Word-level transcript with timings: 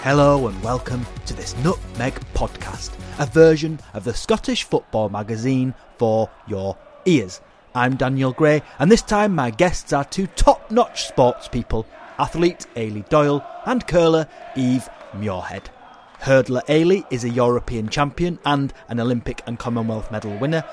Hello 0.00 0.48
and 0.48 0.62
welcome 0.62 1.04
to 1.26 1.34
this 1.34 1.56
Nutmeg 1.58 2.14
podcast, 2.32 2.92
a 3.18 3.26
version 3.26 3.78
of 3.94 4.04
the 4.04 4.14
Scottish 4.14 4.64
football 4.64 5.08
magazine 5.08 5.74
for 5.98 6.30
your 6.46 6.78
ears. 7.04 7.40
I'm 7.74 7.96
Daniel 7.96 8.32
Gray, 8.32 8.62
and 8.78 8.90
this 8.90 9.02
time 9.02 9.34
my 9.34 9.50
guests 9.50 9.92
are 9.92 10.04
two 10.04 10.26
top 10.28 10.70
notch 10.70 11.08
sports 11.08 11.48
people 11.48 11.86
athlete 12.18 12.66
Eilidh 12.74 13.08
Doyle 13.08 13.44
and 13.66 13.86
curler 13.86 14.26
Eve 14.56 14.88
Muirhead. 15.12 15.66
Hurdler 16.20 16.64
Eilidh 16.66 17.06
is 17.10 17.24
a 17.24 17.28
European 17.28 17.88
champion 17.88 18.38
and 18.44 18.72
an 18.88 19.00
Olympic 19.00 19.42
and 19.46 19.58
Commonwealth 19.58 20.10
medal 20.10 20.36
winner. 20.38 20.64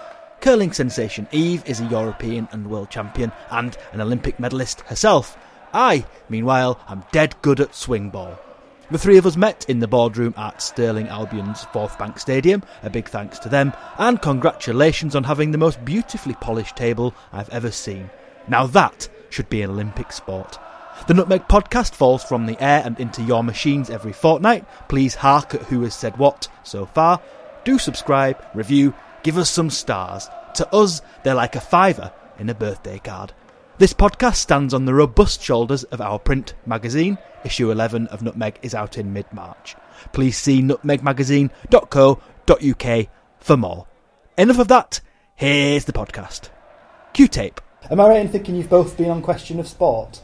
Curling 0.46 0.74
sensation 0.74 1.28
Eve 1.32 1.64
is 1.66 1.82
a 1.82 1.86
European 1.86 2.48
and 2.52 2.70
world 2.70 2.92
champion 2.92 3.32
and 3.50 3.76
an 3.94 4.00
Olympic 4.00 4.40
medalist 4.40 4.82
herself. 4.82 5.36
I, 5.74 6.06
meanwhile, 6.30 6.80
am 6.88 7.04
dead 7.12 7.36
good 7.42 7.60
at 7.60 7.74
swing 7.74 8.12
ball. 8.12 8.38
The 8.92 9.00
three 9.00 9.18
of 9.18 9.26
us 9.26 9.36
met 9.36 9.66
in 9.68 9.80
the 9.80 9.88
boardroom 9.88 10.36
at 10.38 10.62
Stirling 10.62 11.08
Albion's 11.08 11.66
Forthbank 11.74 12.20
Stadium. 12.20 12.62
A 12.84 12.92
big 12.92 13.10
thanks 13.10 13.40
to 13.40 13.50
them, 13.50 13.74
and 13.98 14.22
congratulations 14.22 15.16
on 15.16 15.24
having 15.24 15.50
the 15.50 15.58
most 15.58 15.84
beautifully 15.84 16.36
polished 16.36 16.76
table 16.76 17.16
I've 17.34 17.50
ever 17.50 17.72
seen. 17.72 18.12
Now 18.48 18.68
that 18.68 19.10
should 19.32 19.50
be 19.50 19.64
an 19.64 19.72
Olympic 19.72 20.12
sport. 20.12 20.60
The 21.08 21.16
Nutmeg 21.16 21.48
podcast 21.48 21.96
falls 21.96 22.24
from 22.24 22.46
the 22.46 22.64
air 22.64 22.84
and 22.86 23.00
into 23.00 23.24
your 23.24 23.44
machines 23.44 23.90
every 23.90 24.14
fortnight. 24.14 24.64
Please 24.90 25.16
hark 25.16 25.56
at 25.56 25.64
who 25.64 25.82
has 25.82 25.96
said 25.96 26.18
what 26.18 26.48
so 26.62 26.86
far. 26.86 27.20
Do 27.64 27.80
subscribe, 27.80 28.40
review, 28.54 28.94
give 29.26 29.38
us 29.40 29.50
some 29.50 29.72
stars. 29.72 30.30
To 30.54 30.72
us, 30.72 31.02
they're 31.24 31.34
like 31.34 31.56
a 31.56 31.60
fiver 31.60 32.14
in 32.38 32.48
a 32.48 32.54
birthday 32.54 33.00
card. 33.00 33.34
This 33.80 33.92
podcast 33.92 34.36
stands 34.36 34.72
on 34.72 34.86
the 34.86 34.94
robust 34.94 35.42
shoulders 35.42 35.84
of 35.86 36.00
our 36.00 36.20
print 36.20 36.54
magazine. 36.68 37.18
Issue 37.44 37.72
11 37.72 38.06
of 38.08 38.22
Nutmeg 38.22 38.60
is 38.62 38.76
out 38.76 39.00
in 39.00 39.14
mid 39.14 39.26
March. 39.34 39.76
Please 40.14 40.38
see 40.38 40.62
nutmegmagazine.co.uk 40.62 43.08
for 43.40 43.58
more. 43.58 43.88
Enough 44.38 44.60
of 44.60 44.68
that, 44.68 45.02
here's 45.36 45.86
the 45.86 45.92
podcast. 45.92 46.50
Q 47.14 47.28
tape. 47.28 47.60
Am 47.90 48.00
I 48.00 48.08
right 48.08 48.22
in 48.22 48.30
thinking 48.30 48.56
you've 48.56 48.70
both 48.70 48.96
been 48.96 49.10
on 49.10 49.24
Question 49.24 49.60
of 49.60 49.68
Sport? 49.68 50.22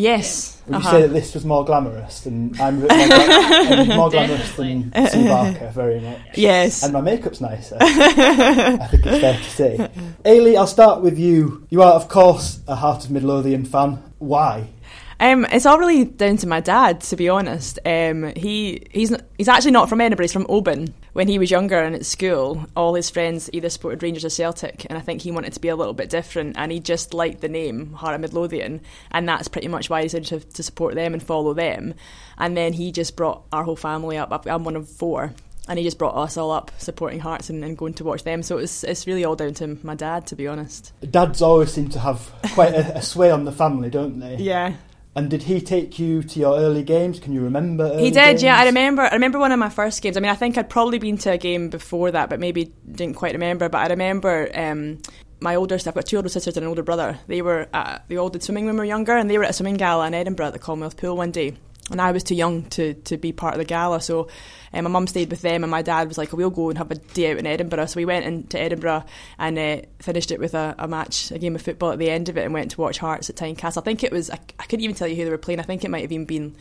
Yes. 0.00 0.62
Would 0.66 0.72
you 0.72 0.78
uh-huh. 0.78 0.90
say 0.90 1.02
that 1.02 1.08
this 1.08 1.34
was 1.34 1.44
more 1.44 1.64
glamorous 1.64 2.20
than 2.20 2.58
I'm 2.60 2.80
more, 2.80 2.88
more 3.96 4.10
glamorous 4.10 4.52
than 4.56 4.92
Sue 5.08 5.24
Barker, 5.24 5.70
very 5.74 6.00
much. 6.00 6.18
Yes. 6.34 6.82
And 6.82 6.92
my 6.92 7.00
makeup's 7.00 7.40
nicer. 7.40 7.76
I 7.80 8.86
think 8.90 9.04
it's 9.04 9.20
fair 9.20 9.36
to 9.36 9.44
say. 9.44 9.90
Eilidh, 10.24 10.56
I'll 10.56 10.66
start 10.66 11.02
with 11.02 11.18
you. 11.18 11.66
You 11.70 11.82
are, 11.82 11.92
of 11.92 12.08
course, 12.08 12.60
a 12.66 12.76
Heart 12.76 13.04
of 13.04 13.10
Midlothian 13.10 13.64
fan. 13.64 14.02
Why? 14.18 14.70
Um, 15.20 15.46
it's 15.52 15.66
all 15.66 15.78
really 15.78 16.04
down 16.04 16.38
to 16.38 16.46
my 16.46 16.60
dad, 16.60 17.02
to 17.02 17.16
be 17.16 17.28
honest. 17.28 17.78
Um, 17.84 18.32
he 18.34 18.86
he's 18.90 19.14
he's 19.36 19.48
actually 19.48 19.72
not 19.72 19.90
from 19.90 20.00
Edinburgh. 20.00 20.24
He's 20.24 20.32
from 20.32 20.46
Oban. 20.48 20.94
When 21.12 21.28
he 21.28 21.38
was 21.38 21.50
younger 21.50 21.78
and 21.78 21.94
at 21.94 22.06
school, 22.06 22.64
all 22.74 22.94
his 22.94 23.10
friends 23.10 23.50
either 23.52 23.68
supported 23.68 24.02
Rangers 24.02 24.24
or 24.24 24.30
Celtic, 24.30 24.86
and 24.88 24.96
I 24.96 25.02
think 25.02 25.20
he 25.20 25.30
wanted 25.30 25.52
to 25.52 25.60
be 25.60 25.68
a 25.68 25.76
little 25.76 25.92
bit 25.92 26.08
different. 26.08 26.56
And 26.56 26.72
he 26.72 26.80
just 26.80 27.12
liked 27.12 27.42
the 27.42 27.48
name 27.48 27.92
Heart 27.92 28.14
of 28.14 28.20
Midlothian, 28.22 28.80
and 29.10 29.28
that's 29.28 29.48
pretty 29.48 29.68
much 29.68 29.90
why 29.90 30.00
he 30.00 30.08
decided 30.08 30.28
to, 30.28 30.52
to 30.54 30.62
support 30.62 30.94
them 30.94 31.12
and 31.12 31.22
follow 31.22 31.52
them. 31.52 31.94
And 32.38 32.56
then 32.56 32.72
he 32.72 32.90
just 32.90 33.14
brought 33.14 33.42
our 33.52 33.64
whole 33.64 33.76
family 33.76 34.16
up. 34.16 34.46
I'm 34.46 34.64
one 34.64 34.76
of 34.76 34.88
four. 34.88 35.34
And 35.68 35.78
he 35.78 35.84
just 35.84 35.98
brought 35.98 36.16
us 36.16 36.36
all 36.36 36.50
up 36.50 36.72
supporting 36.78 37.20
Hearts 37.20 37.48
and, 37.48 37.62
and 37.62 37.78
going 37.78 37.94
to 37.94 38.04
watch 38.04 38.24
them. 38.24 38.42
So 38.42 38.56
it's 38.58 38.82
it's 38.82 39.06
really 39.06 39.24
all 39.24 39.36
down 39.36 39.54
to 39.54 39.78
my 39.82 39.94
dad, 39.94 40.26
to 40.28 40.34
be 40.34 40.48
honest. 40.48 40.92
Dads 41.08 41.42
always 41.42 41.72
seem 41.72 41.90
to 41.90 42.00
have 42.00 42.32
quite 42.54 42.72
a, 42.72 42.96
a 42.96 43.02
sway 43.02 43.30
on 43.30 43.44
the 43.44 43.52
family, 43.52 43.90
don't 43.90 44.18
they? 44.18 44.36
Yeah, 44.36 44.74
And 45.16 45.28
did 45.28 45.42
he 45.42 45.60
take 45.60 45.98
you 45.98 46.22
to 46.22 46.38
your 46.38 46.56
early 46.58 46.84
games? 46.84 47.18
Can 47.18 47.32
you 47.32 47.42
remember? 47.42 47.84
Early 47.84 48.04
He 48.04 48.10
did, 48.12 48.40
yeah. 48.42 48.56
I 48.56 48.66
remember. 48.66 49.02
I 49.02 49.14
remember 49.14 49.40
one 49.40 49.50
of 49.50 49.58
my 49.58 49.68
first 49.68 50.00
games. 50.02 50.16
I 50.16 50.20
mean, 50.20 50.30
I 50.30 50.36
think 50.36 50.56
I'd 50.56 50.70
probably 50.70 50.98
been 50.98 51.18
to 51.18 51.32
a 51.32 51.38
game 51.38 51.68
before 51.68 52.12
that, 52.12 52.30
but 52.30 52.38
maybe 52.38 52.72
didn't 52.90 53.16
quite 53.16 53.32
remember. 53.32 53.68
But 53.68 53.78
I 53.78 53.86
remember 53.88 54.48
um, 54.54 55.00
my 55.40 55.56
older. 55.56 55.74
I've 55.74 55.94
got 55.94 56.06
two 56.06 56.16
older 56.16 56.28
sisters 56.28 56.56
and 56.56 56.62
an 56.62 56.68
older 56.68 56.84
brother. 56.84 57.18
They 57.26 57.42
were 57.42 57.68
at, 57.74 58.04
they 58.08 58.16
all 58.16 58.28
did 58.28 58.44
swimming 58.44 58.66
when 58.66 58.74
we 58.74 58.80
were 58.80 58.84
younger, 58.84 59.16
and 59.16 59.28
they 59.28 59.36
were 59.36 59.44
at 59.44 59.50
a 59.50 59.54
swimming 59.54 59.78
gala 59.78 60.06
in 60.06 60.14
Edinburgh 60.14 60.46
at 60.46 60.52
the 60.52 60.60
Commonwealth 60.60 60.96
Pool 60.96 61.16
one 61.16 61.32
day. 61.32 61.56
And 61.90 62.00
I 62.00 62.12
was 62.12 62.22
too 62.22 62.36
young 62.36 62.66
to, 62.70 62.94
to 62.94 63.16
be 63.16 63.32
part 63.32 63.54
of 63.54 63.58
the 63.58 63.64
gala, 63.64 64.00
so 64.00 64.28
um, 64.72 64.84
my 64.84 64.90
mum 64.90 65.06
stayed 65.06 65.30
with 65.30 65.42
them, 65.42 65.64
and 65.64 65.70
my 65.70 65.82
dad 65.82 66.08
was 66.08 66.18
like, 66.18 66.32
"We'll 66.32 66.50
go 66.50 66.68
and 66.68 66.78
have 66.78 66.90
a 66.90 66.96
day 66.96 67.32
out 67.32 67.38
in 67.38 67.46
Edinburgh." 67.46 67.86
So 67.86 67.96
we 67.96 68.04
went 68.04 68.24
into 68.24 68.60
Edinburgh 68.60 69.04
and 69.38 69.58
uh, 69.58 69.82
finished 69.98 70.30
it 70.30 70.40
with 70.40 70.54
a, 70.54 70.74
a 70.78 70.86
match, 70.86 71.30
a 71.30 71.38
game 71.38 71.54
of 71.54 71.62
football 71.62 71.92
at 71.92 71.98
the 71.98 72.10
end 72.10 72.28
of 72.28 72.36
it, 72.36 72.44
and 72.44 72.54
went 72.54 72.70
to 72.72 72.80
watch 72.80 72.98
Hearts 72.98 73.30
at 73.30 73.36
Tynecastle. 73.36 73.82
I 73.82 73.84
think 73.84 74.04
it 74.04 74.12
was 74.12 74.30
I, 74.30 74.38
I 74.58 74.64
couldn't 74.64 74.84
even 74.84 74.96
tell 74.96 75.08
you 75.08 75.16
who 75.16 75.24
they 75.24 75.30
were 75.30 75.38
playing. 75.38 75.60
I 75.60 75.64
think 75.64 75.84
it 75.84 75.90
might 75.90 76.02
have 76.02 76.12
even 76.12 76.26
been 76.26 76.56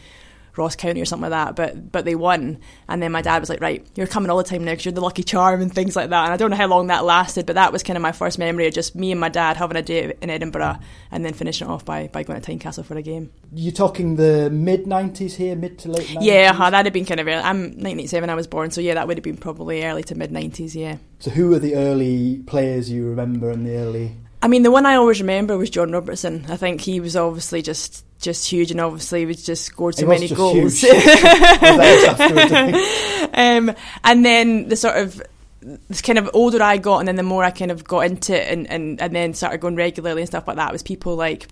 Ross 0.60 0.76
County 0.76 1.02
or 1.02 1.06
something 1.06 1.30
like 1.30 1.48
that. 1.48 1.56
But 1.56 1.92
but 1.92 2.06
they 2.06 2.16
won, 2.16 2.60
and 2.88 3.02
then 3.02 3.12
my 3.12 3.22
dad 3.22 3.40
was 3.40 3.50
like, 3.50 3.62
"Right, 3.62 3.86
you're 3.96 4.08
coming 4.08 4.30
all 4.30 4.38
the 4.38 4.44
time 4.44 4.64
now 4.64 4.74
because 4.74 4.86
you're 4.86 4.92
the 4.92 5.02
lucky 5.02 5.24
charm 5.24 5.62
and 5.62 5.74
things 5.74 5.96
like 5.96 6.10
that." 6.12 6.26
And 6.26 6.34
I 6.34 6.38
don't 6.38 6.52
know 6.52 6.58
how 6.58 6.68
long 6.68 6.88
that 6.88 7.06
lasted, 7.06 7.46
but 7.46 7.56
that 7.56 7.74
was 7.74 7.82
kind 7.82 7.98
of 7.98 8.04
my 8.04 8.12
first 8.12 8.38
memory 8.38 8.68
of 8.68 8.74
just 8.74 8.96
me 8.96 9.12
and 9.12 9.20
my 9.20 9.30
dad 9.30 9.58
having 9.58 9.78
a 9.78 9.82
day 9.82 10.14
in 10.22 10.30
Edinburgh, 10.30 10.78
and 11.12 11.26
then 11.26 11.34
finishing 11.34 11.68
it 11.68 11.72
off 11.72 11.86
by, 11.86 12.08
by 12.08 12.24
going 12.24 12.40
to 12.40 12.52
Tynecastle 12.52 12.86
for 12.86 12.98
a 12.98 13.02
game. 13.02 13.32
You're 13.54 13.72
talking 13.72 14.16
the 14.16 14.50
mid 14.50 14.86
90s 14.86 15.34
here, 15.34 15.56
mid 15.56 15.80
to 15.80 15.90
late 15.90 16.08
90s? 16.08 16.18
Yeah, 16.22 16.56
uh, 16.58 16.70
that'd 16.70 16.86
have 16.86 16.94
been 16.94 17.06
kind 17.06 17.20
of 17.20 17.28
early. 17.28 17.42
I'm 17.42 17.62
1987, 17.62 18.30
I 18.30 18.36
was 18.36 18.48
born, 18.48 18.72
so 18.72 18.82
yeah, 18.82 18.96
that 18.96 19.08
would 19.08 19.18
have 19.18 19.24
been 19.24 19.38
probably 19.38 19.84
early 19.84 20.04
to 20.04 20.16
mid 20.16 20.32
90s. 20.32 20.76
Yeah. 20.76 20.98
So 21.20 21.32
who 21.32 21.54
are 21.54 21.60
the 21.60 21.76
early 21.76 22.44
players 22.46 22.90
you 22.90 23.08
remember 23.08 23.50
and 23.50 23.66
the 23.66 23.76
early... 23.76 24.16
I 24.42 24.48
mean, 24.48 24.64
the 24.64 24.72
one 24.72 24.86
I 24.86 24.96
always 24.96 25.20
remember 25.20 25.58
was 25.58 25.70
John 25.70 25.92
Robertson. 25.92 26.46
I 26.48 26.56
think 26.56 26.80
he 26.80 27.02
was 27.02 27.18
obviously 27.18 27.62
just 27.62 28.06
just 28.20 28.50
huge, 28.50 28.72
and 28.72 28.82
obviously 28.82 29.26
he 29.26 29.34
just 29.34 29.66
scored 29.66 29.96
so 29.96 30.06
many 30.06 30.28
goals. 30.28 30.82
huge. 30.82 30.92
Was 30.92 31.12
that 31.12 32.18
afterwards, 32.20 32.52
I 32.52 32.72
think? 32.72 33.38
um, 33.38 33.76
and 34.04 34.26
then 34.26 34.68
the 34.68 34.76
sort 34.76 34.98
of 34.98 35.22
the 35.62 36.02
kind 36.04 36.18
of 36.18 36.30
older 36.34 36.62
I 36.62 36.78
got, 36.78 37.00
and 37.00 37.08
then 37.08 37.16
the 37.16 37.24
more 37.24 37.44
I 37.44 37.52
kind 37.52 37.72
of 37.72 37.84
got 37.84 38.02
into 38.02 38.34
it, 38.34 38.52
and, 38.52 38.68
and, 38.68 39.02
and 39.02 39.16
then 39.16 39.34
started 39.34 39.60
going 39.60 39.76
regularly 39.76 40.22
and 40.22 40.30
stuff 40.30 40.48
like 40.48 40.58
that, 40.58 40.72
was 40.72 40.84
people 40.84 41.16
like 41.16 41.48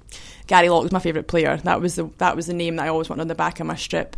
Gary 0.47 0.69
Locke 0.69 0.83
was 0.83 0.91
my 0.91 0.99
favourite 0.99 1.27
player. 1.27 1.57
That 1.57 1.81
was 1.81 1.95
the 1.95 2.09
that 2.17 2.35
was 2.35 2.47
the 2.47 2.53
name 2.53 2.77
that 2.77 2.85
I 2.85 2.89
always 2.89 3.09
wanted 3.09 3.21
on 3.21 3.27
the 3.27 3.35
back 3.35 3.59
of 3.59 3.67
my 3.67 3.75
strip, 3.75 4.15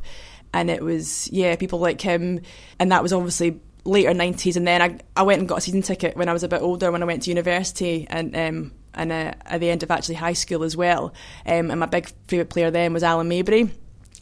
and 0.53 0.69
it 0.69 0.83
was 0.83 1.29
yeah 1.31 1.55
people 1.55 1.79
like 1.79 2.01
him, 2.01 2.41
and 2.79 2.91
that 2.91 3.03
was 3.03 3.13
obviously 3.13 3.59
later 3.83 4.13
nineties. 4.13 4.57
And 4.57 4.67
then 4.67 4.81
I 4.81 4.99
I 5.15 5.23
went 5.23 5.39
and 5.39 5.49
got 5.49 5.59
a 5.59 5.61
season 5.61 5.81
ticket 5.81 6.15
when 6.17 6.29
I 6.29 6.33
was 6.33 6.43
a 6.43 6.47
bit 6.47 6.61
older 6.61 6.91
when 6.91 7.03
I 7.03 7.05
went 7.05 7.23
to 7.23 7.31
university, 7.31 8.07
and 8.09 8.35
um, 8.35 8.71
and 8.93 9.11
uh, 9.11 9.33
at 9.45 9.59
the 9.59 9.69
end 9.69 9.83
of 9.83 9.91
actually 9.91 10.15
high 10.15 10.33
school 10.33 10.63
as 10.63 10.75
well. 10.75 11.13
Um, 11.45 11.71
and 11.71 11.79
my 11.79 11.85
big 11.85 12.11
favourite 12.27 12.49
player 12.49 12.71
then 12.71 12.93
was 12.93 13.03
Alan 13.03 13.27
Maybury. 13.27 13.69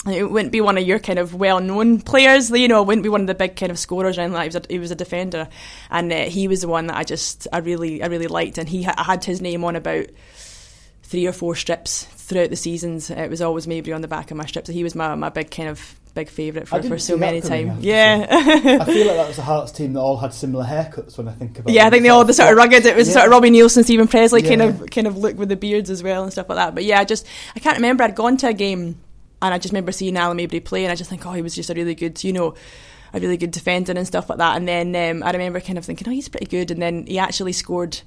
It 0.06 0.30
wouldn't 0.30 0.52
be 0.52 0.62
one 0.62 0.78
of 0.78 0.86
your 0.86 1.00
kind 1.00 1.20
of 1.20 1.34
well-known 1.34 2.00
players, 2.02 2.50
you 2.52 2.68
know. 2.68 2.82
It 2.82 2.88
wouldn't 2.88 3.04
be 3.04 3.10
one 3.10 3.22
of 3.22 3.28
the 3.28 3.36
big 3.36 3.56
kind 3.56 3.72
of 3.72 3.80
scorers 3.80 4.18
or 4.18 4.22
anything 4.22 4.36
like. 4.36 4.52
He 4.52 4.58
was 4.58 4.64
a, 4.64 4.74
he 4.74 4.80
was 4.80 4.92
a 4.92 4.96
defender, 4.96 5.50
and 5.90 6.14
uh, 6.14 6.24
he 6.26 6.48
was 6.48 6.62
the 6.62 6.68
one 6.68 6.88
that 6.88 6.96
I 6.96 7.04
just 7.04 7.48
I 7.52 7.58
really 7.58 8.02
I 8.02 8.08
really 8.08 8.28
liked. 8.28 8.58
And 8.58 8.70
he 8.70 8.84
ha- 8.84 8.96
I 8.98 9.04
had 9.04 9.26
his 9.26 9.42
name 9.42 9.64
on 9.66 9.76
about 9.76 10.06
three 11.04 11.26
or 11.26 11.34
four 11.34 11.56
strips 11.56 12.04
throughout 12.04 12.50
the 12.50 12.56
seasons. 12.56 13.10
It 13.10 13.30
was 13.30 13.42
always 13.42 13.68
Maybury 13.68 13.94
on 13.94 14.02
the 14.02 14.08
back 14.08 14.30
of 14.30 14.38
my 14.38 14.46
strips. 14.46 14.68
So 14.68 14.74
he 14.74 14.84
was 14.84 14.96
my, 14.96 15.16
my 15.16 15.30
big 15.30 15.50
kind 15.52 15.70
of 15.70 16.00
big 16.18 16.30
favourite 16.30 16.68
for, 16.68 16.82
for 16.82 16.98
so 16.98 17.16
many 17.16 17.42
times. 17.42 17.84
Yeah. 17.84 18.26
I 18.30 18.86
feel 18.86 19.08
like 19.08 19.16
that 19.18 19.28
was 19.28 19.38
a 19.38 19.44
Hearts 19.44 19.72
team 19.72 19.94
that 19.94 20.00
all 20.00 20.18
had 20.18 20.34
similar 20.34 20.66
haircuts 20.66 21.18
when 21.18 21.28
I 21.28 21.32
think 21.34 21.60
about 21.60 21.70
it. 21.70 21.76
Yeah, 21.76 21.86
I 21.86 21.90
think 21.92 22.04
they 22.04 22.10
all 22.10 22.26
the 22.26 22.34
sort 22.34 22.50
of 22.52 22.58
rugged. 22.58 22.86
It 22.86 22.96
was 22.96 23.08
Yeah. 23.08 23.14
sort 23.14 23.26
of 23.26 23.32
Robbie 23.32 23.52
Neilson, 23.52 23.84
Steven 23.84 24.08
Pressley 24.08 24.42
kind 24.42 24.62
Yeah. 24.62 24.68
of 24.70 24.90
kind 24.90 25.06
of 25.08 25.18
look 25.18 25.38
with 25.38 25.50
the 25.50 25.56
beards 25.56 25.90
as 25.90 26.02
well 26.02 26.24
and 26.24 26.32
stuff 26.32 26.50
like 26.50 26.58
that. 26.58 26.74
But 26.76 26.84
yeah, 26.86 27.00
I 27.00 27.06
just 27.06 27.26
I 27.56 27.60
can't 27.60 27.78
remember. 27.78 28.04
I'd 28.04 28.16
gone 28.16 28.38
to 28.38 28.48
a 28.48 28.54
game 28.54 29.00
and 29.42 29.54
I 29.54 29.60
just 29.60 29.72
remember 29.72 29.92
seeing 29.92 30.18
Alan 30.18 30.38
Maybury 30.38 30.60
play, 30.60 30.84
and 30.84 30.92
I 30.92 30.96
just 30.96 31.10
think, 31.12 31.24
oh, 31.26 31.32
he 31.34 31.44
was 31.44 31.54
just 31.54 31.70
a 31.70 31.74
really 31.76 31.94
good, 31.94 32.24
you 32.24 32.34
know, 32.34 32.56
a 33.14 33.20
really 33.20 33.38
good 33.38 33.52
defender 33.52 33.94
and 33.96 34.08
stuff 34.08 34.30
like 34.30 34.40
that. 34.40 34.58
And 34.58 34.68
then 34.68 34.96
um, 34.96 35.22
I 35.24 35.32
remember 35.32 35.60
kind 35.60 35.78
of 35.78 35.86
thinking, 35.86 36.08
oh, 36.08 36.12
he's 36.12 36.28
pretty 36.30 36.48
good. 36.48 36.72
And 36.72 36.82
then 36.82 37.06
he 37.06 37.20
actually 37.20 37.54
scored 37.54 38.00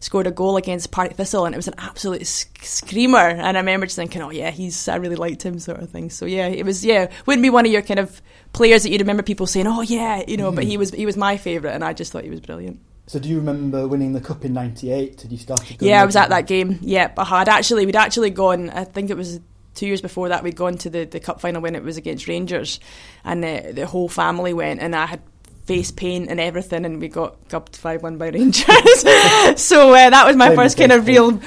scored 0.00 0.26
a 0.26 0.30
goal 0.30 0.56
against 0.56 0.90
Partick 0.90 1.16
Thistle, 1.16 1.46
and 1.46 1.54
it 1.54 1.58
was 1.58 1.68
an 1.68 1.74
absolute 1.78 2.26
sc- 2.26 2.64
screamer. 2.64 3.18
And 3.18 3.56
I 3.56 3.60
remember 3.60 3.86
just 3.86 3.96
thinking, 3.96 4.22
oh 4.22 4.30
yeah, 4.30 4.50
he's 4.50 4.88
I 4.88 4.96
really 4.96 5.16
liked 5.16 5.42
him, 5.42 5.58
sort 5.58 5.80
of 5.80 5.90
thing. 5.90 6.10
So 6.10 6.26
yeah, 6.26 6.48
it 6.48 6.64
was 6.64 6.84
yeah, 6.84 7.10
wouldn't 7.26 7.42
be 7.42 7.50
one 7.50 7.66
of 7.66 7.72
your 7.72 7.82
kind 7.82 8.00
of 8.00 8.20
players 8.52 8.82
that 8.82 8.90
you'd 8.90 9.00
remember 9.00 9.22
people 9.22 9.46
saying, 9.46 9.66
oh 9.66 9.82
yeah, 9.82 10.22
you 10.26 10.36
know, 10.36 10.50
but 10.50 10.62
mm-hmm. 10.62 10.70
he 10.70 10.76
was 10.76 10.90
he 10.90 11.06
was 11.06 11.16
my 11.16 11.36
favourite, 11.36 11.74
and 11.74 11.84
I 11.84 11.92
just 11.92 12.12
thought 12.12 12.24
he 12.24 12.30
was 12.30 12.40
brilliant. 12.40 12.80
So 13.06 13.18
do 13.18 13.28
you 13.28 13.36
remember 13.36 13.86
winning 13.86 14.14
the 14.14 14.20
cup 14.20 14.44
in 14.44 14.54
'98? 14.54 15.18
Did 15.18 15.32
you 15.32 15.38
start? 15.38 15.60
to 15.60 15.76
go 15.76 15.86
Yeah, 15.86 16.00
I 16.00 16.04
was 16.06 16.16
at 16.16 16.30
that 16.30 16.46
game. 16.46 16.78
Yeah, 16.80 17.12
I 17.18 17.24
had 17.24 17.48
actually 17.48 17.86
we'd 17.86 17.96
actually 17.96 18.30
gone. 18.30 18.70
I 18.70 18.84
think 18.84 19.10
it 19.10 19.16
was 19.16 19.40
two 19.74 19.86
years 19.86 20.00
before 20.00 20.28
that 20.28 20.42
we'd 20.42 20.56
gone 20.56 20.78
to 20.78 20.90
the, 20.90 21.04
the 21.04 21.20
cup 21.20 21.40
final 21.40 21.60
when 21.60 21.74
it 21.74 21.82
was 21.82 21.96
against 21.96 22.28
Rangers, 22.28 22.80
and 23.24 23.42
the, 23.42 23.72
the 23.74 23.86
whole 23.86 24.08
family 24.08 24.54
went, 24.54 24.80
and 24.80 24.94
I 24.96 25.06
had 25.06 25.20
face 25.64 25.90
paint 25.90 26.28
and 26.28 26.38
everything, 26.38 26.84
and 26.84 27.00
we 27.00 27.08
got 27.08 27.48
gubbed 27.48 27.76
five 27.76 28.02
one 28.02 28.18
by 28.18 28.28
Rangers. 28.28 28.64
so 29.56 29.90
uh, 29.90 30.10
that 30.10 30.24
was 30.26 30.36
my 30.36 30.54
first 30.54 30.76
kind 30.76 30.92
of 30.92 31.06
real 31.06 31.40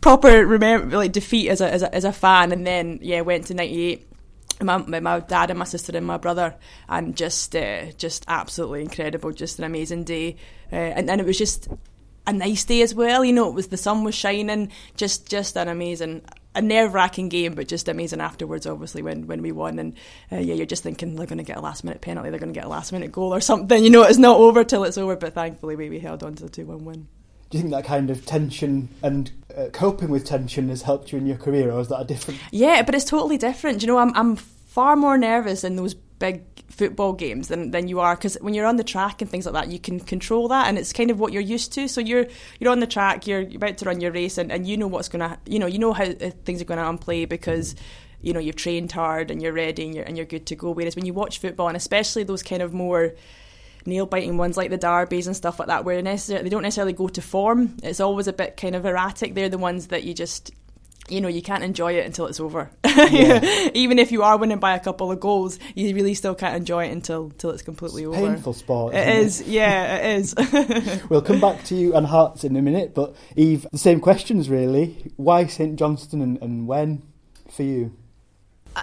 proper 0.00 0.46
remember 0.46 0.96
like 0.96 1.12
defeat 1.12 1.48
as 1.48 1.60
a, 1.60 1.72
as 1.72 1.82
a 1.82 1.94
as 1.94 2.04
a 2.04 2.12
fan, 2.12 2.52
and 2.52 2.66
then 2.66 2.98
yeah, 3.02 3.20
went 3.22 3.46
to 3.46 3.54
ninety 3.54 3.82
eight. 3.82 4.08
My, 4.60 4.76
my, 4.76 5.00
my 5.00 5.18
dad 5.18 5.50
and 5.50 5.58
my 5.58 5.64
sister 5.64 5.96
and 5.96 6.06
my 6.06 6.18
brother, 6.18 6.54
and 6.88 7.16
just 7.16 7.56
uh, 7.56 7.90
just 7.92 8.24
absolutely 8.28 8.82
incredible, 8.82 9.32
just 9.32 9.58
an 9.58 9.64
amazing 9.64 10.04
day, 10.04 10.36
uh, 10.70 10.76
and 10.76 11.08
then 11.08 11.18
it 11.18 11.26
was 11.26 11.36
just 11.36 11.68
a 12.26 12.32
nice 12.32 12.64
day 12.64 12.82
as 12.82 12.94
well. 12.94 13.24
You 13.24 13.32
know, 13.32 13.48
it 13.48 13.54
was 13.54 13.68
the 13.68 13.76
sun 13.76 14.04
was 14.04 14.14
shining, 14.14 14.70
just 14.96 15.28
just 15.28 15.56
an 15.56 15.66
amazing, 15.66 16.22
a 16.54 16.62
nerve 16.62 16.94
wracking 16.94 17.28
game, 17.28 17.54
but 17.54 17.68
just 17.68 17.88
amazing 17.88 18.20
afterwards. 18.20 18.66
Obviously, 18.66 19.02
when 19.02 19.26
when 19.26 19.42
we 19.42 19.52
won, 19.52 19.78
and 19.78 19.94
uh, 20.30 20.36
yeah, 20.36 20.54
you're 20.54 20.66
just 20.66 20.82
thinking 20.82 21.14
they're 21.14 21.26
going 21.26 21.38
to 21.38 21.44
get 21.44 21.56
a 21.56 21.60
last 21.60 21.84
minute 21.84 22.00
penalty, 22.00 22.30
they're 22.30 22.38
going 22.38 22.52
to 22.52 22.58
get 22.58 22.66
a 22.66 22.70
last 22.70 22.92
minute 22.92 23.12
goal 23.12 23.34
or 23.34 23.40
something. 23.40 23.82
You 23.82 23.90
know, 23.90 24.02
it's 24.02 24.18
not 24.18 24.36
over 24.36 24.64
till 24.64 24.84
it's 24.84 24.98
over. 24.98 25.16
But 25.16 25.34
thankfully, 25.34 25.76
we, 25.76 25.88
we 25.88 25.98
held 25.98 26.22
on 26.22 26.34
to 26.36 26.44
the 26.44 26.50
two 26.50 26.66
one 26.66 26.84
win. 26.84 27.08
Do 27.50 27.58
you 27.58 27.62
think 27.62 27.74
that 27.74 27.84
kind 27.84 28.10
of 28.10 28.24
tension 28.24 28.88
and 29.02 29.30
uh, 29.56 29.66
coping 29.72 30.08
with 30.08 30.24
tension 30.24 30.70
has 30.70 30.82
helped 30.82 31.12
you 31.12 31.18
in 31.18 31.26
your 31.26 31.36
career, 31.36 31.70
or 31.70 31.80
is 31.80 31.88
that 31.88 32.00
a 32.00 32.04
different? 32.04 32.40
Yeah, 32.50 32.82
but 32.82 32.94
it's 32.94 33.04
totally 33.04 33.38
different. 33.38 33.82
You 33.82 33.88
know, 33.88 33.98
I'm 33.98 34.14
I'm 34.16 34.36
far 34.36 34.96
more 34.96 35.18
nervous 35.18 35.64
in 35.64 35.76
those 35.76 35.94
big 36.22 36.44
football 36.70 37.12
games 37.12 37.48
than, 37.48 37.72
than 37.72 37.88
you 37.88 37.98
are 37.98 38.14
because 38.14 38.38
when 38.40 38.54
you're 38.54 38.64
on 38.64 38.76
the 38.76 38.84
track 38.84 39.20
and 39.20 39.28
things 39.28 39.44
like 39.44 39.54
that 39.54 39.72
you 39.72 39.80
can 39.80 39.98
control 39.98 40.46
that 40.46 40.68
and 40.68 40.78
it's 40.78 40.92
kind 40.92 41.10
of 41.10 41.18
what 41.18 41.32
you're 41.32 41.42
used 41.42 41.72
to. 41.72 41.88
So 41.88 42.00
you're 42.00 42.26
you're 42.60 42.70
on 42.70 42.78
the 42.78 42.86
track 42.86 43.26
you're 43.26 43.40
about 43.40 43.76
to 43.78 43.84
run 43.86 44.00
your 44.00 44.12
race 44.12 44.38
and, 44.38 44.52
and 44.52 44.64
you 44.64 44.76
know 44.76 44.86
what's 44.86 45.08
to 45.08 45.38
you 45.46 45.58
know 45.58 45.66
you 45.66 45.80
know 45.80 45.92
how 45.92 46.04
uh, 46.04 46.30
things 46.44 46.62
are 46.62 46.64
going 46.64 46.78
to 46.78 46.84
unplay 46.84 47.28
because 47.28 47.74
you 48.20 48.32
know 48.32 48.38
you've 48.38 48.54
trained 48.54 48.92
hard 48.92 49.32
and 49.32 49.42
you're 49.42 49.52
ready 49.52 49.84
and 49.84 49.96
you're, 49.96 50.04
and 50.04 50.16
you're 50.16 50.24
good 50.24 50.46
to 50.46 50.54
go. 50.54 50.70
Whereas 50.70 50.94
when 50.94 51.06
you 51.06 51.12
watch 51.12 51.40
football 51.40 51.66
and 51.66 51.76
especially 51.76 52.22
those 52.22 52.44
kind 52.44 52.62
of 52.62 52.72
more 52.72 53.14
nail 53.84 54.06
biting 54.06 54.36
ones 54.36 54.56
like 54.56 54.70
the 54.70 54.76
derbies 54.78 55.26
and 55.26 55.34
stuff 55.34 55.58
like 55.58 55.66
that 55.66 55.84
where 55.84 56.00
they 56.00 56.48
don't 56.48 56.62
necessarily 56.62 56.92
go 56.92 57.08
to 57.08 57.20
form 57.20 57.76
it's 57.82 57.98
always 57.98 58.28
a 58.28 58.32
bit 58.32 58.56
kind 58.56 58.76
of 58.76 58.86
erratic. 58.86 59.34
They're 59.34 59.48
the 59.48 59.58
ones 59.58 59.88
that 59.88 60.04
you 60.04 60.14
just 60.14 60.52
you 61.08 61.20
know, 61.20 61.28
you 61.28 61.42
can't 61.42 61.64
enjoy 61.64 61.94
it 61.94 62.06
until 62.06 62.26
it's 62.26 62.40
over. 62.40 62.70
Yeah. 62.84 63.68
Even 63.74 63.98
if 63.98 64.12
you 64.12 64.22
are 64.22 64.36
winning 64.36 64.58
by 64.58 64.74
a 64.74 64.80
couple 64.80 65.10
of 65.10 65.20
goals, 65.20 65.58
you 65.74 65.94
really 65.94 66.14
still 66.14 66.34
can't 66.34 66.56
enjoy 66.56 66.86
it 66.86 66.92
until 66.92 67.24
until 67.24 67.50
it's 67.50 67.62
completely 67.62 68.04
it's 68.04 68.16
over. 68.16 68.34
Painful 68.34 68.52
sport. 68.52 68.94
It 68.94 69.08
is, 69.08 69.40
it? 69.40 69.48
yeah, 69.48 69.96
it 69.96 70.20
is. 70.20 70.34
we'll 71.08 71.22
come 71.22 71.40
back 71.40 71.64
to 71.64 71.74
you 71.74 71.94
and 71.94 72.06
Hearts 72.06 72.44
in 72.44 72.56
a 72.56 72.62
minute, 72.62 72.94
but 72.94 73.14
Eve, 73.36 73.66
the 73.72 73.78
same 73.78 74.00
questions 74.00 74.48
really. 74.48 75.12
Why 75.16 75.46
St 75.46 75.78
Johnstone 75.78 76.22
and, 76.22 76.42
and 76.42 76.66
when 76.66 77.02
for 77.50 77.62
you? 77.62 77.96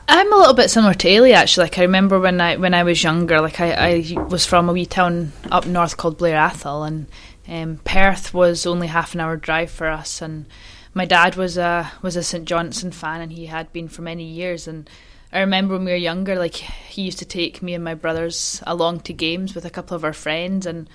I'm 0.07 0.31
a 0.31 0.37
little 0.37 0.53
bit 0.53 0.69
similar 0.69 0.93
to 0.93 1.07
Eilidh 1.07 1.33
actually. 1.33 1.65
Like 1.65 1.79
I 1.79 1.83
remember 1.83 2.19
when 2.19 2.41
I 2.41 2.57
when 2.57 2.73
I 2.73 2.83
was 2.83 3.03
younger, 3.03 3.41
like 3.41 3.59
I, 3.59 3.71
I 3.71 4.21
was 4.23 4.45
from 4.45 4.69
a 4.69 4.73
wee 4.73 4.85
town 4.85 5.31
up 5.51 5.65
north 5.65 5.97
called 5.97 6.17
Blair 6.17 6.37
Atholl, 6.37 6.87
and 6.87 7.07
um, 7.47 7.81
Perth 7.83 8.33
was 8.33 8.65
only 8.65 8.87
half 8.87 9.15
an 9.15 9.21
hour 9.21 9.35
drive 9.37 9.71
for 9.71 9.87
us, 9.87 10.21
and 10.21 10.45
my 10.93 11.05
dad 11.05 11.35
was 11.35 11.57
a 11.57 11.91
was 12.01 12.15
a 12.15 12.23
St 12.23 12.45
Johnstone 12.45 12.91
fan, 12.91 13.21
and 13.21 13.31
he 13.31 13.45
had 13.45 13.71
been 13.71 13.87
for 13.87 14.01
many 14.01 14.23
years. 14.23 14.67
And 14.67 14.89
I 15.31 15.39
remember 15.39 15.75
when 15.75 15.85
we 15.85 15.91
were 15.91 15.97
younger, 15.97 16.37
like 16.37 16.55
he 16.55 17.03
used 17.03 17.19
to 17.19 17.25
take 17.25 17.61
me 17.61 17.73
and 17.73 17.83
my 17.83 17.93
brothers 17.93 18.61
along 18.65 19.01
to 19.01 19.13
games 19.13 19.53
with 19.55 19.65
a 19.65 19.69
couple 19.69 19.95
of 19.95 20.03
our 20.03 20.13
friends, 20.13 20.65
and 20.65 20.89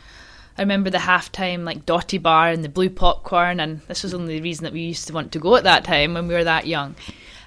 I 0.58 0.62
remember 0.62 0.90
the 0.90 0.98
halftime 0.98 1.64
like 1.64 1.86
Dotty 1.86 2.18
Bar 2.18 2.48
and 2.48 2.64
the 2.64 2.68
blue 2.68 2.90
popcorn, 2.90 3.60
and 3.60 3.80
this 3.82 4.02
was 4.02 4.14
only 4.14 4.36
the 4.36 4.42
reason 4.42 4.64
that 4.64 4.72
we 4.72 4.80
used 4.82 5.06
to 5.08 5.12
want 5.12 5.32
to 5.32 5.38
go 5.38 5.56
at 5.56 5.64
that 5.64 5.84
time 5.84 6.14
when 6.14 6.28
we 6.28 6.34
were 6.34 6.44
that 6.44 6.66
young. 6.66 6.96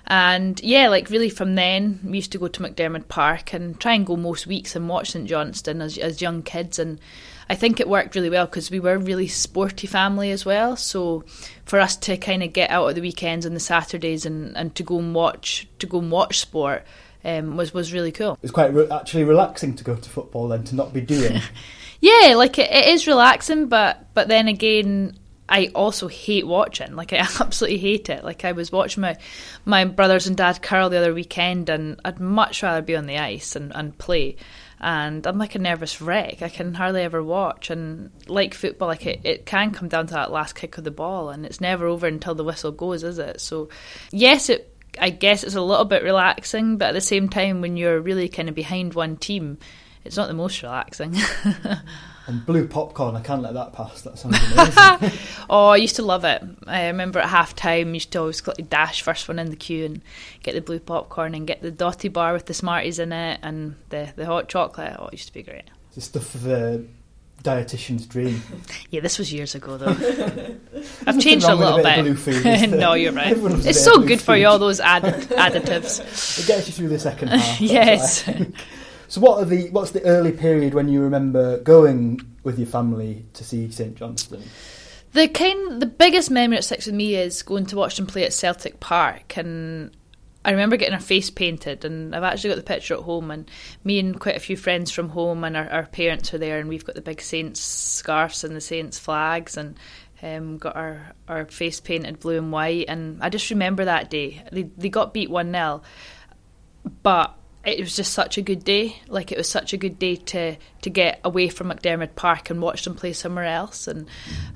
And 0.10 0.62
yeah, 0.64 0.88
like 0.88 1.10
really 1.10 1.30
from 1.30 1.56
then, 1.56 2.00
we 2.04 2.18
used 2.18 2.32
to 2.32 2.38
go 2.38 2.48
to 2.48 2.64
McDiarmid 2.64 3.10
Park 3.10 3.54
and 3.54 3.78
try 3.78 3.94
and 3.94 4.06
go 4.06 4.16
most 4.16 4.48
weeks 4.48 4.74
and 4.74 4.88
watch 4.88 5.12
St 5.12 5.28
Johnstone 5.28 5.82
as 5.82 5.98
as 5.98 6.22
young 6.22 6.44
kids 6.44 6.80
and 6.80 7.00
I 7.50 7.56
think 7.56 7.80
it 7.80 7.88
worked 7.88 8.16
really 8.16 8.30
well 8.30 8.46
because 8.46 8.70
we 8.70 8.80
were 8.80 8.94
a 8.94 9.00
really 9.00 9.28
sporty 9.28 9.88
family 9.88 10.32
as 10.32 10.46
well. 10.46 10.76
So 10.76 11.24
for 11.66 11.80
us 11.80 11.96
to 11.98 12.18
kind 12.18 12.44
of 12.44 12.54
get 12.54 12.70
out 12.70 12.88
at 12.90 12.96
the 12.96 13.02
weekends 13.02 13.46
and 13.46 13.56
the 13.56 13.62
Saturdays 13.62 14.26
and, 14.26 14.56
and 14.58 14.76
to 14.76 14.84
go 14.84 15.00
and 15.00 15.16
watch 15.16 15.68
to 15.80 15.88
go 15.88 16.00
and 16.00 16.12
watch 16.12 16.40
sport 16.40 16.84
um, 17.24 17.58
was 17.58 17.74
was 17.74 17.94
really 17.94 18.12
cool. 18.12 18.38
It's 18.44 18.52
quite 18.52 18.74
re- 18.74 18.90
actually 18.90 19.24
relaxing 19.24 19.76
to 19.76 19.84
go 19.84 19.96
to 19.96 20.10
football 20.10 20.48
then 20.48 20.64
to 20.66 20.76
not 20.76 20.94
be 20.94 21.02
doing. 21.02 21.42
yeah, 22.02 22.34
like 22.36 22.58
it, 22.60 22.72
it 22.72 22.88
is 22.88 23.08
relaxing, 23.08 23.68
but 23.68 24.14
but 24.14 24.28
then 24.28 24.48
again. 24.48 25.18
I 25.50 25.68
also 25.74 26.10
hate 26.10 26.46
watching. 26.46 26.98
Like 26.98 27.14
I 27.14 27.18
absolutely 27.40 27.78
hate 27.78 28.10
it. 28.10 28.26
Like 28.26 28.44
I 28.44 28.52
was 28.52 28.70
watching 28.70 29.00
my 29.00 29.16
my 29.64 29.86
brothers 29.86 30.28
and 30.28 30.36
dad 30.36 30.62
curl 30.62 30.90
the 30.90 30.98
other 30.98 31.14
weekend, 31.14 31.70
and 31.70 32.02
I'd 32.04 32.20
much 32.20 32.64
rather 32.64 32.82
be 32.82 32.98
on 32.98 33.06
the 33.06 33.18
ice 33.18 33.56
and, 33.56 33.72
and 33.74 33.98
play 33.98 34.36
and 34.79 35.25
I'm 35.25 35.38
like 35.38 35.56
a 35.56 35.59
nervous 35.59 36.01
wreck. 36.01 36.41
I 36.41 36.50
can 36.50 36.74
hardly 36.74 37.01
ever 37.01 37.24
watch. 37.24 37.69
And 37.69 38.12
like 38.27 38.53
football, 38.53 38.88
like 38.88 39.06
it, 39.06 39.21
it 39.24 39.45
can 39.45 39.71
come 39.71 39.88
down 39.88 40.07
to 40.07 40.13
that 40.13 40.31
last 40.31 40.53
kick 40.53 40.77
of 40.77 40.83
the 40.83 40.91
ball, 40.91 41.29
and 41.29 41.45
it's 41.45 41.62
never 41.62 41.88
over 41.88 42.07
until 42.07 42.35
the 42.35 42.44
whistle 42.44 42.71
goes, 42.71 43.03
is 43.03 43.19
it? 43.19 43.41
So, 43.41 43.69
yes, 44.12 44.50
it. 44.50 44.74
I 45.00 45.12
guess 45.12 45.44
it's 45.44 45.53
a 45.53 45.62
little 45.62 45.85
bit 45.85 46.01
relaxing, 46.01 46.77
but 46.77 46.88
at 46.88 46.94
the 46.94 47.01
same 47.01 47.29
time, 47.29 47.62
when 47.62 47.77
you're 47.77 48.01
really 48.01 48.29
kind 48.29 48.50
of 48.50 48.56
behind 48.56 48.95
one 48.95 49.15
team, 49.15 49.59
it's 50.07 50.18
not 50.18 50.27
the 50.27 50.33
most 50.33 50.62
relaxing. 50.63 51.15
And 52.27 52.45
blue 52.45 52.68
popcorn, 52.68 53.15
I 53.15 53.21
can't 53.21 53.42
let 53.42 53.54
that 53.54 53.71
pass. 53.71 54.01
That 54.01 54.19
sounds 54.19 54.38
amazing. 54.51 55.18
oh, 55.50 55.68
I 55.68 55.77
used 55.77 55.95
to 55.95 56.01
love 56.01 56.25
it. 56.25 56.44
I 56.68 56.88
remember 56.88 57.19
at 57.19 57.30
half 57.30 57.56
time, 57.56 57.94
used 57.94 58.12
to 58.12 58.19
always 58.19 58.42
dash 58.42 59.01
first 59.01 59.30
one 59.30 59.39
in 59.39 59.50
the 59.50 59.56
queue 59.56 59.86
and 59.86 60.01
get 60.44 60.54
the 60.54 60.59
blue 60.59 60.81
popcorn 60.81 61.33
and 61.33 61.48
get 61.48 61.62
the 61.62 61.71
dotty 61.71 62.09
bar 62.09 62.33
with 62.33 62.45
the 62.45 62.54
Smarties 62.54 63.00
in 63.00 63.13
it 63.13 63.39
and 63.44 63.75
the, 63.89 64.12
the 64.18 64.25
hot 64.25 64.50
chocolate. 64.50 64.98
Oh, 65.00 65.07
it 65.07 65.13
used 65.13 65.27
to 65.27 65.33
be 65.33 65.42
great. 65.42 65.69
It's 65.88 65.95
the 65.95 66.01
stuff 66.01 66.36
of 66.36 66.48
a 66.48 66.83
dietitian's 67.44 68.06
dream. 68.06 68.42
yeah, 68.92 69.00
this 69.00 69.18
was 69.18 69.31
years 69.31 69.56
ago 69.56 69.77
though. 69.77 69.95
I've 71.06 71.21
changed 71.21 71.48
a 71.48 71.56
little 71.56 71.80
a 71.80 72.03
bit. 72.03 72.19
Food, 72.19 72.71
no, 72.71 72.94
you're 72.94 73.13
right. 73.13 73.38
It's 73.38 73.81
so 73.81 74.00
good 74.00 74.19
food. 74.19 74.21
for 74.21 74.36
you, 74.36 74.48
all 74.48 74.60
those 74.60 74.81
additives. 74.81 76.39
It 76.39 76.45
gets 76.45 76.68
you 76.68 76.74
through 76.74 76.89
the 76.89 77.00
second 77.00 77.30
half. 77.30 77.62
yes. 77.62 78.27
So 79.07 79.21
what 79.21 79.39
are 79.39 79.45
the 79.45 79.69
what's 79.69 79.92
the 79.92 80.04
early 80.04 80.31
period 80.31 80.74
when 80.74 80.88
you 80.88 81.01
remember 81.01 81.59
going 81.59 82.19
with 82.44 82.57
your 82.57 82.68
family 82.68 83.25
to 83.33 83.44
see 83.44 83.71
St 83.71 83.95
Johnstone? 83.95 84.44
The 85.13 85.27
kind 85.27 85.81
the 85.81 85.86
biggest 85.86 86.30
memory 86.30 86.57
that 86.57 86.63
sticks 86.63 86.86
with 86.86 86.95
me 86.95 87.15
is 87.15 87.42
going 87.42 87.65
to 87.68 87.75
watch 87.75 87.98
them 87.98 88.06
play 88.06 88.25
at 88.25 88.33
Celtic 88.33 88.80
Park 88.80 89.38
and 89.38 89.95
I 90.48 90.51
remember 90.51 90.77
getting 90.77 90.94
our 90.94 91.01
face 91.01 91.30
painted, 91.30 91.83
and 91.83 92.15
I've 92.15 92.24
actually 92.24 92.51
got 92.51 92.56
the 92.56 92.63
picture 92.63 92.94
at 92.94 93.01
home. 93.01 93.31
And 93.31 93.51
me 93.83 94.00
and 94.00 94.18
quite 94.18 94.38
a 94.38 94.39
few 94.39 94.56
friends 94.56 94.92
from 94.92 95.10
home, 95.10 95.44
and 95.44 95.57
our, 95.57 95.69
our 95.69 95.86
parents 95.88 96.33
are 96.33 96.38
there, 96.38 96.57
and 96.57 96.69
we've 96.69 96.86
got 96.86 96.95
the 96.95 97.01
big 97.01 97.19
Saints 97.19 97.60
scarves 97.60 98.45
and 98.45 98.56
the 98.56 98.62
Saints 98.62 98.98
flags, 98.98 99.57
and 99.57 99.77
um, 100.24 100.57
got 100.57 100.77
our, 100.77 101.13
our 101.27 101.45
face 101.48 101.81
painted 101.81 102.21
blue 102.21 102.38
and 102.38 102.53
white. 102.53 102.86
And 102.88 103.21
I 103.21 103.27
just 103.27 103.50
remember 103.50 103.83
that 103.83 104.10
day. 104.10 104.42
They 104.50 104.63
they 104.77 104.88
got 104.88 105.13
beat 105.13 105.30
one 105.30 105.51
0 105.51 105.81
but 107.03 107.38
it 107.68 107.81
was 107.81 107.96
just 107.96 108.14
such 108.14 108.38
a 108.38 108.42
good 108.42 108.64
day. 108.64 108.96
Like 109.08 109.31
it 109.31 109.38
was 109.38 109.50
such 109.50 109.74
a 109.74 109.78
good 109.78 110.00
day 110.00 110.16
to 110.16 110.56
to 110.84 110.90
get 110.90 111.19
away 111.25 111.50
from 111.50 111.69
McDiarmid 111.69 112.16
Park 112.16 112.50
and 112.50 112.62
watch 112.62 112.84
them 112.84 112.96
play 112.96 113.12
somewhere 113.12 113.46
else, 113.46 113.88
and 113.88 114.08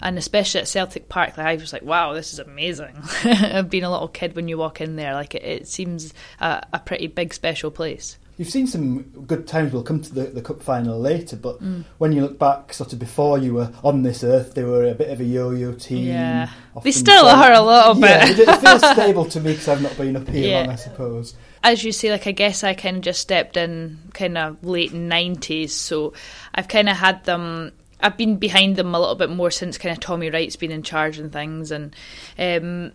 and 0.01 0.17
especially 0.17 0.61
at 0.61 0.67
Celtic 0.67 1.09
Park, 1.09 1.37
like 1.37 1.45
I 1.45 1.55
was 1.55 1.73
like, 1.73 1.83
wow, 1.83 2.13
this 2.13 2.31
is 2.31 2.39
amazing. 2.39 2.95
Being 3.69 3.83
a 3.83 3.91
little 3.91 4.07
kid 4.07 4.35
when 4.35 4.47
you 4.47 4.57
walk 4.57 4.79
in 4.79 4.95
there, 4.95 5.13
like 5.13 5.35
it, 5.35 5.43
it 5.43 5.67
seems 5.67 6.13
a, 6.39 6.65
a, 6.71 6.79
pretty 6.79 7.07
big 7.07 7.33
special 7.33 7.69
place. 7.69 8.17
You've 8.41 8.49
seen 8.49 8.65
some 8.65 9.03
good 9.27 9.45
times. 9.45 9.71
We'll 9.71 9.83
come 9.83 10.01
to 10.01 10.13
the, 10.15 10.23
the 10.23 10.41
cup 10.41 10.63
final 10.63 10.99
later, 10.99 11.35
but 11.35 11.61
mm. 11.61 11.85
when 11.99 12.11
you 12.11 12.21
look 12.21 12.39
back, 12.39 12.73
sort 12.73 12.91
of 12.91 12.97
before 12.97 13.37
you 13.37 13.53
were 13.53 13.71
on 13.83 14.01
this 14.01 14.23
earth, 14.23 14.55
they 14.55 14.63
were 14.63 14.85
a 14.85 14.95
bit 14.95 15.09
of 15.09 15.19
a 15.21 15.23
yo-yo 15.23 15.73
team. 15.73 16.07
Yeah, 16.07 16.49
they 16.81 16.91
still 16.91 17.27
are 17.27 17.53
a 17.53 17.61
little 17.61 17.93
bit. 17.93 18.37
yeah, 18.39 18.55
it 18.55 18.61
feels 18.61 18.89
stable 18.93 19.25
to 19.25 19.39
me 19.39 19.51
because 19.51 19.67
I've 19.67 19.83
not 19.83 19.95
been 19.95 20.15
up 20.15 20.27
here 20.27 20.49
yeah. 20.49 20.59
long, 20.61 20.69
I 20.69 20.75
suppose 20.75 21.35
as 21.63 21.83
you 21.83 21.91
say, 21.91 22.09
like 22.11 22.27
I 22.27 22.31
guess 22.31 22.63
I 22.63 22.73
kind 22.73 22.97
of 22.97 23.03
just 23.03 23.19
stepped 23.19 23.57
in 23.57 23.99
kind 24.13 24.37
of 24.37 24.63
late 24.63 24.93
nineties, 24.93 25.75
so 25.75 26.13
I've 26.55 26.67
kind 26.67 26.89
of 26.89 26.97
had 26.97 27.23
them. 27.25 27.71
I've 27.99 28.17
been 28.17 28.37
behind 28.37 28.77
them 28.77 28.95
a 28.95 28.99
little 28.99 29.15
bit 29.15 29.29
more 29.29 29.51
since 29.51 29.77
kind 29.77 29.93
of 29.93 29.99
Tommy 29.99 30.31
Wright's 30.31 30.55
been 30.55 30.71
in 30.71 30.81
charge 30.81 31.19
and 31.19 31.31
things, 31.31 31.71
and 31.71 31.95
um, 32.39 32.91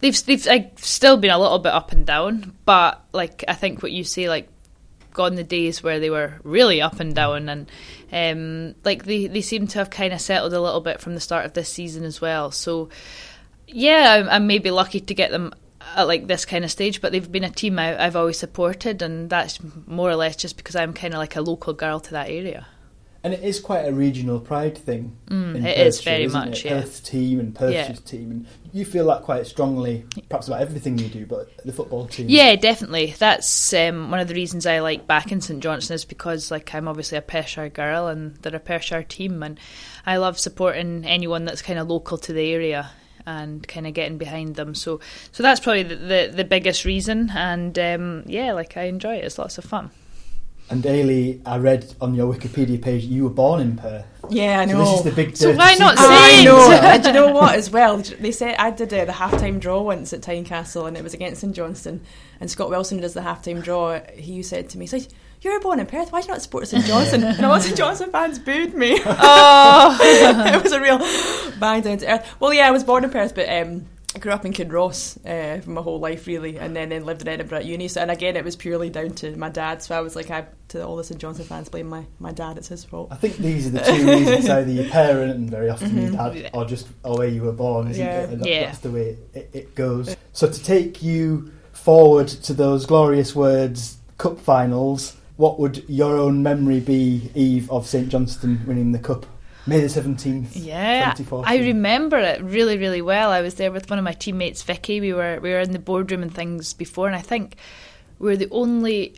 they've 0.00 0.26
they've 0.26 0.44
like, 0.46 0.78
still 0.78 1.16
been 1.16 1.30
a 1.30 1.38
little 1.38 1.60
bit 1.60 1.72
up 1.72 1.92
and 1.92 2.04
down. 2.04 2.56
But 2.64 3.04
like 3.12 3.44
I 3.46 3.54
think 3.54 3.82
what 3.82 3.92
you 3.92 4.02
say, 4.02 4.28
like 4.28 4.48
gone 5.12 5.34
the 5.34 5.44
days 5.44 5.82
where 5.82 6.00
they 6.00 6.10
were 6.10 6.40
really 6.42 6.80
up 6.80 7.00
and 7.00 7.14
down, 7.14 7.48
and 7.48 7.70
um, 8.12 8.74
like 8.84 9.04
they 9.04 9.26
they 9.26 9.40
seem 9.40 9.66
to 9.68 9.78
have 9.78 9.90
kind 9.90 10.12
of 10.12 10.20
settled 10.20 10.52
a 10.52 10.60
little 10.60 10.80
bit 10.80 11.00
from 11.00 11.14
the 11.14 11.20
start 11.20 11.44
of 11.44 11.52
this 11.54 11.68
season 11.68 12.04
as 12.04 12.20
well. 12.20 12.50
So 12.50 12.88
yeah, 13.66 14.16
I'm, 14.18 14.28
I'm 14.28 14.46
maybe 14.46 14.70
lucky 14.70 15.00
to 15.00 15.14
get 15.14 15.30
them 15.30 15.52
at 15.96 16.06
like 16.06 16.26
this 16.26 16.44
kind 16.44 16.64
of 16.64 16.70
stage, 16.70 17.00
but 17.00 17.12
they've 17.12 17.30
been 17.30 17.44
a 17.44 17.50
team 17.50 17.78
I, 17.78 17.86
have 17.86 18.16
always 18.16 18.38
supported, 18.38 19.02
and 19.02 19.30
that's 19.30 19.58
more 19.86 20.10
or 20.10 20.16
less 20.16 20.36
just 20.36 20.56
because 20.56 20.76
I'm 20.76 20.92
kind 20.92 21.14
of 21.14 21.18
like 21.18 21.36
a 21.36 21.42
local 21.42 21.72
girl 21.72 22.00
to 22.00 22.10
that 22.12 22.28
area. 22.28 22.66
And 23.22 23.34
it 23.34 23.42
is 23.42 23.60
quite 23.60 23.82
a 23.82 23.92
regional 23.92 24.40
pride 24.40 24.78
thing. 24.78 25.14
Mm, 25.28 25.56
it 25.56 25.62
Perthshire, 25.62 25.84
is 25.84 26.00
very 26.00 26.26
much, 26.26 26.64
it? 26.64 26.64
yeah. 26.64 26.80
Perth's 26.80 27.00
team 27.00 27.38
and 27.38 27.54
Perthshire's 27.54 28.00
yeah. 28.00 28.06
team, 28.06 28.30
and 28.30 28.46
you 28.72 28.86
feel 28.86 29.06
that 29.08 29.22
quite 29.22 29.46
strongly, 29.46 30.06
perhaps 30.30 30.48
about 30.48 30.62
everything 30.62 30.96
you 30.96 31.08
do, 31.08 31.26
but 31.26 31.54
the 31.64 31.72
football 31.72 32.06
team. 32.06 32.26
Yeah, 32.30 32.56
definitely. 32.56 33.14
That's 33.18 33.74
um, 33.74 34.10
one 34.10 34.20
of 34.20 34.28
the 34.28 34.34
reasons 34.34 34.64
I 34.66 34.78
like 34.78 35.06
back 35.06 35.32
in 35.32 35.42
St 35.42 35.62
Johnstone 35.62 35.96
is 35.96 36.06
because 36.06 36.50
like 36.50 36.74
I'm 36.74 36.88
obviously 36.88 37.18
a 37.18 37.22
Perthshire 37.22 37.68
girl, 37.68 38.06
and 38.06 38.36
they're 38.36 38.56
a 38.56 38.60
Perthshire 38.60 39.02
team, 39.02 39.42
and 39.42 39.60
I 40.06 40.16
love 40.16 40.38
supporting 40.38 41.04
anyone 41.04 41.44
that's 41.44 41.60
kind 41.60 41.78
of 41.78 41.88
local 41.88 42.16
to 42.16 42.32
the 42.32 42.52
area 42.52 42.90
and 43.26 43.66
kind 43.68 43.86
of 43.86 43.92
getting 43.92 44.16
behind 44.16 44.56
them. 44.56 44.74
So 44.74 45.00
so 45.30 45.42
that's 45.42 45.60
probably 45.60 45.82
the 45.82 45.96
the, 45.96 46.32
the 46.36 46.44
biggest 46.44 46.86
reason. 46.86 47.30
And 47.34 47.78
um, 47.78 48.22
yeah, 48.26 48.52
like 48.52 48.76
I 48.76 48.84
enjoy 48.84 49.16
it. 49.16 49.24
It's 49.24 49.38
lots 49.38 49.58
of 49.58 49.64
fun. 49.64 49.90
And 50.70 50.84
Eilidh, 50.84 51.40
I 51.44 51.56
read 51.58 51.92
on 52.00 52.14
your 52.14 52.32
Wikipedia 52.32 52.80
page 52.80 53.02
you 53.04 53.24
were 53.24 53.30
born 53.30 53.60
in 53.60 53.76
Perth. 53.76 54.06
Yeah, 54.28 54.60
I 54.60 54.66
So 54.66 54.72
know. 54.72 54.84
this 54.84 54.98
is 54.98 55.04
the 55.04 55.10
big 55.10 55.36
So 55.36 55.52
why 55.52 55.74
not 55.74 55.98
say 55.98 56.04
I 56.06 56.44
know. 56.44 56.70
and 56.82 57.02
do 57.02 57.08
you 57.08 57.14
know 57.14 57.32
what? 57.32 57.56
As 57.56 57.70
well, 57.70 57.96
they 57.98 58.30
said 58.30 58.54
I 58.56 58.70
did 58.70 58.94
uh, 58.94 59.04
the 59.04 59.12
halftime 59.12 59.58
draw 59.58 59.82
once 59.82 60.12
at 60.12 60.20
Tynecastle, 60.20 60.86
and 60.86 60.96
it 60.96 61.02
was 61.02 61.12
against 61.12 61.40
St 61.40 61.54
Johnstone. 61.56 62.00
And 62.38 62.48
Scott 62.48 62.70
Wilson 62.70 63.00
does 63.00 63.14
the 63.14 63.20
halftime 63.20 63.62
draw. 63.64 64.00
He 64.14 64.44
said 64.44 64.68
to 64.70 64.78
me, 64.78 64.84
"He's 64.84 64.92
like, 64.92 65.08
you 65.42 65.52
were 65.52 65.58
born 65.58 65.80
in 65.80 65.86
Perth. 65.86 66.12
Why 66.12 66.20
do 66.20 66.28
you 66.28 66.32
not 66.34 66.42
support 66.42 66.68
St 66.68 66.84
Johnstone?" 66.84 67.24
and 67.24 67.44
all 67.44 67.58
St 67.60 67.76
Johnstone 67.76 68.12
fans 68.12 68.38
booed 68.38 68.72
me. 68.74 69.00
Oh, 69.04 69.98
it 70.54 70.62
was 70.62 70.70
a 70.72 70.80
real 70.80 70.98
bang 71.58 71.82
down 71.82 71.98
to 71.98 72.14
earth. 72.14 72.34
Well, 72.38 72.54
yeah, 72.54 72.68
I 72.68 72.70
was 72.70 72.84
born 72.84 73.02
in 73.02 73.10
Perth, 73.10 73.34
but 73.34 73.48
um, 73.48 73.86
I 74.14 74.18
grew 74.18 74.32
up 74.32 74.44
in 74.44 74.52
Kinross 74.52 75.16
uh, 75.24 75.60
for 75.60 75.70
my 75.70 75.82
whole 75.82 76.00
life, 76.00 76.26
really, 76.26 76.58
and 76.58 76.74
then, 76.74 76.88
then 76.88 77.04
lived 77.04 77.22
in 77.22 77.28
Edinburgh 77.28 77.58
at 77.58 77.64
uni. 77.64 77.86
So, 77.86 78.00
and 78.00 78.10
again, 78.10 78.36
it 78.36 78.44
was 78.44 78.56
purely 78.56 78.90
down 78.90 79.10
to 79.16 79.36
my 79.36 79.48
dad. 79.50 79.82
So 79.84 79.96
I 79.96 80.00
was 80.00 80.16
like, 80.16 80.30
I 80.32 80.46
to 80.68 80.84
all 80.84 80.96
the 80.96 81.04
St 81.04 81.20
Johnstone 81.20 81.46
fans 81.46 81.68
blame 81.68 81.86
my, 81.88 82.04
my 82.18 82.32
dad. 82.32 82.58
It's 82.58 82.66
his 82.68 82.84
fault. 82.84 83.08
I 83.12 83.14
think 83.16 83.36
these 83.36 83.68
are 83.68 83.70
the 83.70 83.80
two 83.80 84.06
reasons: 84.08 84.48
either 84.48 84.70
your 84.70 84.84
parent, 84.90 85.30
and 85.36 85.48
very 85.48 85.70
often 85.70 85.96
your 85.96 86.10
Mhm. 86.10 86.16
dad, 86.34 86.36
Yeah. 86.42 86.50
or 86.54 86.64
just 86.64 86.88
or 87.04 87.18
where 87.18 87.28
you 87.28 87.42
were 87.42 87.52
born, 87.52 87.88
isn't 87.88 88.04
Yeah. 88.04 88.22
it? 88.22 88.30
And 88.30 88.40
that- 88.40 88.48
Yeah. 88.48 88.64
that's 88.66 88.78
the 88.78 88.90
way 88.90 89.16
it, 89.32 89.50
it 89.52 89.74
goes. 89.76 90.16
So 90.32 90.48
to 90.50 90.62
take 90.64 91.02
you 91.04 91.52
forward 91.72 92.26
to 92.28 92.52
those 92.52 92.86
glorious 92.86 93.34
words, 93.36 93.98
cup 94.18 94.40
finals. 94.40 95.16
What 95.36 95.58
would 95.58 95.84
your 95.88 96.18
own 96.18 96.42
memory 96.42 96.80
be, 96.80 97.30
Eve, 97.34 97.70
of 97.70 97.86
St 97.86 98.10
Johnstone 98.10 98.60
winning 98.66 98.92
the 98.92 98.98
cup? 98.98 99.24
May 99.70 99.82
the 99.82 99.88
seventeenth, 99.88 100.56
yeah. 100.56 101.14
I 101.44 101.58
remember 101.58 102.18
it 102.18 102.42
really, 102.42 102.76
really 102.76 103.02
well. 103.02 103.30
I 103.30 103.40
was 103.40 103.54
there 103.54 103.70
with 103.70 103.88
one 103.88 104.00
of 104.00 104.04
my 104.04 104.14
teammates, 104.14 104.64
Vicki. 104.64 105.00
We 105.00 105.12
were 105.12 105.38
we 105.40 105.50
were 105.50 105.60
in 105.60 105.70
the 105.70 105.78
boardroom 105.78 106.24
and 106.24 106.34
things 106.34 106.74
before, 106.74 107.06
and 107.06 107.14
I 107.14 107.20
think 107.20 107.54
we 108.18 108.30
were 108.30 108.36
the 108.36 108.48
only. 108.50 109.14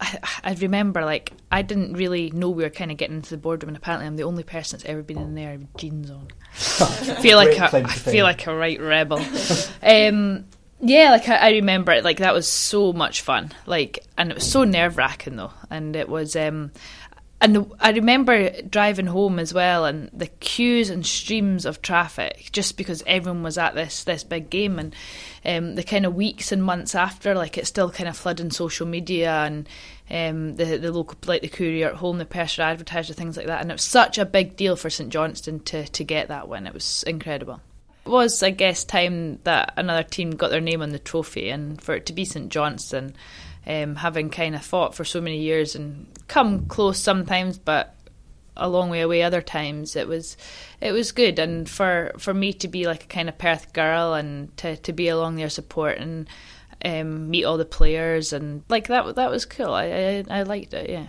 I, 0.00 0.18
I 0.42 0.52
remember, 0.54 1.04
like, 1.04 1.32
I 1.52 1.62
didn't 1.62 1.92
really 1.92 2.30
know 2.30 2.50
we 2.50 2.64
were 2.64 2.70
kind 2.70 2.90
of 2.90 2.96
getting 2.96 3.18
into 3.18 3.30
the 3.30 3.36
boardroom, 3.36 3.68
and 3.68 3.76
apparently, 3.76 4.08
I'm 4.08 4.16
the 4.16 4.24
only 4.24 4.42
person 4.42 4.78
that's 4.78 4.90
ever 4.90 5.04
been 5.04 5.18
in 5.18 5.36
there 5.36 5.56
with 5.56 5.76
jeans 5.76 6.10
on. 6.10 6.26
I 6.56 6.56
feel 7.22 7.36
like 7.36 7.56
a, 7.56 7.76
I 7.76 7.86
feel 7.86 8.24
like 8.24 8.48
a 8.48 8.56
right 8.56 8.80
rebel. 8.80 9.24
um, 9.84 10.44
yeah, 10.80 11.10
like 11.10 11.28
I, 11.28 11.36
I 11.36 11.50
remember 11.52 11.92
it. 11.92 12.02
Like 12.02 12.18
that 12.18 12.34
was 12.34 12.48
so 12.48 12.92
much 12.92 13.20
fun. 13.22 13.52
Like, 13.66 14.04
and 14.16 14.30
it 14.30 14.34
was 14.34 14.50
so 14.50 14.64
nerve 14.64 14.96
wracking 14.96 15.36
though. 15.36 15.52
And 15.70 15.94
it 15.94 16.08
was, 16.08 16.36
um, 16.36 16.72
and 17.40 17.72
I 17.78 17.92
remember 17.92 18.50
driving 18.62 19.06
home 19.06 19.38
as 19.38 19.54
well, 19.54 19.84
and 19.84 20.10
the 20.12 20.26
queues 20.26 20.90
and 20.90 21.06
streams 21.06 21.64
of 21.64 21.82
traffic, 21.82 22.48
just 22.50 22.76
because 22.76 23.04
everyone 23.06 23.44
was 23.44 23.58
at 23.58 23.74
this 23.74 24.02
this 24.04 24.24
big 24.24 24.50
game, 24.50 24.78
and 24.78 24.94
um, 25.44 25.76
the 25.76 25.84
kind 25.84 26.04
of 26.04 26.14
weeks 26.14 26.50
and 26.50 26.64
months 26.64 26.96
after, 26.96 27.34
like 27.34 27.56
it's 27.56 27.68
still 27.68 27.90
kind 27.90 28.08
of 28.08 28.16
flooding 28.16 28.50
social 28.50 28.86
media 28.86 29.32
and. 29.44 29.68
Um, 30.10 30.56
the 30.56 30.78
the 30.78 30.90
local 30.90 31.18
like 31.26 31.42
the 31.42 31.48
courier 31.48 31.88
at 31.88 31.96
home, 31.96 32.16
the 32.16 32.24
Perthshire 32.24 32.62
Advertiser, 32.64 33.12
things 33.12 33.36
like 33.36 33.44
that, 33.48 33.60
and 33.60 33.70
it 33.70 33.74
was 33.74 33.82
such 33.82 34.16
a 34.16 34.24
big 34.24 34.56
deal 34.56 34.74
for 34.74 34.88
St 34.88 35.10
Johnstone 35.10 35.60
to 35.60 35.86
to 35.86 36.02
get 36.02 36.28
that 36.28 36.48
win. 36.48 36.66
It 36.66 36.72
was 36.72 37.04
incredible. 37.06 37.60
It 38.06 38.10
was, 38.10 38.42
I 38.42 38.48
guess, 38.48 38.84
time 38.84 39.38
that 39.44 39.74
another 39.76 40.02
team 40.02 40.30
got 40.30 40.50
their 40.50 40.62
name 40.62 40.80
on 40.80 40.92
the 40.92 40.98
trophy, 40.98 41.50
and 41.50 41.78
for 41.78 41.94
it 41.94 42.06
to 42.06 42.14
be 42.14 42.24
St 42.24 42.48
Johnstone, 42.48 43.12
um, 43.66 43.96
having 43.96 44.30
kind 44.30 44.54
of 44.54 44.64
fought 44.64 44.94
for 44.94 45.04
so 45.04 45.20
many 45.20 45.38
years 45.38 45.74
and 45.74 46.06
come 46.28 46.66
close 46.66 46.98
sometimes, 46.98 47.58
but 47.58 47.94
a 48.56 48.68
long 48.68 48.90
way 48.90 49.00
away 49.00 49.22
other 49.22 49.42
times. 49.42 49.96
It 49.96 50.08
was, 50.08 50.36
it 50.80 50.92
was 50.92 51.12
good, 51.12 51.38
and 51.38 51.68
for 51.68 52.12
for 52.18 52.34
me 52.34 52.52
to 52.54 52.68
be 52.68 52.86
like 52.86 53.04
a 53.04 53.06
kind 53.06 53.28
of 53.28 53.38
Perth 53.38 53.72
girl 53.72 54.14
and 54.14 54.56
to 54.58 54.76
to 54.76 54.92
be 54.92 55.08
along 55.08 55.36
their 55.36 55.48
support 55.50 55.98
and 55.98 56.28
um, 56.84 57.30
meet 57.30 57.44
all 57.44 57.56
the 57.56 57.64
players 57.64 58.32
and 58.32 58.62
like 58.68 58.88
that 58.88 59.16
that 59.16 59.30
was 59.30 59.44
cool. 59.44 59.72
I 59.72 59.84
I, 59.84 60.24
I 60.30 60.42
liked 60.42 60.74
it. 60.74 60.90
Yeah. 60.90 61.08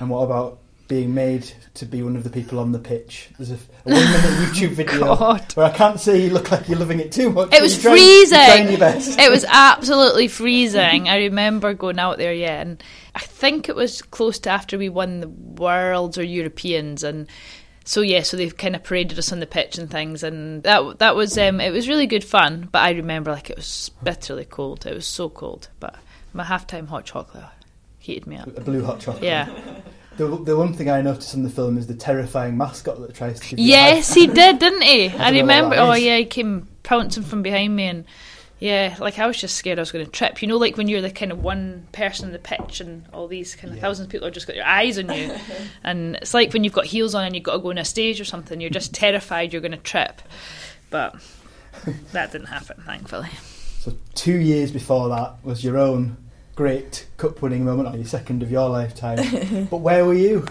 And 0.00 0.10
what 0.10 0.22
about 0.22 0.58
being 0.92 1.14
made 1.14 1.50
to 1.72 1.86
be 1.86 2.02
one 2.02 2.16
of 2.16 2.22
the 2.22 2.28
people 2.28 2.58
on 2.58 2.72
the 2.72 2.78
pitch? 2.78 3.30
There's 3.38 3.50
a, 3.50 3.54
a 3.54 3.58
one 3.84 3.94
minute 3.94 4.22
YouTube 4.52 4.72
video 4.72 5.00
God. 5.16 5.50
where 5.54 5.64
I 5.64 5.70
can't 5.70 5.98
see 5.98 6.24
you 6.24 6.30
look 6.30 6.50
like 6.50 6.68
you're 6.68 6.78
loving 6.78 7.00
it 7.00 7.10
too 7.12 7.30
much. 7.30 7.54
It 7.54 7.62
was 7.62 7.80
trying- 7.80 7.96
you're 7.96 8.26
trying 8.28 8.66
freezing. 8.66 8.70
your 8.70 8.78
best. 8.78 9.18
It 9.18 9.30
was 9.30 9.46
absolutely 9.48 10.28
freezing. 10.28 11.08
I 11.08 11.16
remember 11.16 11.72
going 11.72 11.98
out 11.98 12.18
there, 12.18 12.34
yeah, 12.34 12.60
and 12.60 12.82
I 13.14 13.20
think 13.20 13.70
it 13.70 13.74
was 13.74 14.02
close 14.02 14.38
to 14.40 14.50
after 14.50 14.76
we 14.76 14.90
won 14.90 15.20
the 15.20 15.28
Worlds 15.30 16.18
or 16.18 16.24
Europeans, 16.24 17.02
and 17.02 17.26
so 17.86 18.02
yeah, 18.02 18.20
so 18.22 18.36
they've 18.36 18.56
kind 18.56 18.76
of 18.76 18.84
paraded 18.84 19.18
us 19.18 19.32
on 19.32 19.40
the 19.40 19.46
pitch 19.46 19.78
and 19.78 19.90
things, 19.90 20.22
and 20.22 20.62
that 20.64 20.98
that 20.98 21.16
was 21.16 21.38
um, 21.38 21.58
it 21.58 21.70
was 21.70 21.88
really 21.88 22.06
good 22.06 22.22
fun. 22.24 22.68
But 22.70 22.80
I 22.80 22.90
remember 22.90 23.32
like 23.32 23.48
it 23.48 23.56
was 23.56 23.90
bitterly 24.02 24.44
cold. 24.44 24.84
It 24.84 24.94
was 24.94 25.06
so 25.06 25.30
cold, 25.30 25.68
but 25.80 25.96
my 26.34 26.44
halftime 26.44 26.88
hot 26.88 27.06
chocolate 27.06 27.44
heated 27.98 28.26
me 28.26 28.36
up. 28.36 28.48
a 28.58 28.60
blue 28.60 28.84
hot 28.84 29.00
chocolate. 29.00 29.24
Yeah. 29.24 29.48
The, 30.16 30.26
the 30.44 30.56
one 30.56 30.74
thing 30.74 30.90
I 30.90 31.00
noticed 31.00 31.34
in 31.34 31.42
the 31.42 31.50
film 31.50 31.78
is 31.78 31.86
the 31.86 31.94
terrifying 31.94 32.56
mascot 32.56 33.00
that 33.00 33.14
tries 33.14 33.40
to 33.40 33.60
Yes, 33.60 34.12
he 34.12 34.26
did, 34.26 34.58
didn't 34.58 34.82
he? 34.82 35.08
I, 35.08 35.30
what 35.30 35.32
remember. 35.32 35.76
Oh 35.78 35.94
yeah, 35.94 36.18
he 36.18 36.24
came 36.26 36.68
pouncing 36.82 37.22
from 37.22 37.42
behind 37.42 37.74
me, 37.74 37.84
and 37.86 38.04
yeah, 38.58 38.94
like 39.00 39.18
I 39.18 39.26
was 39.26 39.40
just 39.40 39.56
scared 39.56 39.78
I 39.78 39.82
was 39.82 39.90
going 39.90 40.04
to 40.04 40.10
trip. 40.10 40.42
You 40.42 40.48
know, 40.48 40.58
like 40.58 40.76
when 40.76 40.86
you're 40.86 41.00
the 41.00 41.10
kind 41.10 41.32
of 41.32 41.42
one 41.42 41.86
person 41.92 42.26
in 42.26 42.32
the 42.32 42.38
pitch, 42.38 42.80
and 42.80 43.06
all 43.12 43.26
these 43.26 43.54
kind 43.54 43.70
of 43.70 43.76
Yeah. 43.76 43.82
thousands 43.82 44.06
of 44.06 44.12
people 44.12 44.26
have 44.26 44.34
just 44.34 44.46
got 44.46 44.54
their 44.54 44.66
eyes 44.66 44.98
on 44.98 45.10
you, 45.10 45.34
and 45.82 46.16
it's 46.16 46.34
like 46.34 46.52
when 46.52 46.62
you've 46.62 46.74
got 46.74 46.84
heels 46.84 47.14
on 47.14 47.24
and 47.24 47.34
you've 47.34 47.44
got 47.44 47.54
to 47.54 47.58
go 47.60 47.70
on 47.70 47.78
a 47.78 47.84
stage 47.84 48.20
or 48.20 48.24
something. 48.24 48.60
You're 48.60 48.70
just 48.70 48.92
terrified 48.94 49.52
you're 49.52 49.62
going 49.62 49.72
to 49.72 49.78
trip, 49.78 50.20
but 50.90 51.14
that 52.12 52.32
didn't 52.32 52.48
happen, 52.48 52.82
thankfully. 52.84 53.30
So 53.80 53.94
two 54.14 54.38
years 54.38 54.70
before 54.70 55.08
that 55.08 55.42
was 55.42 55.64
your 55.64 55.78
own 55.78 56.16
great 56.54 57.06
cup 57.16 57.42
winning 57.42 57.64
moment, 57.64 57.88
on 57.88 57.94
your 57.96 58.04
second 58.04 58.42
of 58.42 58.50
your 58.50 58.68
lifetime. 58.68 59.66
but 59.70 59.78
where 59.78 60.04
were 60.04 60.14
you? 60.14 60.46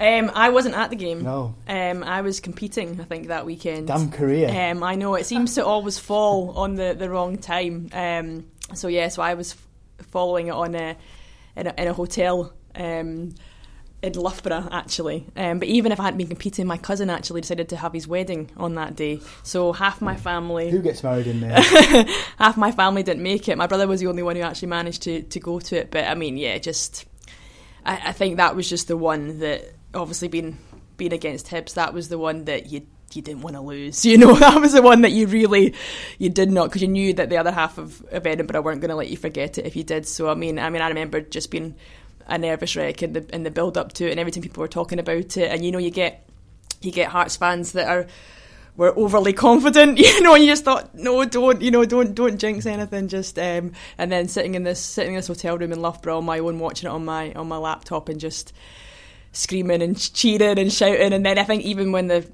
Um, 0.00 0.30
I 0.34 0.50
wasn't 0.50 0.76
at 0.76 0.90
the 0.90 0.96
game. 0.96 1.22
No, 1.22 1.56
Um, 1.66 2.04
I 2.04 2.20
was 2.20 2.38
competing, 2.38 3.00
I 3.00 3.04
think, 3.04 3.28
that 3.28 3.44
weekend. 3.46 3.88
damn 3.88 4.10
career. 4.12 4.48
Um, 4.48 4.82
I 4.84 4.94
know 4.94 5.14
it 5.16 5.26
seems 5.26 5.56
to 5.56 5.64
always 5.66 5.98
fall 5.98 6.52
on 6.56 6.76
the, 6.76 6.94
the 6.96 7.10
wrong 7.10 7.36
time. 7.38 7.88
Um, 7.92 8.46
so 8.74 8.86
yeah, 8.86 9.08
so 9.08 9.22
I 9.22 9.34
was 9.34 9.52
f- 9.54 10.06
following 10.06 10.46
it 10.46 10.52
on 10.54 10.74
a 10.76 10.96
in 11.56 11.66
a, 11.66 11.74
in 11.76 11.88
a 11.88 11.92
hotel 11.92 12.52
um, 12.76 13.34
in 14.02 14.12
Loughborough 14.12 14.68
actually. 14.70 15.26
Um, 15.36 15.58
but 15.58 15.68
even 15.68 15.92
if 15.92 16.00
I 16.00 16.04
hadn't 16.04 16.18
been 16.18 16.28
competing, 16.28 16.66
my 16.66 16.78
cousin 16.78 17.10
actually 17.10 17.40
decided 17.40 17.68
to 17.70 17.76
have 17.76 17.92
his 17.92 18.06
wedding 18.06 18.50
on 18.56 18.74
that 18.76 18.96
day. 18.96 19.20
So 19.42 19.72
half 19.72 20.00
my 20.00 20.16
family, 20.16 20.70
Who 20.70 20.80
gets 20.80 21.02
married 21.02 21.26
in 21.26 21.40
there? 21.40 21.60
half 22.38 22.56
my 22.56 22.70
family 22.70 23.02
didn't 23.02 23.22
make 23.22 23.48
it. 23.48 23.58
My 23.58 23.66
brother 23.66 23.86
was 23.86 24.00
the 24.00 24.06
only 24.06 24.22
one 24.22 24.36
who 24.36 24.42
actually 24.42 24.68
managed 24.68 25.02
to 25.02 25.22
to 25.22 25.40
go 25.40 25.58
to 25.60 25.76
it. 25.78 25.90
But 25.90 26.04
I 26.04 26.14
mean, 26.14 26.36
yeah, 26.36 26.58
just 26.58 27.06
I, 27.84 28.00
I 28.06 28.12
think 28.12 28.36
that 28.36 28.54
was 28.54 28.68
just 28.68 28.88
the 28.88 28.96
one 28.96 29.40
that 29.40 29.64
obviously 29.94 30.28
being 30.28 30.58
being 30.96 31.12
against 31.12 31.46
Hibs, 31.48 31.74
that 31.74 31.92
was 31.92 32.08
the 32.08 32.18
one 32.18 32.44
that 32.44 32.70
you 32.70 32.86
you 33.14 33.22
didn't 33.22 33.42
want 33.42 33.56
to 33.56 33.62
lose. 33.62 34.04
You 34.08 34.18
know, 34.18 34.34
that 34.34 34.60
was 34.60 34.74
the 34.74 34.82
one 34.82 35.00
that 35.02 35.12
you 35.12 35.26
really 35.26 35.74
you 36.18 36.28
did 36.28 36.50
not 36.50 36.68
because 36.68 36.82
you 36.82 36.88
knew 36.88 37.14
that 37.14 37.30
the 37.30 37.38
other 37.38 37.50
half 37.50 37.78
of, 37.78 38.04
of 38.12 38.26
Edinburgh 38.26 38.62
weren't 38.62 38.80
going 38.80 38.90
to 38.90 38.96
let 38.96 39.08
you 39.08 39.16
forget 39.16 39.58
it 39.58 39.66
if 39.66 39.74
you 39.74 39.82
did. 39.82 40.06
So 40.06 40.28
I 40.28 40.34
mean, 40.34 40.58
I 40.58 40.70
mean, 40.70 40.82
I 40.82 40.88
remember 40.88 41.20
just 41.20 41.50
being 41.50 41.74
a 42.28 42.38
nervous 42.38 42.76
wreck 42.76 43.02
in 43.02 43.12
the 43.12 43.34
in 43.34 43.42
the 43.42 43.50
build 43.50 43.78
up 43.78 43.92
to 43.94 44.06
it, 44.06 44.10
and 44.10 44.20
every 44.20 44.32
time 44.32 44.42
people 44.42 44.60
were 44.60 44.68
talking 44.68 44.98
about 44.98 45.36
it, 45.36 45.50
and 45.50 45.64
you 45.64 45.72
know, 45.72 45.78
you 45.78 45.90
get 45.90 46.28
you 46.80 46.92
get 46.92 47.08
Hearts 47.08 47.36
fans 47.36 47.72
that 47.72 47.88
are 47.88 48.06
were 48.78 48.96
overly 48.96 49.32
confident, 49.34 49.98
you 49.98 50.22
know, 50.22 50.34
and 50.34 50.42
you 50.42 50.50
just 50.50 50.64
thought, 50.64 50.94
no, 50.94 51.24
don't, 51.26 51.60
you 51.60 51.70
know, 51.70 51.84
don't, 51.84 52.14
don't 52.14 52.38
jinx 52.38 52.64
anything. 52.64 53.08
Just, 53.08 53.38
um, 53.38 53.72
and 53.98 54.10
then 54.10 54.28
sitting 54.28 54.54
in 54.54 54.62
this, 54.62 54.80
sitting 54.80 55.12
in 55.12 55.18
this 55.18 55.26
hotel 55.26 55.58
room 55.58 55.72
in 55.72 55.82
Loughborough 55.82 56.18
on 56.18 56.24
my 56.24 56.38
own, 56.38 56.58
watching 56.58 56.88
it 56.88 56.92
on 56.92 57.04
my, 57.04 57.32
on 57.32 57.48
my 57.48 57.58
laptop, 57.58 58.08
and 58.08 58.18
just 58.18 58.54
screaming 59.32 59.82
and 59.82 59.98
cheering 60.14 60.58
and 60.58 60.72
shouting. 60.72 61.12
And 61.12 61.26
then 61.26 61.38
I 61.38 61.42
think 61.42 61.64
even 61.64 61.90
when 61.90 62.06
the, 62.06 62.26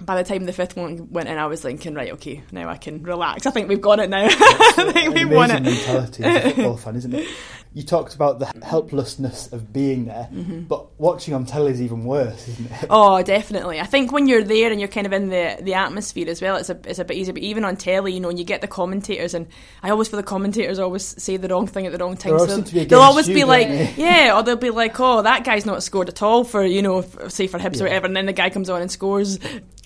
by 0.00 0.20
the 0.20 0.28
time 0.28 0.44
the 0.44 0.52
fifth 0.52 0.76
one 0.76 1.10
went 1.12 1.28
in, 1.28 1.38
I 1.38 1.46
was 1.46 1.62
thinking, 1.62 1.94
right, 1.94 2.12
okay, 2.14 2.42
now 2.50 2.68
I 2.68 2.76
can 2.76 3.04
relax. 3.04 3.46
I 3.46 3.52
think 3.52 3.68
we've 3.68 3.80
got 3.80 4.00
it 4.00 4.10
now. 4.10 4.26
I 4.28 4.90
think 4.92 5.14
we've 5.14 5.30
won 5.30 5.52
it. 5.52 5.62
mentality 5.62 6.24
as 6.24 6.44
a 6.44 6.50
football 6.50 6.76
fan, 6.76 6.96
isn't 6.96 7.14
it? 7.14 7.28
You 7.76 7.82
talked 7.82 8.14
about 8.14 8.38
the 8.38 8.46
helplessness 8.64 9.52
of 9.52 9.70
being 9.70 10.06
there, 10.06 10.30
but 10.66 10.98
watching 10.98 11.34
on 11.34 11.44
telly 11.44 11.72
is 11.72 11.82
even 11.82 12.06
worse, 12.06 12.48
isn't 12.48 12.64
it? 12.64 12.72
Mm-hmm. 12.72 12.86
Oh, 12.90 13.22
definitely. 13.22 13.80
I 13.80 13.84
think 13.84 14.12
when 14.12 14.26
you're 14.26 14.42
there 14.42 14.70
and 14.70 14.80
you're 14.80 14.88
kind 14.88 15.06
of 15.06 15.12
in 15.12 15.28
the, 15.28 15.58
the 15.60 15.74
atmosphere 15.74 16.26
as 16.30 16.40
well, 16.40 16.56
it's 16.56 16.70
a 16.70 16.78
it's 16.86 16.98
a 16.98 17.04
bit 17.04 17.18
easier. 17.18 17.34
But 17.34 17.42
even 17.42 17.66
on 17.66 17.76
telly, 17.76 18.14
you 18.14 18.20
know, 18.20 18.30
and 18.30 18.38
you 18.38 18.46
get 18.46 18.62
the 18.62 18.66
commentators, 18.66 19.34
and 19.34 19.46
I 19.82 19.90
always 19.90 20.08
feel 20.08 20.16
the 20.16 20.22
commentators 20.22 20.78
always 20.78 21.04
say 21.22 21.36
the 21.36 21.48
wrong 21.48 21.66
thing 21.66 21.84
at 21.84 21.92
the 21.92 21.98
wrong 21.98 22.16
time. 22.16 22.38
So 22.38 22.62
be 22.62 22.86
they'll 22.86 23.00
always 23.00 23.28
you, 23.28 23.34
be 23.34 23.44
like, 23.44 23.68
they? 23.68 23.92
yeah, 23.98 24.34
or 24.34 24.42
they'll 24.42 24.56
be 24.56 24.70
like, 24.70 24.98
oh, 24.98 25.20
that 25.20 25.44
guy's 25.44 25.66
not 25.66 25.82
scored 25.82 26.08
at 26.08 26.22
all 26.22 26.44
for 26.44 26.64
you 26.64 26.80
know, 26.80 27.00
f- 27.00 27.30
say 27.30 27.46
for 27.46 27.58
Hibs 27.58 27.76
Yeah. 27.76 27.82
or 27.82 27.84
whatever, 27.84 28.06
and 28.06 28.16
then 28.16 28.24
the 28.24 28.32
guy 28.32 28.48
comes 28.48 28.70
on 28.70 28.80
and 28.80 28.90
scores. 28.90 29.38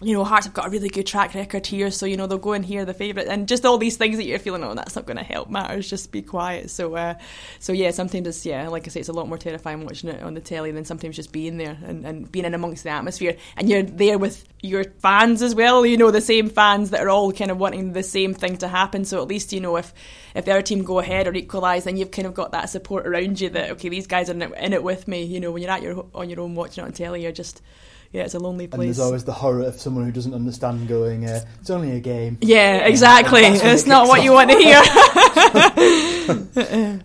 You 0.02 0.14
know, 0.14 0.22
Hearts 0.24 0.46
have 0.46 0.54
got 0.54 0.66
a 0.68 0.70
really 0.70 0.88
good 0.90 1.06
track 1.06 1.34
record 1.34 1.66
here, 1.66 1.90
so 1.90 2.06
you 2.06 2.16
know 2.16 2.26
they'll 2.28 2.38
go 2.38 2.52
and 2.52 2.64
hear 2.64 2.84
the 2.84 2.94
favourite, 2.94 3.26
and 3.26 3.48
just 3.48 3.66
all 3.66 3.78
these 3.78 3.96
things 3.96 4.16
that 4.16 4.26
you're 4.26 4.38
feeling, 4.38 4.62
oh, 4.62 4.74
that's 4.74 4.94
not 4.94 5.06
going 5.06 5.16
to 5.18 5.24
help 5.24 5.50
matters. 5.50 5.90
Just 5.90 6.12
be 6.12 6.22
quiet. 6.22 6.70
So, 6.70 6.94
uh, 6.94 7.14
so 7.58 7.72
yeah, 7.72 7.79
sometimes 7.88 8.26
it's 8.26 8.44
yeah, 8.44 8.68
like 8.68 8.86
I 8.86 8.90
say, 8.90 9.00
it's 9.00 9.08
a 9.08 9.14
lot 9.14 9.28
more 9.28 9.38
terrifying 9.38 9.84
watching 9.84 10.10
it 10.10 10.22
on 10.22 10.34
the 10.34 10.40
telly 10.40 10.70
than 10.72 10.84
sometimes 10.84 11.16
just 11.16 11.32
being 11.32 11.56
there 11.56 11.78
and, 11.82 12.04
and 12.04 12.30
being 12.30 12.44
in 12.44 12.52
amongst 12.52 12.84
the 12.84 12.90
atmosphere. 12.90 13.36
And 13.56 13.70
you're 13.70 13.82
there 13.82 14.18
with 14.18 14.46
your 14.60 14.84
fans 14.98 15.40
as 15.40 15.54
well. 15.54 15.86
You 15.86 15.96
know, 15.96 16.10
the 16.10 16.20
same 16.20 16.50
fans 16.50 16.90
that 16.90 17.00
are 17.00 17.08
all 17.08 17.32
kind 17.32 17.50
of 17.50 17.58
wanting 17.58 17.94
the 17.94 18.02
same 18.02 18.34
thing 18.34 18.58
to 18.58 18.68
happen. 18.68 19.04
So 19.06 19.22
at 19.22 19.28
least 19.28 19.52
you 19.52 19.60
know 19.60 19.76
if 19.76 19.94
if 20.34 20.44
their 20.44 20.60
team 20.62 20.84
go 20.84 20.98
ahead 20.98 21.26
or 21.26 21.34
equalise, 21.34 21.84
then 21.84 21.96
you've 21.96 22.10
kind 22.10 22.26
of 22.26 22.34
got 22.34 22.52
that 22.52 22.68
support 22.68 23.06
around 23.06 23.40
you 23.40 23.48
that 23.50 23.70
okay, 23.70 23.88
these 23.88 24.06
guys 24.06 24.28
are 24.28 24.34
in 24.34 24.72
it 24.72 24.82
with 24.82 25.08
me. 25.08 25.22
You 25.22 25.40
know, 25.40 25.50
when 25.50 25.62
you're 25.62 25.72
at 25.72 25.82
your 25.82 26.06
on 26.14 26.28
your 26.28 26.40
own 26.40 26.54
watching 26.54 26.84
it 26.84 26.86
on 26.86 26.92
telly, 26.92 27.22
you're 27.22 27.32
just 27.32 27.62
yeah, 28.12 28.24
it's 28.24 28.34
a 28.34 28.40
lonely 28.40 28.66
place. 28.66 28.78
And 28.78 28.88
there's 28.88 28.98
always 28.98 29.24
the 29.24 29.32
horror 29.32 29.62
of 29.62 29.80
someone 29.80 30.04
who 30.04 30.10
doesn't 30.10 30.34
understand 30.34 30.88
going, 30.88 31.26
uh, 31.26 31.42
it's 31.60 31.70
only 31.70 31.92
a 31.92 32.00
game. 32.00 32.38
Yeah, 32.40 32.78
exactly. 32.78 33.42
it's 33.44 33.86
not 33.86 34.08
what 34.08 34.18
off. 34.18 34.24
you 34.24 34.32
want 34.32 34.50
to 34.50 34.58
hear. 34.58 34.82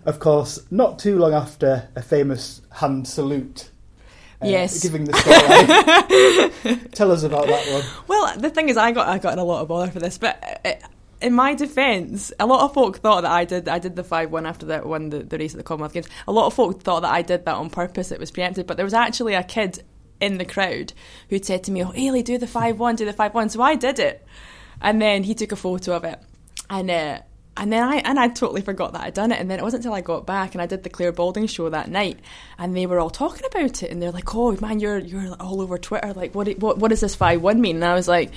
of 0.06 0.18
course, 0.18 0.60
not 0.70 0.98
too 0.98 1.16
long 1.16 1.32
after 1.32 1.88
a 1.94 2.02
famous 2.02 2.60
hand 2.72 3.06
salute. 3.06 3.70
Uh, 4.42 4.48
yes, 4.48 4.82
giving 4.82 5.04
the 5.04 5.12
spotlight. 5.14 6.92
Tell 6.92 7.12
us 7.12 7.22
about 7.22 7.46
that 7.46 7.72
one. 7.72 7.84
Well, 8.08 8.36
the 8.36 8.50
thing 8.50 8.68
is, 8.68 8.76
I 8.76 8.90
got 8.90 9.06
I 9.06 9.18
got 9.18 9.32
in 9.32 9.38
a 9.38 9.44
lot 9.44 9.62
of 9.62 9.68
bother 9.68 9.90
for 9.90 10.00
this, 10.00 10.18
but 10.18 10.60
uh, 10.64 10.72
in 11.22 11.32
my 11.32 11.54
defence, 11.54 12.32
a 12.40 12.46
lot 12.46 12.62
of 12.62 12.74
folk 12.74 12.98
thought 12.98 13.22
that 13.22 13.30
I 13.30 13.44
did. 13.44 13.68
I 13.68 13.78
did 13.78 13.94
the 13.96 14.04
five 14.04 14.32
one 14.32 14.44
after 14.44 14.66
that 14.66 14.86
won 14.86 15.10
the, 15.10 15.20
the 15.20 15.38
race 15.38 15.54
at 15.54 15.58
the 15.58 15.62
Commonwealth 15.62 15.94
Games. 15.94 16.08
A 16.26 16.32
lot 16.32 16.46
of 16.46 16.54
folk 16.54 16.82
thought 16.82 17.00
that 17.00 17.12
I 17.12 17.22
did 17.22 17.44
that 17.44 17.54
on 17.54 17.70
purpose. 17.70 18.10
It 18.10 18.18
was 18.18 18.30
preempted, 18.30 18.66
but 18.66 18.76
there 18.76 18.84
was 18.84 18.92
actually 18.92 19.34
a 19.34 19.42
kid 19.42 19.82
in 20.20 20.38
the 20.38 20.44
crowd 20.44 20.92
who'd 21.28 21.44
said 21.44 21.64
to 21.64 21.70
me, 21.70 21.84
"Oh, 21.84 21.90
Haley, 21.90 22.22
do 22.22 22.38
the 22.38 22.46
five 22.46 22.78
one, 22.78 22.96
do 22.96 23.04
the 23.04 23.12
five 23.12 23.34
one." 23.34 23.48
So 23.48 23.62
I 23.62 23.74
did 23.74 23.98
it, 23.98 24.24
and 24.80 25.00
then 25.00 25.24
he 25.24 25.34
took 25.34 25.52
a 25.52 25.56
photo 25.56 25.94
of 25.94 26.04
it, 26.04 26.20
and 26.70 26.90
uh, 26.90 27.20
and 27.56 27.72
then 27.72 27.82
I 27.82 27.96
and 27.96 28.18
I 28.18 28.28
totally 28.28 28.60
forgot 28.60 28.92
that 28.92 29.02
I'd 29.02 29.14
done 29.14 29.32
it. 29.32 29.40
And 29.40 29.50
then 29.50 29.58
it 29.58 29.62
wasn't 29.62 29.84
until 29.84 29.94
I 29.94 30.00
got 30.00 30.26
back 30.26 30.54
and 30.54 30.62
I 30.62 30.66
did 30.66 30.82
the 30.82 30.90
Clare 30.90 31.12
Balding 31.12 31.46
show 31.46 31.68
that 31.70 31.90
night, 31.90 32.18
and 32.58 32.76
they 32.76 32.86
were 32.86 32.98
all 32.98 33.10
talking 33.10 33.46
about 33.46 33.82
it, 33.82 33.90
and 33.90 34.00
they're 34.00 34.12
like, 34.12 34.34
"Oh 34.34 34.56
man, 34.60 34.80
you're 34.80 34.98
you're 34.98 35.34
all 35.40 35.60
over 35.60 35.78
Twitter. 35.78 36.12
Like, 36.12 36.34
what 36.34 36.48
what 36.58 36.78
what 36.78 36.88
does 36.88 37.00
this 37.00 37.14
five 37.14 37.42
one 37.42 37.60
mean?" 37.60 37.76
And 37.76 37.84
I 37.84 37.94
was 37.94 38.08
like, 38.08 38.32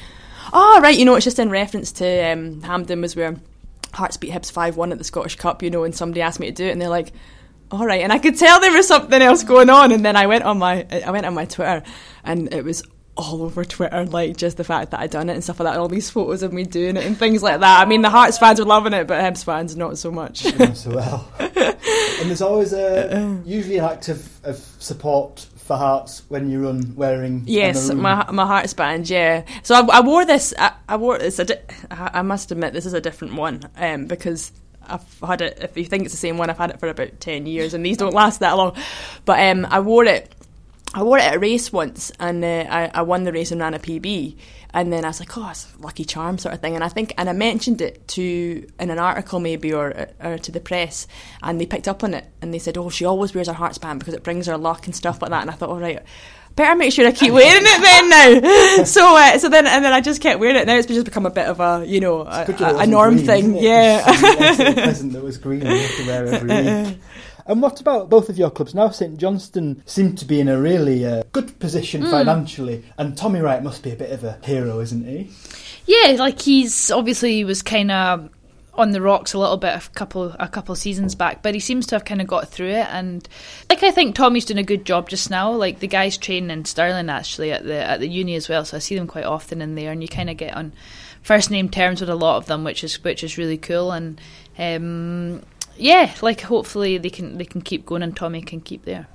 "Oh 0.53 0.79
right, 0.81 0.97
you 0.97 1.05
know, 1.05 1.15
it's 1.15 1.25
just 1.25 1.39
in 1.39 1.49
reference 1.49 1.91
to 1.93 2.31
um, 2.31 2.61
Hampden 2.61 3.01
was 3.01 3.15
where." 3.15 3.35
Hearts 3.91 4.17
beat 4.17 4.29
Hibs 4.29 4.51
5 4.51 4.77
1 4.77 4.91
at 4.91 4.99
the 4.99 5.03
Scottish 5.03 5.35
Cup, 5.35 5.63
you 5.63 5.71
know, 5.71 5.83
and 5.83 5.95
somebody 5.95 6.21
asked 6.21 6.39
me 6.39 6.45
to 6.45 6.53
do 6.53 6.67
it, 6.67 6.69
and 6.69 6.79
they're 6.79 6.89
like, 6.89 7.11
all 7.71 7.85
right 7.85 8.01
and 8.01 8.11
i 8.11 8.17
could 8.17 8.37
tell 8.37 8.59
there 8.59 8.71
was 8.71 8.87
something 8.87 9.21
else 9.21 9.43
going 9.43 9.69
on 9.69 9.91
and 9.91 10.03
then 10.03 10.15
i 10.15 10.27
went 10.27 10.43
on 10.43 10.57
my 10.57 10.85
i 11.05 11.11
went 11.11 11.25
on 11.25 11.33
my 11.33 11.45
twitter 11.45 11.83
and 12.23 12.53
it 12.53 12.63
was 12.63 12.83
all 13.19 13.43
over 13.43 13.65
Twitter, 13.65 14.05
like 14.05 14.37
just 14.37 14.55
the 14.55 14.63
fact 14.63 14.91
that 14.91 15.01
I'd 15.01 15.09
done 15.09 15.29
it 15.29 15.33
and 15.33 15.43
stuff 15.43 15.59
like 15.59 15.73
that, 15.73 15.77
all 15.77 15.89
these 15.89 16.09
photos 16.09 16.41
of 16.41 16.53
me 16.53 16.63
doing 16.63 16.95
it 16.95 17.05
and 17.05 17.17
things 17.17 17.43
like 17.43 17.59
that. 17.59 17.81
I 17.81 17.85
mean, 17.85 18.01
the 18.01 18.09
Hearts 18.09 18.37
fans 18.37 18.59
were 18.59 18.65
loving 18.65 18.93
it, 18.93 19.07
but 19.07 19.21
Hibs 19.21 19.43
fans 19.43 19.75
not 19.75 19.97
so 19.97 20.09
much. 20.09 20.45
Not 20.57 20.77
so 20.77 20.95
well. 20.95 21.29
and 21.39 22.29
there's 22.29 22.41
always 22.41 22.71
a 22.71 23.41
usually 23.45 23.77
an 23.77 23.85
act 23.85 24.07
of, 24.07 24.45
of 24.45 24.57
support 24.79 25.47
for 25.57 25.75
Hearts 25.75 26.23
when 26.29 26.49
you 26.49 26.65
run 26.65 26.95
wearing 26.95 27.43
yes 27.45 27.93
my 27.93 28.29
my 28.31 28.45
Hearts 28.45 28.73
band 28.73 29.07
yeah 29.07 29.43
so 29.61 29.75
I, 29.75 29.97
I 29.97 30.01
wore 30.01 30.25
this 30.25 30.51
I, 30.57 30.73
I 30.87 30.97
wore 30.97 31.19
this 31.19 31.39
I, 31.39 31.43
di- 31.43 31.61
I 31.91 32.23
must 32.23 32.51
admit 32.51 32.73
this 32.73 32.87
is 32.87 32.93
a 32.93 33.01
different 33.01 33.35
one 33.35 33.69
um, 33.77 34.07
because 34.07 34.51
I've 34.89 35.19
had 35.29 35.41
it. 35.41 35.59
If 35.61 35.77
you 35.77 35.85
think 35.85 36.03
it's 36.03 36.13
the 36.13 36.19
same 36.19 36.37
one, 36.37 36.49
I've 36.49 36.57
had 36.57 36.71
it 36.71 36.79
for 36.79 36.87
about 36.87 37.19
ten 37.19 37.45
years, 37.45 37.73
and 37.73 37.85
these 37.85 37.97
don't 37.97 38.13
last 38.13 38.39
that 38.39 38.57
long. 38.57 38.75
But 39.25 39.39
um, 39.39 39.65
I 39.69 39.79
wore 39.79 40.05
it. 40.05 40.33
I 40.93 41.03
wore 41.03 41.19
it 41.19 41.23
at 41.23 41.35
a 41.35 41.39
race 41.39 41.71
once, 41.71 42.11
and 42.19 42.43
uh, 42.43 42.65
I, 42.69 42.91
I 42.93 43.01
won 43.03 43.23
the 43.23 43.31
race 43.31 43.51
and 43.51 43.61
ran 43.61 43.73
a 43.73 43.79
PB. 43.79 44.35
And 44.71 44.93
then 44.93 45.03
I 45.03 45.09
was 45.09 45.19
like, 45.19 45.35
"Oh, 45.37 45.49
it's 45.49 45.73
a 45.77 45.81
lucky 45.81 46.05
charm 46.05 46.37
sort 46.37 46.53
of 46.53 46.61
thing." 46.61 46.75
And 46.75 46.83
I 46.83 46.89
think, 46.89 47.13
and 47.17 47.29
I 47.29 47.33
mentioned 47.33 47.81
it 47.81 48.07
to 48.09 48.67
in 48.79 48.89
an 48.89 48.99
article 48.99 49.39
maybe 49.39 49.73
or, 49.73 50.07
or 50.23 50.37
to 50.37 50.51
the 50.51 50.59
press, 50.59 51.07
and 51.41 51.59
they 51.59 51.65
picked 51.65 51.87
up 51.87 52.03
on 52.03 52.13
it, 52.13 52.25
and 52.41 52.53
they 52.53 52.59
said, 52.59 52.77
"Oh, 52.77 52.89
she 52.89 53.05
always 53.05 53.33
wears 53.33 53.47
her 53.47 53.53
hearts 53.53 53.77
band 53.77 53.99
because 53.99 54.13
it 54.13 54.23
brings 54.23 54.47
her 54.47 54.57
luck 54.57 54.85
and 54.85 54.95
stuff 54.95 55.21
like 55.21 55.31
that." 55.31 55.41
And 55.41 55.49
I 55.49 55.53
thought, 55.53 55.69
"All 55.69 55.79
right." 55.79 56.03
Better 56.55 56.75
make 56.75 56.93
sure 56.93 57.07
I 57.07 57.11
keep 57.11 57.33
wearing 57.33 57.63
it 57.65 57.81
then 57.81 58.09
now. 58.09 58.83
so 58.83 59.17
uh, 59.17 59.37
so 59.37 59.49
then 59.49 59.67
and 59.67 59.83
then 59.83 59.93
I 59.93 60.01
just 60.01 60.21
kept 60.21 60.39
wearing 60.39 60.55
it. 60.55 60.67
Now 60.67 60.75
it's 60.75 60.87
just 60.87 61.05
become 61.05 61.25
a 61.25 61.31
bit 61.31 61.47
of 61.47 61.59
a 61.59 61.85
you 61.85 61.99
know 61.99 62.21
a, 62.21 62.45
a, 62.47 62.77
a 62.79 62.87
norm 62.87 63.15
green, 63.15 63.25
thing. 63.25 63.55
Yeah, 63.57 64.01
a 64.01 64.73
present 64.73 65.13
that 65.13 65.23
was 65.23 65.37
green 65.37 65.61
and 65.65 65.71
you 65.71 65.81
have 65.81 65.95
to 65.97 66.07
wear 66.07 66.27
every 66.27 66.87
week. 66.87 66.97
And 67.45 67.63
what 67.63 67.81
about 67.81 68.11
both 68.11 68.29
of 68.29 68.37
your 68.37 68.51
clubs 68.51 68.75
now? 68.75 68.91
St 68.91 69.17
Johnstone 69.17 69.81
seem 69.87 70.15
to 70.17 70.25
be 70.25 70.39
in 70.39 70.47
a 70.47 70.61
really 70.61 71.03
uh, 71.03 71.23
good 71.31 71.57
position 71.59 72.03
mm. 72.03 72.11
financially, 72.11 72.85
and 72.95 73.17
Tommy 73.17 73.39
Wright 73.39 73.63
must 73.63 73.81
be 73.81 73.91
a 73.91 73.95
bit 73.95 74.11
of 74.11 74.23
a 74.23 74.37
hero, 74.43 74.79
isn't 74.79 75.03
he? 75.03 75.31
Yeah, 75.87 76.15
like 76.19 76.39
he's 76.39 76.91
obviously 76.91 77.33
he 77.33 77.45
was 77.45 77.63
kind 77.63 77.89
of 77.89 78.29
on 78.79 78.91
the 78.91 79.01
rocks 79.01 79.33
a 79.33 79.37
little 79.37 79.57
bit 79.57 79.75
a 79.75 79.89
couple 79.89 80.35
a 80.39 80.47
couple 80.47 80.73
seasons 80.73 81.13
back, 81.13 81.43
but 81.43 81.53
he 81.53 81.59
seems 81.59 81.85
to 81.87 81.95
have 81.95 82.05
kind 82.05 82.21
of 82.21 82.27
got 82.27 82.47
through 82.47 82.69
it. 82.69 82.87
And 82.89 83.27
like 83.69 83.83
I 83.83 83.91
think 83.91 84.15
Tommy's 84.15 84.45
doing 84.45 84.57
a 84.57 84.63
good 84.63 84.85
job 84.85 85.09
just 85.09 85.29
now. 85.29 85.51
Like 85.51 85.79
the 85.79 85.87
guys 85.87 86.17
training 86.17 86.49
in 86.49 86.65
Stirling 86.65 87.09
actually 87.09 87.51
at 87.51 87.65
the 87.65 87.75
at 87.75 87.99
the 87.99 88.07
uni 88.07 88.35
as 88.35 88.47
well, 88.47 88.63
so 88.65 88.77
I 88.77 88.79
see 88.79 88.95
them 88.95 89.07
quite 89.07 89.25
often 89.25 89.61
in 89.61 89.75
there, 89.75 89.91
and 89.91 90.01
you 90.01 90.07
kind 90.07 90.29
of 90.29 90.37
get 90.37 90.55
on 90.55 90.71
first 91.21 91.51
name 91.51 91.69
terms 91.69 91.99
with 91.99 92.09
a 92.09 92.15
lot 92.15 92.37
of 92.37 92.45
them, 92.45 92.63
which 92.63 92.83
is 92.83 93.03
which 93.03 93.23
is 93.23 93.37
really 93.37 93.57
cool. 93.57 93.91
And 93.91 94.19
um, 94.57 95.43
yeah, 95.75 96.13
like 96.21 96.41
hopefully 96.41 96.97
they 96.97 97.09
can 97.09 97.37
they 97.37 97.45
can 97.45 97.61
keep 97.61 97.85
going, 97.85 98.01
and 98.01 98.15
Tommy 98.15 98.41
can 98.41 98.61
keep 98.61 98.85
there. 98.85 99.07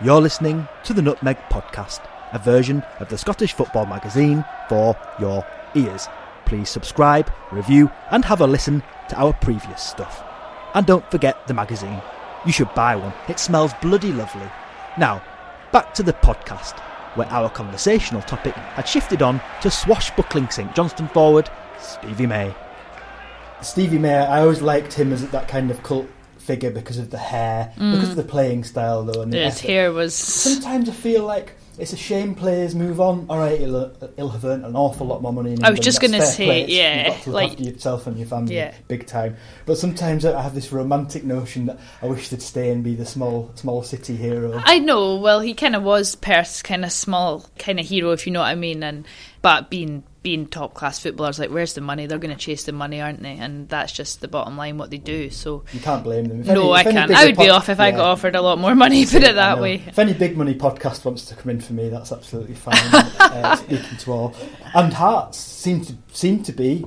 You're 0.00 0.20
listening 0.20 0.68
to 0.84 0.92
the 0.92 1.02
Nutmeg 1.02 1.38
Podcast, 1.50 2.00
a 2.32 2.38
version 2.38 2.84
of 3.00 3.08
the 3.08 3.18
Scottish 3.18 3.52
football 3.52 3.84
magazine 3.84 4.44
for 4.68 4.96
your 5.18 5.44
ears 5.74 6.06
please 6.48 6.70
subscribe, 6.70 7.30
review, 7.52 7.90
and 8.10 8.24
have 8.24 8.40
a 8.40 8.46
listen 8.46 8.82
to 9.10 9.20
our 9.20 9.34
previous 9.34 9.82
stuff. 9.82 10.24
And 10.74 10.86
don't 10.86 11.08
forget 11.10 11.46
the 11.46 11.54
magazine. 11.54 12.00
You 12.46 12.52
should 12.52 12.74
buy 12.74 12.96
one, 12.96 13.12
it 13.28 13.38
smells 13.38 13.72
bloody 13.82 14.12
lovely. 14.12 14.48
Now, 14.96 15.22
back 15.72 15.92
to 15.94 16.02
the 16.02 16.14
podcast, 16.14 16.78
where 17.16 17.28
our 17.28 17.50
conversational 17.50 18.22
topic 18.22 18.54
had 18.54 18.88
shifted 18.88 19.22
on 19.22 19.40
to 19.60 19.70
swashbuckling 19.70 20.48
St 20.48 20.74
Johnstone 20.74 21.08
forward, 21.08 21.50
Stevie 21.78 22.26
May. 22.26 22.54
Stevie 23.60 23.98
May, 23.98 24.14
I 24.14 24.40
always 24.40 24.62
liked 24.62 24.94
him 24.94 25.12
as 25.12 25.28
that 25.28 25.48
kind 25.48 25.70
of 25.70 25.82
cult 25.82 26.08
figure 26.38 26.70
because 26.70 26.96
of 26.96 27.10
the 27.10 27.18
hair, 27.18 27.72
mm. 27.76 27.92
because 27.92 28.10
of 28.10 28.16
the 28.16 28.22
playing 28.22 28.64
style 28.64 29.04
though. 29.04 29.20
And 29.20 29.34
his 29.34 29.60
hair 29.60 29.92
was. 29.92 30.14
Sometimes 30.14 30.88
I 30.88 30.92
feel 30.92 31.24
like 31.24 31.57
it's 31.78 31.92
a 31.92 31.96
shame 31.96 32.34
players 32.34 32.74
move 32.74 33.00
on. 33.00 33.26
All 33.28 33.38
right, 33.38 33.58
he'll, 33.58 33.92
he'll 34.16 34.28
have 34.28 34.44
earned 34.44 34.64
an 34.64 34.74
awful 34.74 35.06
lot 35.06 35.22
more 35.22 35.32
money. 35.32 35.56
I 35.62 35.70
was 35.70 35.80
just 35.80 36.00
going 36.00 36.12
to 36.12 36.22
say, 36.22 36.66
yeah, 36.66 36.96
You've 36.96 37.14
got 37.14 37.22
to 37.22 37.30
look 37.30 37.34
like 37.34 37.50
after 37.52 37.62
yourself 37.62 38.06
and 38.06 38.18
your 38.18 38.26
family, 38.26 38.56
yeah. 38.56 38.74
big 38.88 39.06
time. 39.06 39.36
But 39.64 39.78
sometimes 39.78 40.24
I 40.24 40.40
have 40.42 40.54
this 40.54 40.72
romantic 40.72 41.24
notion 41.24 41.66
that 41.66 41.78
I 42.02 42.06
wish 42.06 42.28
they'd 42.28 42.42
stay 42.42 42.70
and 42.70 42.82
be 42.82 42.94
the 42.94 43.06
small, 43.06 43.50
small 43.54 43.82
city 43.82 44.16
hero. 44.16 44.60
I 44.64 44.78
know. 44.78 45.16
Well, 45.16 45.40
he 45.40 45.54
kind 45.54 45.76
of 45.76 45.82
was 45.82 46.14
Perth's 46.16 46.62
kind 46.62 46.84
of 46.84 46.92
small 46.92 47.46
kind 47.58 47.78
of 47.78 47.86
hero, 47.86 48.10
if 48.12 48.26
you 48.26 48.32
know 48.32 48.40
what 48.40 48.46
I 48.48 48.54
mean, 48.54 48.82
and 48.82 49.06
but 49.40 49.70
being 49.70 50.02
being 50.28 50.46
top 50.46 50.74
class 50.74 50.98
footballers, 50.98 51.38
like 51.38 51.48
where's 51.48 51.72
the 51.72 51.80
money? 51.80 52.04
They're 52.04 52.18
going 52.18 52.36
to 52.36 52.38
chase 52.38 52.64
the 52.64 52.72
money, 52.72 53.00
aren't 53.00 53.22
they? 53.22 53.38
And 53.38 53.66
that's 53.66 53.90
just 53.90 54.20
the 54.20 54.28
bottom 54.28 54.58
line 54.58 54.76
what 54.76 54.90
they 54.90 54.98
do. 54.98 55.30
So 55.30 55.64
you 55.72 55.80
can't 55.80 56.04
blame 56.04 56.26
them. 56.26 56.40
If 56.42 56.48
no, 56.48 56.74
any, 56.74 56.86
I 56.86 56.92
can't. 56.92 57.10
I 57.10 57.24
would 57.24 57.38
be 57.38 57.48
off 57.48 57.70
if 57.70 57.78
yeah. 57.78 57.84
I 57.84 57.90
got 57.92 58.00
offered 58.00 58.36
a 58.36 58.42
lot 58.42 58.58
more 58.58 58.74
money. 58.74 59.06
Put 59.06 59.22
it 59.22 59.36
that 59.36 59.58
way. 59.58 59.76
If 59.86 59.98
any 59.98 60.12
big 60.12 60.36
money 60.36 60.54
podcast 60.54 61.06
wants 61.06 61.24
to 61.26 61.34
come 61.34 61.48
in 61.48 61.62
for 61.62 61.72
me, 61.72 61.88
that's 61.88 62.12
absolutely 62.12 62.56
fine. 62.56 62.76
uh, 63.18 63.56
speaking 63.56 63.96
to 63.96 64.12
all, 64.12 64.34
and 64.74 64.92
Hearts 64.92 65.38
seem 65.38 65.82
to 65.86 65.94
seem 66.12 66.42
to 66.42 66.52
be 66.52 66.84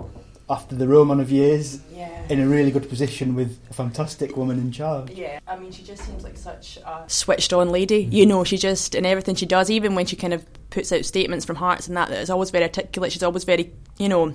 after 0.51 0.75
the 0.75 0.85
Romanov 0.85 1.29
years 1.29 1.79
yeah. 1.95 2.21
in 2.27 2.41
a 2.41 2.47
really 2.47 2.71
good 2.71 2.89
position 2.89 3.35
with 3.35 3.57
a 3.69 3.73
fantastic 3.73 4.35
woman 4.35 4.59
in 4.59 4.71
charge. 4.71 5.09
Yeah, 5.11 5.39
I 5.47 5.55
mean, 5.57 5.71
she 5.71 5.81
just 5.81 6.03
seems 6.03 6.25
like 6.25 6.37
such 6.37 6.77
a 6.77 7.05
switched 7.07 7.53
on 7.53 7.69
lady. 7.69 8.03
Mm-hmm. 8.03 8.13
You 8.13 8.25
know, 8.25 8.43
she 8.43 8.57
just, 8.57 8.93
in 8.93 9.05
everything 9.05 9.35
she 9.35 9.45
does, 9.45 9.71
even 9.71 9.95
when 9.95 10.05
she 10.05 10.17
kind 10.17 10.33
of 10.33 10.45
puts 10.69 10.91
out 10.91 11.05
statements 11.05 11.45
from 11.45 11.55
Hearts 11.55 11.87
and 11.87 11.95
that, 11.95 12.09
that 12.09 12.21
is 12.21 12.29
always 12.29 12.51
very 12.51 12.65
articulate. 12.65 13.13
She's 13.13 13.23
always 13.23 13.45
very, 13.45 13.71
you 13.97 14.09
know, 14.09 14.33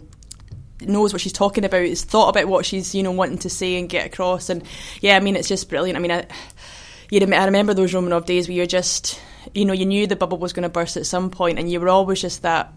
knows 0.81 1.12
what 1.12 1.20
she's 1.20 1.35
talking 1.35 1.66
about, 1.66 1.87
has 1.87 2.02
thought 2.02 2.31
about 2.31 2.48
what 2.48 2.64
she's, 2.64 2.94
you 2.94 3.02
know, 3.02 3.12
wanting 3.12 3.38
to 3.38 3.50
say 3.50 3.79
and 3.79 3.88
get 3.88 4.07
across. 4.07 4.48
And 4.48 4.62
yeah, 5.02 5.16
I 5.16 5.20
mean, 5.20 5.37
it's 5.37 5.48
just 5.48 5.68
brilliant. 5.68 5.98
I 5.98 6.00
mean, 6.00 6.12
I, 6.12 6.26
you 7.11 7.20
I 7.20 7.44
remember 7.44 7.74
those 7.74 7.92
Romanov 7.92 8.24
days 8.24 8.48
where 8.48 8.57
you're 8.57 8.64
just, 8.64 9.20
you 9.55 9.66
know, 9.66 9.74
you 9.74 9.85
knew 9.85 10.07
the 10.07 10.16
bubble 10.16 10.38
was 10.38 10.55
going 10.55 10.62
to 10.62 10.70
burst 10.70 10.96
at 10.96 11.05
some 11.05 11.31
point 11.31 11.59
and 11.59 11.70
you 11.70 11.79
were 11.79 11.90
always 11.90 12.22
just 12.22 12.40
that 12.40 12.72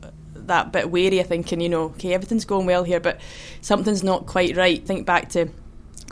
that 0.49 0.71
bit 0.71 0.91
wary 0.91 1.19
of 1.19 1.27
thinking, 1.27 1.61
you 1.61 1.69
know, 1.69 1.85
okay, 1.85 2.13
everything's 2.13 2.45
going 2.45 2.65
well 2.65 2.83
here, 2.83 2.99
but 2.99 3.19
something's 3.61 4.03
not 4.03 4.25
quite 4.25 4.55
right. 4.55 4.85
Think 4.85 5.05
back 5.05 5.29
to 5.29 5.49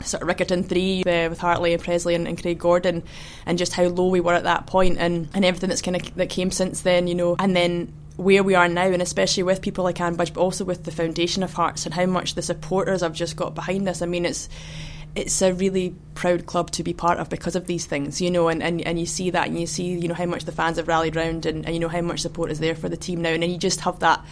sort 0.02 0.22
of 0.22 0.28
Riccarton 0.28 0.66
three 0.66 1.02
uh, 1.02 1.28
with 1.28 1.38
Hartley 1.38 1.74
and 1.74 1.82
Pressley 1.82 2.14
and, 2.14 2.26
and, 2.26 2.40
Craig 2.40 2.58
Gordon, 2.58 3.02
and 3.46 3.58
just 3.58 3.72
how 3.72 3.84
low 3.84 4.08
we 4.08 4.20
were 4.20 4.34
at 4.34 4.44
that 4.44 4.66
point, 4.66 4.98
and 4.98 5.28
and 5.34 5.44
everything 5.44 5.68
that's 5.68 5.82
kind 5.82 5.96
of 5.96 6.14
that 6.16 6.30
came 6.30 6.50
since 6.50 6.80
then, 6.82 7.06
you 7.06 7.14
know, 7.14 7.36
and 7.38 7.54
then 7.54 7.92
where 8.16 8.42
we 8.42 8.56
are 8.56 8.68
now, 8.68 8.86
and 8.86 9.00
especially 9.00 9.44
with 9.44 9.62
people 9.62 9.84
like 9.84 10.00
Anne 10.00 10.16
Budge, 10.16 10.34
but 10.34 10.40
also 10.40 10.64
with 10.64 10.84
the 10.84 10.90
foundation 10.90 11.44
of 11.44 11.52
Hearts 11.52 11.84
and 11.86 11.94
how 11.94 12.06
much 12.06 12.34
the 12.34 12.42
supporters 12.42 13.02
have 13.02 13.12
just 13.12 13.36
got 13.36 13.54
behind 13.54 13.88
us. 13.88 14.02
I 14.02 14.06
mean, 14.06 14.26
it's 14.26 14.48
it's 15.18 15.42
a 15.42 15.52
really 15.52 15.94
proud 16.14 16.46
club 16.46 16.70
to 16.70 16.82
be 16.82 16.94
part 16.94 17.18
of 17.18 17.28
because 17.28 17.56
of 17.56 17.66
these 17.66 17.86
things, 17.86 18.20
you 18.20 18.30
know, 18.30 18.48
and, 18.48 18.62
and, 18.62 18.80
and 18.82 18.98
you 18.98 19.06
see 19.06 19.30
that 19.30 19.48
and 19.48 19.58
you 19.58 19.66
see, 19.66 19.84
you 19.84 20.08
know, 20.08 20.14
how 20.14 20.26
much 20.26 20.44
the 20.44 20.52
fans 20.52 20.76
have 20.76 20.88
rallied 20.88 21.16
round 21.16 21.44
and, 21.44 21.64
and 21.64 21.74
you 21.74 21.80
know 21.80 21.88
how 21.88 22.00
much 22.00 22.20
support 22.20 22.50
is 22.50 22.60
there 22.60 22.74
for 22.74 22.88
the 22.88 22.96
team 22.96 23.20
now 23.20 23.30
and 23.30 23.42
then 23.42 23.50
you 23.50 23.58
just 23.58 23.80
have 23.80 23.98
that 23.98 24.24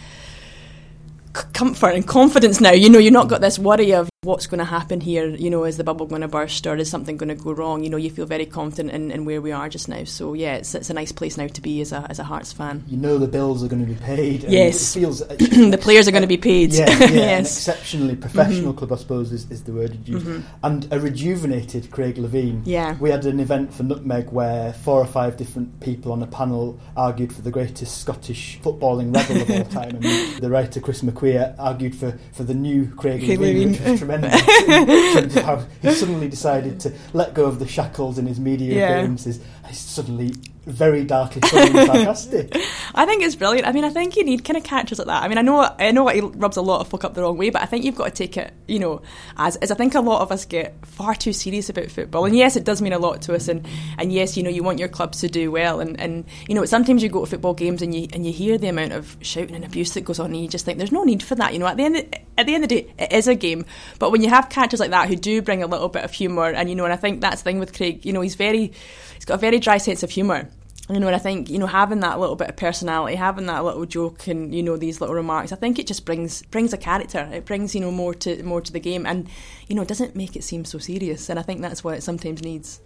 c- 1.35 1.43
comfort 1.53 1.89
and 1.89 2.07
confidence 2.07 2.61
now. 2.61 2.71
You 2.71 2.89
know, 2.89 2.99
you're 2.99 3.11
not 3.11 3.27
got 3.27 3.41
this 3.41 3.59
worry 3.59 3.93
of 3.93 4.09
what's 4.27 4.45
going 4.45 4.59
to 4.59 4.65
happen 4.65 4.99
here? 5.01 5.27
You 5.29 5.49
know, 5.49 5.63
is 5.63 5.77
the 5.77 5.83
bubble 5.83 6.05
going 6.05 6.21
to 6.21 6.27
burst 6.27 6.67
or 6.67 6.75
is 6.75 6.89
something 6.89 7.15
going 7.17 7.29
to 7.29 7.35
go 7.35 7.51
wrong? 7.53 7.83
You 7.83 7.89
know, 7.89 7.97
you 7.97 8.09
feel 8.11 8.25
very 8.25 8.45
confident 8.45 8.93
in, 8.93 9.09
in 9.11 9.25
where 9.25 9.41
we 9.41 9.51
are 9.51 9.69
just 9.69 9.87
now. 9.87 10.03
So 10.03 10.33
yeah, 10.33 10.55
it's, 10.55 10.75
it's 10.75 10.89
a 10.89 10.93
nice 10.93 11.11
place 11.13 11.37
now 11.37 11.47
to 11.47 11.61
be 11.61 11.81
as 11.81 11.91
a 11.93 12.05
as 12.09 12.19
a 12.19 12.23
Hearts 12.25 12.51
fan. 12.51 12.83
You 12.87 12.97
know 12.97 13.17
the 13.17 13.27
bills 13.27 13.63
are 13.63 13.67
going 13.69 13.85
to 13.85 13.91
be 13.91 13.99
paid. 13.99 14.43
and 14.43 14.53
Yes. 14.53 14.95
it 14.95 14.99
feels 14.99 15.19
the 15.27 15.79
players 15.81 16.07
are 16.07 16.11
going 16.11 16.21
to 16.23 16.27
be 16.27 16.37
paid. 16.37 16.73
Yeah, 16.73 16.89
yeah 16.99 17.07
an 17.07 17.13
yes. 17.15 17.57
exceptionally 17.67 18.15
professional 18.17 18.73
Mhm. 18.73 18.77
club, 18.77 18.91
I 18.91 18.95
suppose, 18.97 19.31
is, 19.31 19.49
is 19.49 19.63
the 19.63 19.71
word 19.71 19.93
you'd 19.95 20.07
use. 20.09 20.23
Mhm. 20.23 20.43
And 20.63 20.87
a 20.91 20.99
rejuvenated 20.99 21.89
Craig 21.91 22.15
Levein. 22.17 22.61
Yeah. 22.65 22.97
We 22.99 23.09
had 23.09 23.25
an 23.25 23.39
event 23.39 23.73
for 23.73 23.83
Nutmeg 23.83 24.31
where 24.31 24.73
four 24.73 24.99
or 24.99 25.05
five 25.05 25.37
different 25.37 25.79
people 25.79 26.11
on 26.11 26.21
a 26.21 26.27
panel 26.27 26.77
argued 26.97 27.31
for 27.31 27.41
the 27.41 27.51
greatest 27.51 28.01
Scottish 28.01 28.59
footballing 28.61 29.15
rebel 29.15 29.41
of 29.41 29.49
all 29.51 29.65
time. 29.81 29.99
And 30.03 30.41
the 30.43 30.49
writer 30.49 30.81
Chris 30.81 31.01
McQueer 31.01 31.55
argued 31.57 31.95
for, 31.95 32.17
for 32.33 32.43
the 32.43 32.53
new 32.53 32.87
Craig 32.95 33.21
Levein, 33.21 33.71
which 33.71 33.79
was 33.81 33.99
tremendous. 33.99 34.16
he 35.81 35.91
suddenly 35.91 36.27
decided 36.27 36.79
to 36.81 36.93
let 37.13 37.33
go 37.33 37.45
of 37.45 37.59
the 37.59 37.67
shackles 37.67 38.17
in 38.17 38.25
his 38.25 38.39
media 38.39 38.73
appearances. 38.85 39.39
He's 39.67 39.79
suddenly 39.79 40.33
very 40.67 41.05
darkly 41.05 41.39
funny 41.41 41.77
and 41.77 41.87
sarcastic. 41.87 42.53
I 42.93 43.05
think 43.05 43.23
it's 43.23 43.35
brilliant. 43.35 43.65
I 43.65 43.71
mean, 43.71 43.85
I 43.85 43.89
think 43.89 44.17
you 44.17 44.23
need 44.25 44.43
kind 44.43 44.57
of 44.57 44.63
characters 44.63 44.99
like 44.99 45.07
that. 45.07 45.23
I 45.23 45.29
mean, 45.29 45.37
I 45.37 45.41
know 45.41 45.61
I 45.79 45.91
know 45.91 46.09
it 46.09 46.21
rubs 46.35 46.57
a 46.57 46.61
lot 46.61 46.81
of 46.81 46.89
folk 46.89 47.05
up 47.05 47.13
the 47.13 47.21
wrong 47.21 47.37
way, 47.37 47.49
but 47.49 47.61
I 47.61 47.65
think 47.65 47.85
you've 47.85 47.95
got 47.95 48.05
to 48.05 48.11
take 48.11 48.35
it, 48.35 48.53
you 48.67 48.79
know, 48.79 49.01
as 49.37 49.55
as 49.57 49.71
I 49.71 49.75
think 49.75 49.95
a 49.95 50.01
lot 50.01 50.21
of 50.21 50.31
us 50.31 50.43
get 50.43 50.85
far 50.85 51.15
too 51.15 51.31
serious 51.31 51.69
about 51.69 51.89
football. 51.89 52.25
And 52.25 52.35
yes, 52.35 52.57
it 52.57 52.65
does 52.65 52.81
mean 52.81 52.91
a 52.91 52.99
lot 52.99 53.21
to 53.23 53.33
us, 53.33 53.47
and, 53.47 53.65
and 53.97 54.11
yes, 54.11 54.35
you 54.35 54.43
know, 54.43 54.49
you 54.49 54.61
want 54.61 54.79
your 54.79 54.89
clubs 54.89 55.21
to 55.21 55.29
do 55.29 55.51
well, 55.51 55.79
and, 55.79 55.97
and 56.01 56.25
you 56.49 56.55
know, 56.55 56.65
sometimes 56.65 57.01
you 57.01 57.07
go 57.07 57.23
to 57.23 57.31
football 57.31 57.53
games 57.53 57.81
and 57.81 57.95
you 57.95 58.07
and 58.11 58.25
you 58.25 58.33
hear 58.33 58.57
the 58.57 58.67
amount 58.67 58.91
of 58.91 59.15
shouting 59.21 59.55
and 59.55 59.63
abuse 59.63 59.93
that 59.93 60.01
goes 60.01 60.19
on, 60.19 60.27
and 60.27 60.41
you 60.41 60.49
just 60.49 60.65
think 60.65 60.77
there's 60.77 60.91
no 60.91 61.05
need 61.05 61.23
for 61.23 61.35
that. 61.35 61.53
You 61.53 61.59
know, 61.59 61.67
at 61.67 61.77
the 61.77 61.85
end 61.85 61.95
of, 61.95 62.05
at 62.37 62.45
the 62.45 62.55
end 62.55 62.65
of 62.65 62.69
the 62.69 62.81
day, 62.81 62.93
it 62.99 63.13
is 63.13 63.29
a 63.29 63.35
game, 63.35 63.65
but 63.99 64.11
when 64.11 64.21
you 64.21 64.29
have 64.29 64.49
characters 64.49 64.81
like 64.81 64.91
that 64.91 65.07
who 65.07 65.15
do 65.15 65.41
bring 65.41 65.63
a 65.63 65.67
little 65.67 65.87
bit 65.87 66.03
of 66.03 66.11
humour, 66.11 66.49
and 66.49 66.69
you 66.69 66.75
know, 66.75 66.83
and 66.83 66.93
I 66.93 66.97
think 66.97 67.21
that's 67.21 67.41
the 67.41 67.45
thing 67.45 67.59
with 67.59 67.73
Craig. 67.73 68.05
You 68.05 68.11
know, 68.11 68.21
he's 68.21 68.35
very, 68.35 68.73
he's 69.13 69.25
got 69.25 69.35
a 69.35 69.37
very 69.37 69.56
dry 69.59 69.77
sense 69.77 70.03
of 70.03 70.09
humour. 70.09 70.49
You 70.89 71.01
know, 71.01 71.07
and 71.07 71.15
I 71.15 71.19
think 71.19 71.49
you 71.49 71.59
know 71.59 71.67
having 71.67 71.99
that 71.99 72.17
little 72.17 72.37
bit 72.37 72.47
of 72.47 72.55
personality, 72.55 73.15
having 73.15 73.47
that 73.47 73.65
little 73.65 73.85
joke, 73.85 74.27
and 74.27 74.55
you 74.55 74.63
know 74.63 74.77
these 74.77 75.01
little 75.01 75.15
remarks, 75.15 75.51
I 75.51 75.57
think 75.57 75.79
it 75.79 75.87
just 75.87 76.05
brings 76.05 76.43
brings 76.43 76.71
a 76.71 76.77
character. 76.77 77.29
It 77.33 77.45
brings 77.45 77.75
you 77.75 77.81
know 77.81 77.91
more 77.91 78.13
to 78.15 78.41
more 78.43 78.61
to 78.61 78.71
the 78.71 78.79
game, 78.79 79.05
and 79.05 79.27
you 79.67 79.75
know 79.75 79.83
doesn't 79.83 80.15
make 80.15 80.37
it 80.37 80.45
seem 80.45 80.63
so 80.63 80.77
serious. 80.77 81.29
And 81.29 81.37
I 81.37 81.41
think 81.41 81.61
that's 81.61 81.83
what 81.83 81.97
it 81.97 82.03
sometimes 82.03 82.41
needs. 82.41 82.79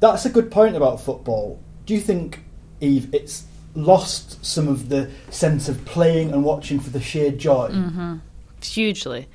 That's 0.00 0.24
a 0.24 0.30
good 0.30 0.50
point 0.50 0.76
about 0.76 1.00
football. 1.00 1.60
Do 1.84 1.94
you 1.94 2.00
think, 2.00 2.42
Eve, 2.80 3.12
it's 3.14 3.44
lost 3.74 4.44
some 4.44 4.66
of 4.66 4.88
the 4.88 5.10
sense 5.30 5.68
of 5.68 5.84
playing 5.84 6.32
and 6.32 6.44
watching 6.44 6.80
for 6.80 6.90
the 6.90 7.00
sheer 7.00 7.30
joy? 7.30 7.68
Mm-hmm. 7.68 8.16
Hugely. 8.62 9.28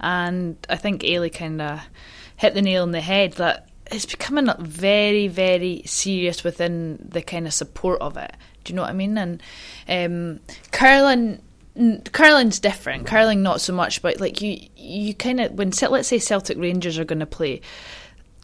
And 0.00 0.56
I 0.68 0.76
think 0.76 1.02
Eilidh 1.02 1.34
kind 1.34 1.60
of 1.60 1.80
hit 2.36 2.54
the 2.54 2.62
nail 2.62 2.82
on 2.82 2.92
the 2.92 3.00
head 3.00 3.34
that 3.34 3.68
it's 3.90 4.06
becoming 4.06 4.48
very, 4.58 5.28
very 5.28 5.82
serious 5.84 6.42
within 6.44 6.98
the 7.06 7.22
kind 7.22 7.46
of 7.46 7.52
support 7.52 8.00
of 8.00 8.16
it. 8.16 8.34
Do 8.64 8.72
you 8.72 8.76
know 8.76 8.82
what 8.82 8.90
I 8.90 8.94
mean? 8.94 9.18
And 9.18 9.42
um, 9.88 10.40
curling. 10.72 11.42
Curling's 12.12 12.60
different. 12.60 13.04
Curling 13.04 13.42
not 13.42 13.60
so 13.60 13.72
much, 13.72 14.00
but 14.00 14.20
like 14.20 14.40
you, 14.40 14.68
you 14.76 15.12
kind 15.12 15.40
of 15.40 15.52
when 15.54 15.72
let's 15.90 16.06
say 16.06 16.20
Celtic 16.20 16.56
Rangers 16.56 17.00
are 17.00 17.04
going 17.04 17.18
to 17.18 17.26
play, 17.26 17.62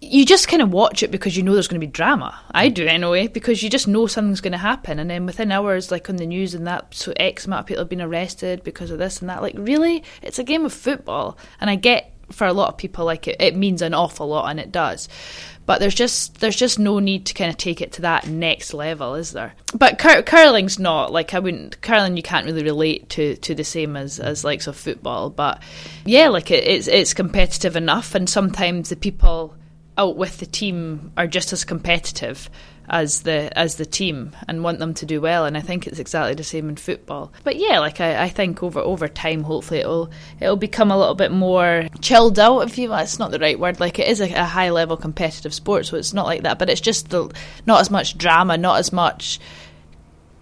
you 0.00 0.24
just 0.24 0.48
kind 0.48 0.62
of 0.62 0.72
watch 0.72 1.02
it 1.02 1.10
because 1.10 1.36
you 1.36 1.42
know 1.42 1.52
there's 1.52 1.68
going 1.68 1.80
to 1.80 1.86
be 1.86 1.90
drama. 1.90 2.38
I 2.50 2.68
do 2.68 2.86
anyway 2.86 3.28
because 3.28 3.62
you 3.62 3.68
just 3.68 3.86
know 3.86 4.06
something's 4.06 4.40
going 4.40 4.52
to 4.52 4.58
happen, 4.58 4.98
and 4.98 5.10
then 5.10 5.26
within 5.26 5.52
hours, 5.52 5.90
like 5.90 6.08
on 6.08 6.16
the 6.16 6.26
news 6.26 6.54
and 6.54 6.66
that, 6.66 6.94
so 6.94 7.12
X 7.16 7.46
amount 7.46 7.60
of 7.60 7.66
people 7.66 7.82
have 7.82 7.88
been 7.88 8.00
arrested 8.00 8.64
because 8.64 8.90
of 8.90 8.98
this 8.98 9.20
and 9.20 9.28
that. 9.28 9.42
Like 9.42 9.54
really, 9.56 10.02
it's 10.22 10.38
a 10.38 10.44
game 10.44 10.64
of 10.64 10.72
football, 10.72 11.38
and 11.60 11.68
I 11.68 11.76
get 11.76 12.09
for 12.32 12.46
a 12.46 12.52
lot 12.52 12.68
of 12.68 12.76
people 12.76 13.04
like 13.04 13.28
it, 13.28 13.36
it 13.40 13.56
means 13.56 13.82
an 13.82 13.94
awful 13.94 14.28
lot, 14.28 14.50
and 14.50 14.60
it 14.60 14.72
does. 14.72 15.08
But 15.66 15.78
there's 15.78 15.94
just 15.94 16.40
there's 16.40 16.56
just 16.56 16.78
no 16.78 16.98
need 16.98 17.26
to 17.26 17.34
kind 17.34 17.50
of 17.50 17.56
take 17.56 17.80
it 17.80 17.92
to 17.92 18.02
that 18.02 18.26
next 18.26 18.74
level, 18.74 19.14
is 19.14 19.32
there? 19.32 19.54
But 19.74 19.98
cur- 19.98 20.22
curling's 20.22 20.78
not 20.78 21.12
like 21.12 21.32
I 21.34 21.38
wouldn't 21.38 21.80
curling. 21.80 22.16
You 22.16 22.22
can't 22.22 22.46
really 22.46 22.64
relate 22.64 23.08
to 23.10 23.36
to 23.36 23.54
the 23.54 23.64
same 23.64 23.96
as 23.96 24.18
as 24.18 24.44
likes 24.44 24.66
of 24.66 24.76
football. 24.76 25.30
But 25.30 25.62
yeah, 26.04 26.28
like 26.28 26.50
it, 26.50 26.64
it's 26.64 26.88
it's 26.88 27.14
competitive 27.14 27.76
enough, 27.76 28.14
and 28.14 28.28
sometimes 28.28 28.88
the 28.88 28.96
people 28.96 29.54
out 29.96 30.16
with 30.16 30.38
the 30.38 30.46
team 30.46 31.12
are 31.16 31.26
just 31.26 31.52
as 31.52 31.64
competitive 31.64 32.48
as 32.90 33.22
the 33.22 33.56
as 33.56 33.76
the 33.76 33.86
team 33.86 34.32
and 34.48 34.64
want 34.64 34.80
them 34.80 34.92
to 34.94 35.06
do 35.06 35.20
well. 35.20 35.46
And 35.46 35.56
I 35.56 35.60
think 35.60 35.86
it's 35.86 36.00
exactly 36.00 36.34
the 36.34 36.44
same 36.44 36.68
in 36.68 36.76
football. 36.76 37.32
But 37.44 37.56
yeah 37.56 37.78
like 37.78 38.00
I, 38.00 38.24
I 38.24 38.28
think 38.28 38.62
over 38.62 38.80
over 38.80 39.08
time 39.08 39.44
hopefully 39.44 39.80
it'll 39.80 40.10
it'll 40.40 40.56
become 40.56 40.90
a 40.90 40.98
little 40.98 41.14
bit 41.14 41.30
more 41.30 41.86
chilled 42.00 42.38
out 42.38 42.60
if 42.62 42.76
you 42.76 42.88
that's 42.88 43.18
not 43.18 43.30
the 43.30 43.38
right 43.38 43.58
word. 43.58 43.80
Like 43.80 43.98
it 43.98 44.08
is 44.08 44.20
a, 44.20 44.30
a 44.32 44.44
high 44.44 44.70
level 44.70 44.96
competitive 44.96 45.54
sport 45.54 45.86
so 45.86 45.96
it's 45.96 46.12
not 46.12 46.26
like 46.26 46.42
that. 46.42 46.58
But 46.58 46.68
it's 46.68 46.80
just 46.80 47.10
the 47.10 47.32
not 47.64 47.80
as 47.80 47.90
much 47.90 48.18
drama 48.18 48.58
not 48.58 48.78
as 48.78 48.92
much 48.92 49.40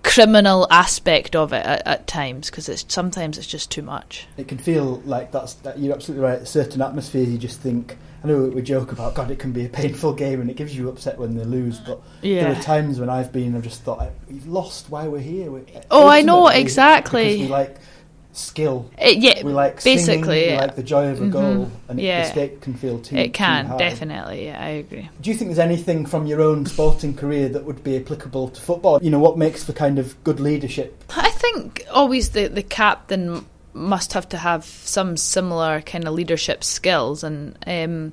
criminal 0.03 0.67
aspect 0.71 1.37
of 1.37 1.53
it 1.53 1.67
at, 1.67 1.87
at 1.87 2.07
times 2.07 2.49
because 2.49 2.69
it's 2.69 2.85
sometimes 2.89 3.37
it's 3.37 3.47
just 3.47 3.71
too 3.71 3.83
much. 3.83 4.27
It 4.39 4.49
can 4.49 4.57
feel 4.57 5.03
like 5.05 5.33
that's 5.33 5.53
that 5.55 5.79
you're 5.79 5.95
absolutely 5.95 6.25
right. 6.27 6.49
Certain 6.49 6.81
atmospheres, 6.81 7.29
you 7.29 7.37
just 7.37 7.61
think. 7.61 7.99
I 8.23 8.27
know 8.27 8.45
we 8.45 8.63
joke 8.63 8.91
about 8.93 9.15
God, 9.15 9.31
it 9.31 9.39
can 9.39 9.53
be 9.53 9.65
a 9.67 9.69
painful 9.69 10.13
game, 10.13 10.41
and 10.41 10.51
it 10.51 10.57
gives 10.57 10.77
you 10.77 10.89
upset 10.89 11.19
when 11.19 11.37
they 11.37 11.45
lose. 11.45 11.79
But 11.79 12.01
there 12.23 12.51
are 12.51 12.61
times 12.63 12.99
when 12.99 13.09
I've 13.09 13.33
been, 13.33 13.55
I've 13.55 13.63
just 13.63 13.83
thought, 13.83 14.11
we've 14.29 14.47
lost. 14.47 14.91
Why 14.91 15.07
we're 15.07 15.21
here? 15.21 15.51
We- 15.53 15.63
Oh, 15.91 16.09
I 16.09 16.23
know, 16.23 16.49
exactly. 16.49 17.25
Because 17.25 17.41
we 17.41 17.47
like 17.49 17.77
skill. 18.33 18.89
It- 18.99 19.19
yeah 19.19 19.43
We 19.43 19.53
like 19.53 19.83
basically, 19.83 20.05
singing, 20.05 20.29
we 20.29 20.47
yeah. 20.47 20.61
like 20.61 20.77
the 20.77 20.83
joy 20.83 21.09
of 21.09 21.21
a 21.21 21.25
Mhm. 21.25 21.31
goal, 21.33 21.71
and 21.89 22.01
Yeah. 22.01 22.25
stake 22.31 22.61
can 22.61 22.75
feel 22.75 22.99
too. 23.01 23.17
it 23.17 23.33
can 23.35 23.67
high. 23.67 23.77
definitely 23.79 24.45
yeah 24.47 24.63
I 24.63 24.69
agree 24.69 25.09
Do 25.21 25.31
you 25.31 25.37
think 25.37 25.49
there's 25.49 25.59
anything 25.59 26.07
from 26.07 26.27
your 26.27 26.41
own 26.41 26.65
sporting 26.67 27.15
career 27.15 27.49
that 27.49 27.65
would 27.65 27.83
be 27.83 27.97
applicable 27.97 28.49
to 28.51 28.61
football? 28.61 29.01
You 29.03 29.11
know, 29.11 29.19
what 29.19 29.39
makes 29.39 29.65
for 29.65 29.73
kind 29.73 29.99
of 29.99 30.23
good 30.23 30.39
leadership? 30.39 31.03
I 31.17 31.31
think 31.31 31.85
always 31.93 32.29
the, 32.31 32.47
the 32.47 32.63
captain 32.63 33.45
must 33.73 34.13
have 34.13 34.29
to 34.31 34.37
have 34.37 34.65
some 34.65 35.17
similar 35.17 35.81
kind 35.83 36.07
of 36.07 36.15
leadership 36.15 36.65
skills, 36.65 37.23
and 37.23 37.57
um, 37.67 38.13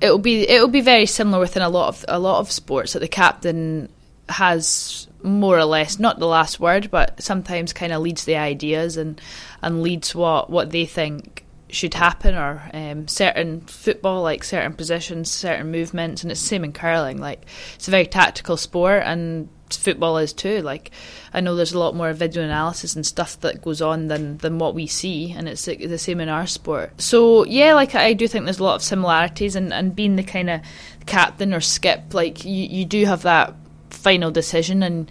it'll 0.00 0.18
be 0.18 0.48
it'll 0.48 0.68
be 0.68 0.80
very 0.80 1.06
similar 1.06 1.38
within 1.38 1.62
a 1.62 1.68
lot 1.68 1.88
of 1.88 2.04
a 2.08 2.18
lot 2.18 2.40
of 2.40 2.50
sports 2.50 2.92
that 2.92 3.00
the 3.00 3.08
captain 3.08 3.88
has 4.28 5.08
more 5.22 5.58
or 5.58 5.64
less 5.64 5.98
not 5.98 6.18
the 6.18 6.26
last 6.26 6.60
word, 6.60 6.90
but 6.90 7.22
sometimes 7.22 7.72
kind 7.72 7.92
of 7.92 8.02
leads 8.02 8.24
the 8.24 8.36
ideas 8.36 8.96
and 8.96 9.20
and 9.62 9.82
leads 9.82 10.14
what 10.14 10.50
what 10.50 10.70
they 10.70 10.86
think 10.86 11.44
should 11.72 11.94
happen 11.94 12.34
or 12.34 12.62
um, 12.74 13.06
certain 13.06 13.60
football 13.62 14.22
like 14.22 14.42
certain 14.42 14.72
positions 14.72 15.30
certain 15.30 15.70
movements 15.70 16.22
and 16.22 16.32
it's 16.32 16.40
the 16.40 16.46
same 16.48 16.64
in 16.64 16.72
curling 16.72 17.18
like 17.18 17.42
it's 17.76 17.86
a 17.86 17.90
very 17.92 18.06
tactical 18.06 18.56
sport 18.56 19.02
and 19.04 19.48
football 19.76 20.18
is 20.18 20.32
too. 20.32 20.60
Like 20.62 20.90
I 21.32 21.40
know 21.40 21.54
there's 21.54 21.72
a 21.72 21.78
lot 21.78 21.94
more 21.94 22.12
video 22.12 22.42
analysis 22.42 22.96
and 22.96 23.06
stuff 23.06 23.40
that 23.40 23.62
goes 23.62 23.80
on 23.80 24.08
than 24.08 24.38
than 24.38 24.58
what 24.58 24.74
we 24.74 24.86
see 24.86 25.32
and 25.32 25.48
it's 25.48 25.64
the 25.64 25.98
same 25.98 26.20
in 26.20 26.28
our 26.28 26.46
sport. 26.46 27.00
So 27.00 27.44
yeah 27.44 27.74
like 27.74 27.94
I 27.94 28.12
do 28.12 28.28
think 28.28 28.44
there's 28.44 28.58
a 28.58 28.64
lot 28.64 28.76
of 28.76 28.82
similarities 28.82 29.56
and, 29.56 29.72
and 29.72 29.94
being 29.94 30.16
the 30.16 30.22
kind 30.22 30.50
of 30.50 30.60
captain 31.06 31.54
or 31.54 31.60
skip 31.60 32.14
like 32.14 32.44
you, 32.44 32.66
you 32.66 32.84
do 32.84 33.04
have 33.06 33.22
that 33.22 33.54
final 33.90 34.30
decision 34.30 34.82
and 34.82 35.10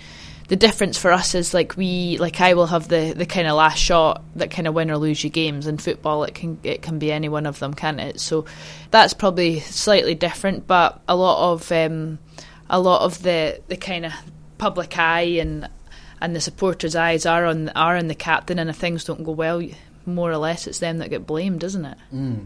the 0.50 0.56
difference 0.56 0.98
for 0.98 1.12
us 1.12 1.36
is 1.36 1.54
like 1.54 1.78
we 1.78 2.18
like 2.18 2.42
I 2.42 2.56
will 2.56 2.66
have 2.66 2.88
the, 2.88 3.14
the 3.16 3.28
kind 3.28 3.48
of 3.48 3.56
last 3.56 3.78
shot 3.78 4.24
that 4.36 4.50
kind 4.50 4.68
of 4.68 4.74
win 4.74 4.90
or 4.90 4.98
lose 4.98 5.24
you 5.24 5.30
games 5.30 5.68
in 5.68 5.78
football 5.78 6.24
it 6.24 6.34
can 6.34 6.60
it 6.64 6.82
can 6.82 6.98
be 6.98 7.12
any 7.12 7.30
one 7.30 7.46
of 7.46 7.60
them 7.60 7.74
can't 7.74 8.00
it? 8.00 8.20
So 8.20 8.46
that's 8.90 9.14
probably 9.14 9.60
slightly 9.60 10.16
different 10.16 10.66
but 10.66 11.02
a 11.08 11.16
lot 11.16 11.54
of 11.54 11.72
um, 11.72 12.18
a 12.68 12.80
lot 12.80 13.02
of 13.02 13.22
the 13.22 13.62
the 13.68 13.78
kind 13.78 14.08
of 14.08 14.14
public 14.60 14.98
eye 15.00 15.40
and 15.42 15.68
and 16.22 16.36
the 16.36 16.42
supporters' 16.42 16.96
eyes 16.96 17.26
are 17.26 17.46
on 17.46 17.70
are 17.70 17.96
on 17.98 18.08
the 18.08 18.16
captain 18.16 18.60
and 18.60 18.70
if 18.70 18.76
things 18.76 19.04
don't 19.06 19.24
go 19.24 19.32
well 19.32 19.62
more 20.06 20.32
or 20.32 20.38
less 20.38 20.68
it's 20.68 20.80
them 20.80 20.98
that 21.00 21.10
get 21.10 21.26
blamed 21.26 21.64
isn't 21.64 21.86
it 21.86 21.98
Mm. 22.14 22.46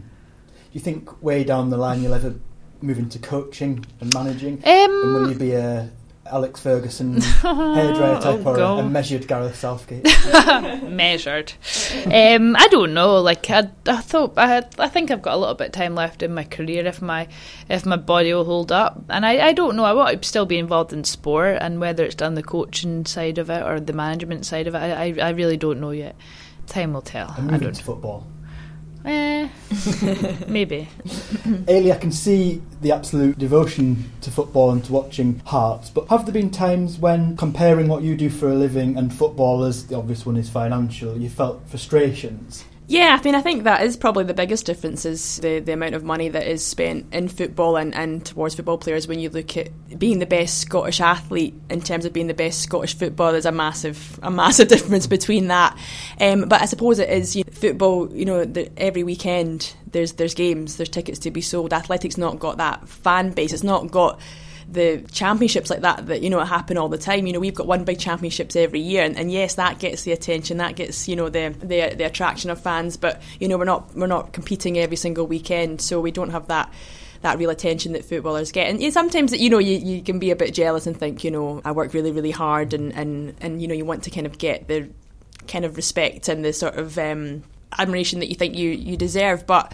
you 0.72 0.80
think 0.80 1.22
way 1.22 1.44
down 1.44 1.70
the 1.70 1.76
line 1.76 2.02
you'll 2.02 2.14
ever 2.14 2.34
move 2.80 2.98
into 2.98 3.18
coaching 3.18 3.84
and 4.00 4.12
managing? 4.14 4.54
um 4.58 4.62
and 4.64 5.14
will 5.14 5.28
you 5.30 5.36
be 5.38 5.52
a 5.52 5.90
Alex 6.26 6.60
Ferguson 6.60 7.16
hairdryer 7.20 8.20
type 8.20 8.46
Oh, 8.46 8.76
or 8.76 8.80
a, 8.80 8.88
measured 8.88 9.28
Gareth 9.28 9.56
Southgate? 9.56 10.04
measured. 10.82 11.52
um, 12.06 12.56
I 12.56 12.68
don't 12.70 12.94
know. 12.94 13.20
Like 13.20 13.48
I, 13.50 13.68
I 13.86 14.00
thought, 14.00 14.34
I, 14.36 14.46
had, 14.46 14.74
I 14.78 14.88
think 14.88 15.10
I've 15.10 15.22
got 15.22 15.34
a 15.34 15.36
little 15.38 15.54
bit 15.54 15.66
of 15.68 15.72
time 15.72 15.94
left 15.94 16.22
in 16.22 16.32
my 16.34 16.44
career 16.44 16.86
if 16.86 17.02
my 17.02 17.28
if 17.68 17.84
my 17.84 17.96
body 17.96 18.32
will 18.32 18.44
hold 18.44 18.72
up. 18.72 19.02
And 19.08 19.26
I, 19.26 19.48
I 19.48 19.52
don't 19.52 19.76
know. 19.76 19.84
I 19.84 19.92
want 19.92 20.22
to 20.22 20.28
still 20.28 20.46
be 20.46 20.58
involved 20.58 20.92
in 20.92 21.04
sport, 21.04 21.58
and 21.60 21.80
whether 21.80 22.04
it's 22.04 22.14
done 22.14 22.34
the 22.34 22.42
coaching 22.42 23.04
side 23.06 23.38
of 23.38 23.50
it 23.50 23.62
or 23.62 23.78
the 23.80 23.92
management 23.92 24.46
side 24.46 24.66
of 24.66 24.74
it, 24.74 24.78
I, 24.78 25.14
I, 25.20 25.28
I 25.28 25.30
really 25.30 25.56
don't 25.56 25.80
know 25.80 25.90
yet. 25.90 26.16
Time 26.66 26.94
will 26.94 27.02
tell. 27.02 27.34
and 27.36 27.54
I 27.54 27.58
don't. 27.58 27.76
football. 27.76 28.26
Eh, 29.04 29.48
maybe. 30.48 30.88
Eilidh, 31.66 31.92
I 31.92 31.98
can 31.98 32.12
see 32.12 32.62
the 32.80 32.92
absolute 32.92 33.38
devotion 33.38 34.10
to 34.22 34.30
football 34.30 34.70
and 34.70 34.82
to 34.84 34.92
watching 34.92 35.40
Hearts, 35.44 35.90
but 35.90 36.08
have 36.08 36.24
there 36.24 36.32
been 36.32 36.50
times 36.50 36.98
when 36.98 37.36
comparing 37.36 37.88
what 37.88 38.02
you 38.02 38.16
do 38.16 38.30
for 38.30 38.48
a 38.48 38.54
living 38.54 38.96
and 38.96 39.12
football, 39.12 39.64
as 39.64 39.86
the 39.86 39.96
obvious 39.96 40.24
one 40.24 40.36
is 40.36 40.48
financial, 40.48 41.18
you 41.18 41.28
felt 41.28 41.68
frustrations? 41.68 42.64
Yeah, 42.86 43.16
I 43.18 43.24
mean, 43.24 43.34
I 43.34 43.40
think 43.40 43.64
that 43.64 43.82
is 43.82 43.96
probably 43.96 44.24
the 44.24 44.34
biggest 44.34 44.66
difference 44.66 45.06
is 45.06 45.38
the, 45.38 45.58
the 45.60 45.72
amount 45.72 45.94
of 45.94 46.04
money 46.04 46.28
that 46.28 46.46
is 46.46 46.64
spent 46.64 47.14
in 47.14 47.28
football 47.28 47.76
and, 47.76 47.94
and 47.94 48.24
towards 48.24 48.54
football 48.54 48.76
players 48.76 49.08
when 49.08 49.18
you 49.18 49.30
look 49.30 49.56
at 49.56 49.70
being 49.98 50.18
the 50.18 50.26
best 50.26 50.58
Scottish 50.58 51.00
athlete 51.00 51.54
in 51.70 51.80
terms 51.80 52.04
of 52.04 52.12
being 52.12 52.26
the 52.26 52.34
best 52.34 52.60
Scottish 52.60 52.94
footballer. 52.94 53.32
There's 53.32 53.46
a 53.46 53.52
massive 53.52 54.20
a 54.22 54.30
massive 54.30 54.68
difference 54.74 55.06
between 55.06 55.48
that. 55.48 55.78
Um, 56.20 56.42
but 56.46 56.60
I 56.60 56.66
suppose 56.66 56.98
it 56.98 57.08
is 57.08 57.34
you 57.34 57.44
know, 57.44 57.52
football. 57.52 58.14
You 58.14 58.26
know, 58.26 58.44
the, 58.44 58.70
every 58.76 59.02
weekend 59.02 59.74
there's 59.90 60.12
there's 60.12 60.34
games, 60.34 60.76
there's 60.76 60.90
tickets 60.90 61.18
to 61.20 61.30
be 61.30 61.40
sold. 61.40 61.72
Athletics 61.72 62.18
not 62.18 62.38
got 62.38 62.58
that 62.58 62.86
fan 62.86 63.30
base. 63.30 63.54
It's 63.54 63.62
not 63.62 63.90
got 63.90 64.20
the 64.68 65.04
championships 65.12 65.70
like 65.70 65.80
that 65.80 66.06
that 66.06 66.22
you 66.22 66.30
know 66.30 66.40
happen 66.40 66.76
all 66.76 66.88
the 66.88 66.98
time. 66.98 67.26
You 67.26 67.32
know, 67.32 67.40
we've 67.40 67.54
got 67.54 67.66
one 67.66 67.84
big 67.84 67.98
championships 67.98 68.56
every 68.56 68.80
year, 68.80 69.04
and, 69.04 69.16
and, 69.16 69.30
yes, 69.30 69.54
that 69.54 69.78
gets 69.78 70.02
the 70.02 70.12
attention, 70.12 70.58
that 70.58 70.76
gets 70.76 71.08
you 71.08 71.16
know 71.16 71.28
the, 71.28 71.54
the 71.60 71.94
the 71.96 72.04
attraction 72.04 72.50
of 72.50 72.60
fans. 72.60 72.96
But 72.96 73.22
you 73.40 73.48
know, 73.48 73.58
we're 73.58 73.64
not 73.64 73.94
we're 73.94 74.06
not 74.06 74.32
competing 74.32 74.78
every 74.78 74.96
single 74.96 75.26
weekend, 75.26 75.80
so 75.80 76.00
we 76.00 76.10
don't 76.10 76.30
have 76.30 76.48
that 76.48 76.72
that 77.24 77.38
real 77.38 77.48
attention 77.48 77.92
that 77.94 78.04
footballers 78.04 78.52
get. 78.52 78.68
And 78.68 78.92
sometimes, 78.92 79.32
you 79.32 79.48
know, 79.48 79.58
you, 79.58 79.78
you 79.78 80.02
can 80.02 80.18
be 80.18 80.30
a 80.30 80.36
bit 80.36 80.52
jealous 80.52 80.86
and 80.86 80.94
think, 80.94 81.24
you 81.24 81.30
know, 81.30 81.62
I 81.64 81.72
work 81.72 81.94
really, 81.94 82.12
really 82.12 82.30
hard 82.30 82.74
and, 82.74 82.92
and, 82.92 83.34
and 83.40 83.62
you 83.62 83.66
know, 83.66 83.72
you 83.72 83.86
want 83.86 84.02
to 84.04 84.10
kind 84.10 84.26
of 84.26 84.36
get 84.36 84.68
the 84.68 84.90
kind 85.48 85.64
of 85.64 85.76
respect 85.78 86.28
and 86.28 86.44
the 86.44 86.52
sort 86.52 86.74
of 86.74 86.98
um, 86.98 87.42
admiration 87.78 88.20
that 88.20 88.28
you 88.28 88.34
think 88.34 88.54
you, 88.54 88.68
you 88.68 88.98
deserve. 88.98 89.46
But 89.46 89.72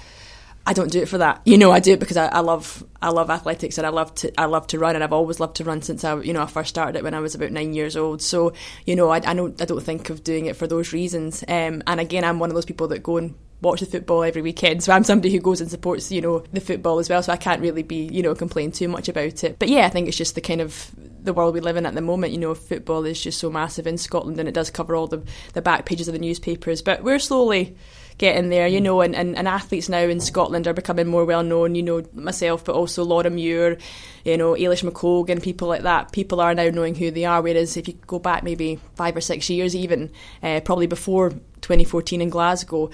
I 0.67 0.73
don't 0.73 0.93
do 0.93 1.01
it 1.01 1.09
for 1.09 1.19
that. 1.19 1.41
You 1.45 1.57
know, 1.57 1.73
I 1.73 1.81
do 1.81 1.93
it 1.93 2.01
because 2.01 2.17
I, 2.17 2.27
I, 2.27 2.41
love 2.41 2.85
I 3.01 3.09
love 3.09 3.31
athletics 3.31 3.79
and 3.79 3.87
I 3.87 3.91
love 3.91 4.15
to 4.17 4.41
I 4.41 4.45
love 4.45 4.67
to 4.69 4.79
run 4.79 4.95
and 4.95 5.03
I've 5.03 5.13
always 5.13 5.41
loved 5.41 5.57
to 5.57 5.65
run 5.65 5.81
since 5.83 6.05
I 6.05 6.21
you 6.21 6.33
know 6.33 6.43
I 6.43 6.47
first 6.47 6.69
started 6.69 6.97
it 6.97 7.03
when 7.03 7.15
I 7.15 7.21
was 7.21 7.35
about 7.35 7.51
nine 7.51 7.73
years 7.73 7.97
old. 7.97 8.21
So 8.21 8.53
you 8.85 8.95
know 8.95 9.09
I, 9.09 9.17
I 9.17 9.35
don't 9.35 9.61
I 9.61 9.65
don't 9.65 9.83
think 9.83 10.11
of 10.11 10.23
doing 10.23 10.47
it 10.47 10.57
for 10.57 10.67
those 10.67 10.93
reasons. 10.93 11.43
Um, 11.49 11.83
and 11.87 11.99
again, 11.99 12.25
I'm 12.25 12.39
one 12.39 12.51
of 12.51 12.55
those 12.55 12.67
people 12.67 12.89
that 12.89 13.03
go 13.03 13.17
and 13.17 13.35
watch 13.63 13.81
the 13.81 13.87
football 13.87 14.23
every 14.23 14.43
weekend. 14.43 14.83
So 14.83 14.93
I'm 14.93 15.05
somebody 15.05 15.33
who 15.33 15.41
goes 15.41 15.61
and 15.61 15.71
supports 15.71 16.13
you 16.13 16.21
know 16.21 16.45
the 16.53 16.61
football 16.61 16.99
as 16.99 17.09
well. 17.09 17.23
So 17.23 17.33
I 17.33 17.37
can't 17.37 17.63
really 17.63 17.83
be 17.83 18.09
you 18.13 18.23
know 18.23 18.35
complain 18.35 18.71
too 18.71 18.89
much 18.89 19.09
about 19.09 19.43
it. 19.43 19.59
But 19.59 19.71
yeah, 19.71 19.87
I 19.87 19.89
think 19.89 20.09
it's 20.09 20.17
just 20.17 20.35
the 20.35 20.41
kind 20.43 20.61
of 20.61 20.91
the 21.23 21.33
world 21.33 21.55
we 21.55 21.61
live 21.61 21.77
in 21.79 21.87
at 21.87 21.95
the 21.95 22.01
moment. 22.03 22.33
You 22.33 22.39
know, 22.39 22.55
football 22.55 23.07
is 23.07 23.21
just 23.21 23.41
so 23.41 23.51
massive 23.51 23.87
in 23.87 23.97
Scotland 23.97 24.39
and 24.39 24.49
it 24.49 24.55
does 24.55 24.71
cover 24.71 24.95
all 24.95 25.07
the 25.07 25.25
the 25.55 25.63
back 25.63 25.87
pages 25.87 26.07
of 26.07 26.13
the 26.13 26.21
newspapers. 26.21 26.83
But 26.83 27.03
we're 27.03 27.19
slowly 27.19 27.77
getting 28.21 28.51
there, 28.51 28.67
you 28.67 28.83
know, 28.83 29.01
and, 29.01 29.17
and, 29.17 29.35
and 29.35 29.49
athletes 29.49 29.89
now 29.89 30.03
in 30.03 30.21
Scotland 30.21 30.67
are 30.67 30.75
becoming 30.75 31.07
more 31.07 31.25
well 31.25 31.43
known, 31.43 31.75
you 31.75 31.83
know, 31.83 32.03
myself, 32.13 32.63
but 32.67 32.75
also 32.75 33.03
Laura 33.03 33.31
Muir, 33.31 33.79
you 34.27 34.37
know, 34.37 34.53
Eilish 34.53 34.85
McColgan, 34.85 35.43
people 35.43 35.67
like 35.67 35.85
that. 35.85 36.13
People 36.13 36.39
are 36.39 36.55
now 36.55 36.69
knowing 36.69 36.95
who 36.95 37.11
they 37.11 37.25
are, 37.25 37.41
whereas 37.41 37.79
if 37.79 37.89
you 37.89 37.95
go 38.07 38.19
back 38.19 38.43
maybe 38.43 38.79
five 38.95 39.17
or 39.17 39.23
six 39.23 39.49
years 39.49 39.75
even, 39.75 40.13
uh, 40.43 40.61
probably 40.61 40.87
before 40.87 41.31
2014 41.31 42.21
in 42.21 42.29
Glasgow, 42.29 42.91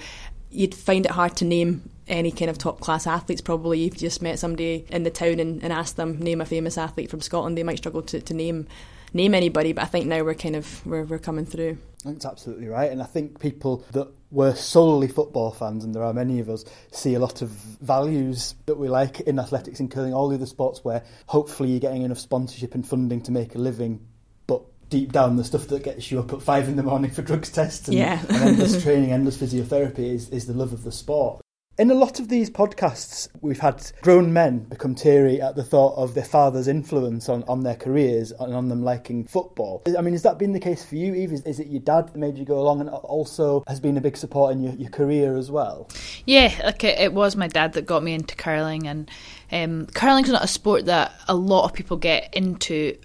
you'd 0.49 0.73
find 0.73 1.05
it 1.05 1.11
hard 1.11 1.35
to 1.35 1.43
name 1.43 1.89
any 2.07 2.31
kind 2.31 2.49
of 2.49 2.57
top 2.57 2.79
class 2.79 3.05
athletes 3.05 3.41
probably. 3.41 3.85
If 3.85 3.95
you 3.95 4.07
just 4.07 4.21
met 4.21 4.39
somebody 4.39 4.85
in 4.89 5.03
the 5.03 5.11
town 5.11 5.41
and, 5.41 5.61
and 5.61 5.73
asked 5.73 5.97
them 5.97 6.19
name 6.19 6.39
a 6.39 6.45
famous 6.45 6.77
athlete 6.77 7.09
from 7.09 7.19
Scotland 7.19 7.57
they 7.57 7.63
might 7.63 7.79
struggle 7.79 8.01
to, 8.03 8.21
to 8.21 8.33
name 8.33 8.65
name 9.13 9.35
anybody 9.35 9.73
but 9.73 9.83
I 9.83 9.87
think 9.87 10.05
now 10.05 10.23
we're 10.23 10.35
kind 10.35 10.55
of 10.55 10.85
we're, 10.85 11.03
we're 11.03 11.19
coming 11.19 11.45
through. 11.45 11.79
That's 12.05 12.25
absolutely 12.25 12.69
right 12.69 12.89
and 12.89 13.03
I 13.03 13.05
think 13.05 13.41
people 13.41 13.83
that 13.91 14.07
were 14.31 14.53
solely 14.55 15.07
football 15.07 15.51
fans, 15.51 15.83
and 15.83 15.95
there 15.95 16.03
are 16.03 16.13
many 16.13 16.39
of 16.39 16.49
us, 16.49 16.65
see 16.91 17.13
a 17.13 17.19
lot 17.19 17.41
of 17.41 17.49
values 17.49 18.55
that 18.65 18.77
we 18.77 18.89
like 18.89 19.21
in 19.21 19.39
athletics 19.39 19.79
and 19.79 19.89
curling, 19.89 20.13
all 20.13 20.29
the 20.29 20.35
other 20.35 20.45
sports 20.45 20.83
where 20.83 21.03
hopefully 21.27 21.69
you're 21.69 21.79
getting 21.79 22.03
enough 22.03 22.19
sponsorship 22.19 22.75
and 22.75 22.87
funding 22.87 23.21
to 23.21 23.31
make 23.31 23.55
a 23.55 23.57
living, 23.57 24.05
but 24.45 24.63
deep 24.89 25.11
down 25.11 25.37
the 25.37 25.43
stuff 25.43 25.67
that 25.67 25.83
gets 25.83 26.11
you 26.11 26.19
up 26.19 26.33
at 26.33 26.41
five 26.41 26.67
in 26.67 26.75
the 26.75 26.83
morning 26.83 27.11
for 27.11 27.21
drugs 27.21 27.49
tests 27.51 27.87
and, 27.87 27.97
yeah. 27.97 28.21
and 28.29 28.37
endless 28.37 28.81
training, 28.83 29.11
endless 29.11 29.37
physiotherapy 29.37 29.99
is, 29.99 30.29
is 30.29 30.45
the 30.45 30.53
love 30.53 30.73
of 30.73 30.83
the 30.83 30.91
sport. 30.91 31.41
In 31.79 31.91
a 31.91 31.93
lot 31.93 32.19
of 32.19 32.27
these 32.27 32.49
podcasts, 32.49 33.27
we've 33.41 33.59
had 33.59 33.91
grown 34.01 34.33
men 34.33 34.61
become 34.61 34.95
teary 34.95 35.39
at 35.39 35.55
the 35.55 35.63
thought 35.63 35.95
of 35.95 36.15
their 36.15 36.25
father's 36.25 36.67
influence 36.67 37.29
on, 37.29 37.43
on 37.43 37.61
their 37.61 37.75
careers 37.75 38.31
and 38.31 38.55
on 38.55 38.67
them 38.67 38.83
liking 38.83 39.25
football. 39.25 39.83
I 39.95 40.01
mean, 40.01 40.15
has 40.15 40.23
that 40.23 40.39
been 40.39 40.53
the 40.53 40.59
case 40.59 40.83
for 40.83 40.95
you, 40.95 41.13
Eve? 41.13 41.33
Is, 41.33 41.43
is 41.43 41.59
it 41.59 41.67
your 41.67 41.81
dad 41.81 42.07
that 42.07 42.15
made 42.15 42.35
you 42.35 42.45
go 42.45 42.57
along 42.57 42.81
and 42.81 42.89
also 42.89 43.63
has 43.67 43.79
been 43.79 43.95
a 43.95 44.01
big 44.01 44.17
support 44.17 44.53
in 44.53 44.63
your, 44.63 44.73
your 44.73 44.89
career 44.89 45.37
as 45.37 45.51
well? 45.51 45.87
Yeah, 46.25 46.51
like 46.63 46.83
it, 46.83 46.97
it 46.97 47.13
was 47.13 47.35
my 47.35 47.47
dad 47.47 47.73
that 47.73 47.85
got 47.85 48.01
me 48.01 48.15
into 48.15 48.35
curling, 48.35 48.87
and 48.87 49.11
um, 49.51 49.85
curling's 49.93 50.29
not 50.29 50.43
a 50.43 50.47
sport 50.47 50.87
that 50.87 51.13
a 51.27 51.35
lot 51.35 51.65
of 51.65 51.73
people 51.73 51.97
get 51.97 52.33
into 52.33 52.97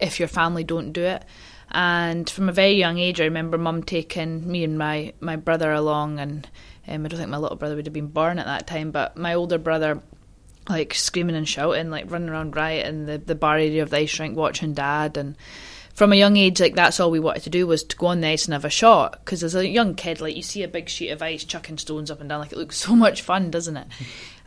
if 0.00 0.18
your 0.18 0.28
family 0.28 0.64
don't 0.64 0.92
do 0.92 1.02
it. 1.02 1.26
And 1.70 2.30
from 2.30 2.48
a 2.48 2.52
very 2.52 2.72
young 2.72 2.96
age, 2.96 3.20
I 3.20 3.24
remember 3.24 3.58
mum 3.58 3.82
taking 3.82 4.50
me 4.50 4.64
and 4.64 4.78
my, 4.78 5.12
my 5.20 5.36
brother 5.36 5.72
along 5.72 6.20
and 6.20 6.48
um, 6.86 7.04
I 7.04 7.08
don't 7.08 7.18
think 7.18 7.30
my 7.30 7.38
little 7.38 7.56
brother 7.56 7.76
would 7.76 7.86
have 7.86 7.92
been 7.92 8.08
born 8.08 8.38
at 8.38 8.46
that 8.46 8.66
time, 8.66 8.90
but 8.90 9.16
my 9.16 9.34
older 9.34 9.58
brother, 9.58 10.02
like 10.68 10.94
screaming 10.94 11.36
and 11.36 11.48
shouting, 11.48 11.90
like 11.90 12.10
running 12.10 12.28
around 12.28 12.56
riot 12.56 12.86
in 12.86 13.06
the, 13.06 13.18
the 13.18 13.34
bar 13.34 13.54
area 13.54 13.82
of 13.82 13.90
the 13.90 13.98
ice 13.98 14.18
rink 14.18 14.36
watching 14.36 14.74
dad. 14.74 15.16
And 15.16 15.36
from 15.94 16.12
a 16.12 16.16
young 16.16 16.36
age, 16.36 16.60
like 16.60 16.74
that's 16.74 17.00
all 17.00 17.10
we 17.10 17.20
wanted 17.20 17.44
to 17.44 17.50
do 17.50 17.66
was 17.66 17.84
to 17.84 17.96
go 17.96 18.06
on 18.06 18.20
the 18.20 18.28
ice 18.28 18.44
and 18.44 18.52
have 18.52 18.64
a 18.64 18.70
shot. 18.70 19.24
Because 19.24 19.42
as 19.42 19.54
a 19.54 19.66
young 19.66 19.94
kid, 19.94 20.20
like 20.20 20.36
you 20.36 20.42
see 20.42 20.62
a 20.62 20.68
big 20.68 20.88
sheet 20.88 21.10
of 21.10 21.22
ice 21.22 21.44
chucking 21.44 21.78
stones 21.78 22.10
up 22.10 22.20
and 22.20 22.28
down, 22.28 22.40
like 22.40 22.52
it 22.52 22.58
looks 22.58 22.76
so 22.76 22.94
much 22.94 23.22
fun, 23.22 23.50
doesn't 23.50 23.76
it? 23.76 23.86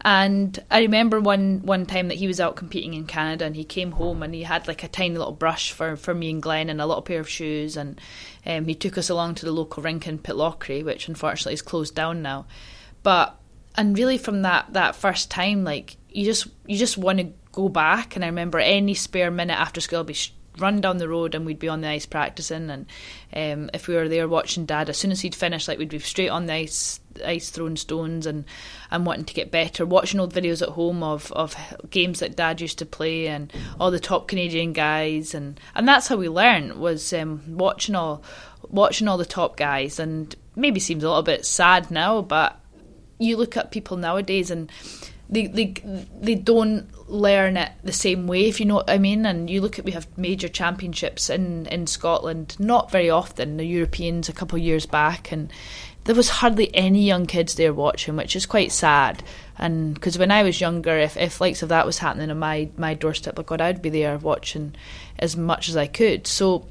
And 0.02 0.64
I 0.70 0.82
remember 0.82 1.20
one 1.20 1.62
one 1.64 1.86
time 1.86 2.08
that 2.10 2.18
he 2.18 2.28
was 2.28 2.40
out 2.40 2.56
competing 2.56 2.94
in 2.94 3.08
Canada 3.08 3.46
and 3.46 3.56
he 3.56 3.64
came 3.64 3.92
home 3.94 4.22
and 4.22 4.34
he 4.34 4.44
had 4.44 4.68
like 4.68 4.84
a 4.84 4.88
tiny 4.88 5.18
little 5.18 5.34
brush 5.34 5.72
for, 5.72 5.96
for 5.96 6.14
me 6.14 6.30
and 6.30 6.42
Glen 6.42 6.70
and 6.70 6.80
a 6.80 6.86
little 6.86 7.02
pair 7.02 7.20
of 7.20 7.28
shoes 7.28 7.76
and 7.76 8.00
um, 8.46 8.66
he 8.66 8.76
took 8.76 8.98
us 8.98 9.10
along 9.10 9.36
to 9.36 9.46
the 9.46 9.52
local 9.52 9.84
rink 9.84 10.08
in 10.08 10.20
Pitlochry, 10.20 10.84
which 10.84 11.08
unfortunately 11.08 11.54
is 11.54 11.62
closed 11.62 11.96
down 11.96 12.22
now. 12.22 12.46
But 13.02 13.38
and 13.76 13.98
really 13.98 14.18
from 14.18 14.44
that 14.44 14.74
that 14.74 14.96
first 14.96 15.32
time, 15.32 15.64
like 15.64 15.98
you 16.10 16.26
just 16.26 16.48
you 16.66 16.78
just 16.78 16.98
want 16.98 17.20
to 17.20 17.32
go 17.52 17.70
back. 17.70 18.16
And 18.16 18.24
I 18.24 18.28
remember 18.28 18.60
any 18.60 18.94
spare 18.94 19.32
minute 19.32 19.60
after 19.60 19.82
school, 19.82 20.02
I'd 20.02 20.06
be 20.06 20.16
run 20.60 20.82
down 20.82 20.98
the 20.98 21.10
road 21.10 21.36
and 21.36 21.46
we'd 21.46 21.60
be 21.60 21.68
on 21.68 21.82
the 21.82 21.88
ice 21.88 22.06
practicing. 22.06 22.70
And 22.70 22.86
um, 23.34 23.70
if 23.74 23.88
we 23.88 23.96
were 23.96 24.08
there 24.08 24.28
watching 24.28 24.66
Dad, 24.66 24.90
as 24.90 24.98
soon 24.98 25.12
as 25.12 25.22
he'd 25.22 25.36
finish, 25.36 25.68
like 25.68 25.80
we'd 25.80 25.90
be 25.90 26.00
straight 26.00 26.30
on 26.30 26.46
the 26.46 26.54
ice, 26.54 27.00
ice 27.26 27.50
throwing 27.50 27.78
stones 27.78 28.26
and 28.26 28.46
and 28.92 29.06
wanting 29.06 29.26
to 29.26 29.34
get 29.34 29.52
better. 29.52 29.86
Watching 29.86 30.20
old 30.20 30.34
videos 30.34 30.62
at 30.62 30.70
home 30.70 31.04
of 31.04 31.32
of 31.34 31.56
games 31.90 32.20
that 32.20 32.36
Dad 32.36 32.62
used 32.62 32.80
to 32.80 32.86
play 32.86 33.28
and 33.28 33.52
all 33.80 33.92
the 33.92 34.00
top 34.00 34.28
Canadian 34.28 34.74
guys, 34.74 35.34
and 35.34 35.60
and 35.76 35.88
that's 35.88 36.08
how 36.08 36.16
we 36.16 36.30
learned 36.30 36.76
was 36.76 37.12
um, 37.14 37.42
watching 37.48 37.96
all 37.96 38.24
watching 38.70 39.08
all 39.08 39.18
the 39.18 39.26
top 39.26 39.58
guys. 39.58 40.00
And 40.00 40.36
maybe 40.56 40.80
seems 40.80 41.04
a 41.04 41.08
little 41.08 41.24
bit 41.24 41.46
sad 41.46 41.92
now, 41.92 42.22
but 42.22 42.60
you 43.20 43.38
look 43.38 43.58
at 43.58 43.72
people 43.72 43.98
nowadays 43.98 44.52
and 44.52 44.72
they 45.30 45.48
they 45.48 45.74
they 46.22 46.36
don't 46.36 46.88
learn 47.10 47.58
it 47.58 47.72
the 47.84 47.92
same 47.92 48.28
way 48.28 48.48
if 48.48 48.60
you 48.60 48.66
know 48.66 48.76
what 48.76 48.90
I 48.90 48.98
mean. 48.98 49.26
And 49.26 49.50
you 49.50 49.62
look 49.62 49.80
at 49.80 49.86
we 49.86 49.92
have 49.92 50.08
major 50.18 50.48
championships 50.48 51.30
in 51.30 51.66
in 51.68 51.88
Scotland 51.88 52.56
not 52.60 52.92
very 52.92 53.10
often 53.10 53.58
the 53.58 53.66
Europeans 53.66 54.30
a 54.30 54.34
couple 54.34 54.58
of 54.58 54.64
years 54.64 54.86
back. 54.86 55.32
And 55.32 55.52
there 56.06 56.16
was 56.16 56.30
hardly 56.30 56.74
any 56.74 57.04
young 57.04 57.26
kids 57.26 57.56
there 57.56 57.74
watching 57.74 58.16
which 58.16 58.36
is 58.36 58.46
quite 58.46 58.72
sad. 58.72 59.24
And 59.58 59.94
because 59.94 60.18
when 60.18 60.32
I 60.32 60.44
was 60.44 60.62
younger 60.62 60.98
if, 60.98 61.18
if 61.18 61.42
likes 61.42 61.64
of 61.64 61.70
that 61.70 61.86
was 61.86 61.98
happening 61.98 62.32
on 62.32 62.40
my 62.40 62.70
my 62.78 62.94
doorstep 62.94 63.38
like 63.38 63.48
God 63.48 63.62
I'd 63.62 63.82
be 63.82 63.90
there 63.90 64.18
watching 64.18 64.76
as 65.20 65.36
much 65.36 65.68
as 65.68 65.76
I 65.76 65.88
could. 65.88 66.28
So 66.28 66.68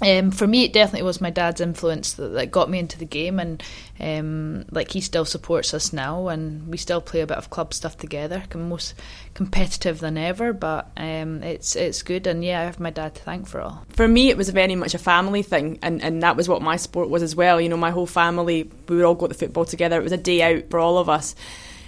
um, 0.00 0.30
for 0.30 0.46
me, 0.46 0.64
it 0.64 0.72
definitely 0.72 1.04
was 1.04 1.20
my 1.20 1.30
dad's 1.30 1.60
influence 1.60 2.14
that, 2.14 2.28
that 2.28 2.50
got 2.50 2.70
me 2.70 2.78
into 2.78 2.98
the 2.98 3.04
game, 3.04 3.38
and 3.38 3.62
um, 4.00 4.64
like 4.70 4.90
he 4.90 5.00
still 5.00 5.24
supports 5.24 5.74
us 5.74 5.92
now, 5.92 6.28
and 6.28 6.66
we 6.68 6.76
still 6.76 7.00
play 7.00 7.20
a 7.20 7.26
bit 7.26 7.36
of 7.36 7.50
club 7.50 7.72
stuff 7.72 7.96
together. 7.98 8.42
I'm 8.52 8.68
most 8.68 8.94
competitive 9.34 10.00
than 10.00 10.18
ever, 10.18 10.52
but 10.52 10.90
um, 10.96 11.42
it's 11.42 11.76
it's 11.76 12.02
good, 12.02 12.26
and 12.26 12.44
yeah, 12.44 12.60
I 12.60 12.64
have 12.64 12.80
my 12.80 12.90
dad 12.90 13.14
to 13.14 13.22
thank 13.22 13.46
for 13.46 13.60
all. 13.60 13.84
For 13.90 14.08
me, 14.08 14.28
it 14.30 14.36
was 14.36 14.48
very 14.48 14.74
much 14.74 14.94
a 14.94 14.98
family 14.98 15.42
thing, 15.42 15.78
and, 15.82 16.02
and 16.02 16.22
that 16.22 16.36
was 16.36 16.48
what 16.48 16.62
my 16.62 16.76
sport 16.76 17.08
was 17.08 17.22
as 17.22 17.36
well. 17.36 17.60
You 17.60 17.68
know, 17.68 17.76
my 17.76 17.90
whole 17.90 18.06
family, 18.06 18.70
we 18.88 18.96
would 18.96 19.04
all 19.04 19.14
go 19.14 19.28
to 19.28 19.34
football 19.34 19.66
together. 19.66 20.00
It 20.00 20.04
was 20.04 20.12
a 20.12 20.16
day 20.16 20.42
out 20.42 20.70
for 20.70 20.80
all 20.80 20.98
of 20.98 21.08
us, 21.08 21.36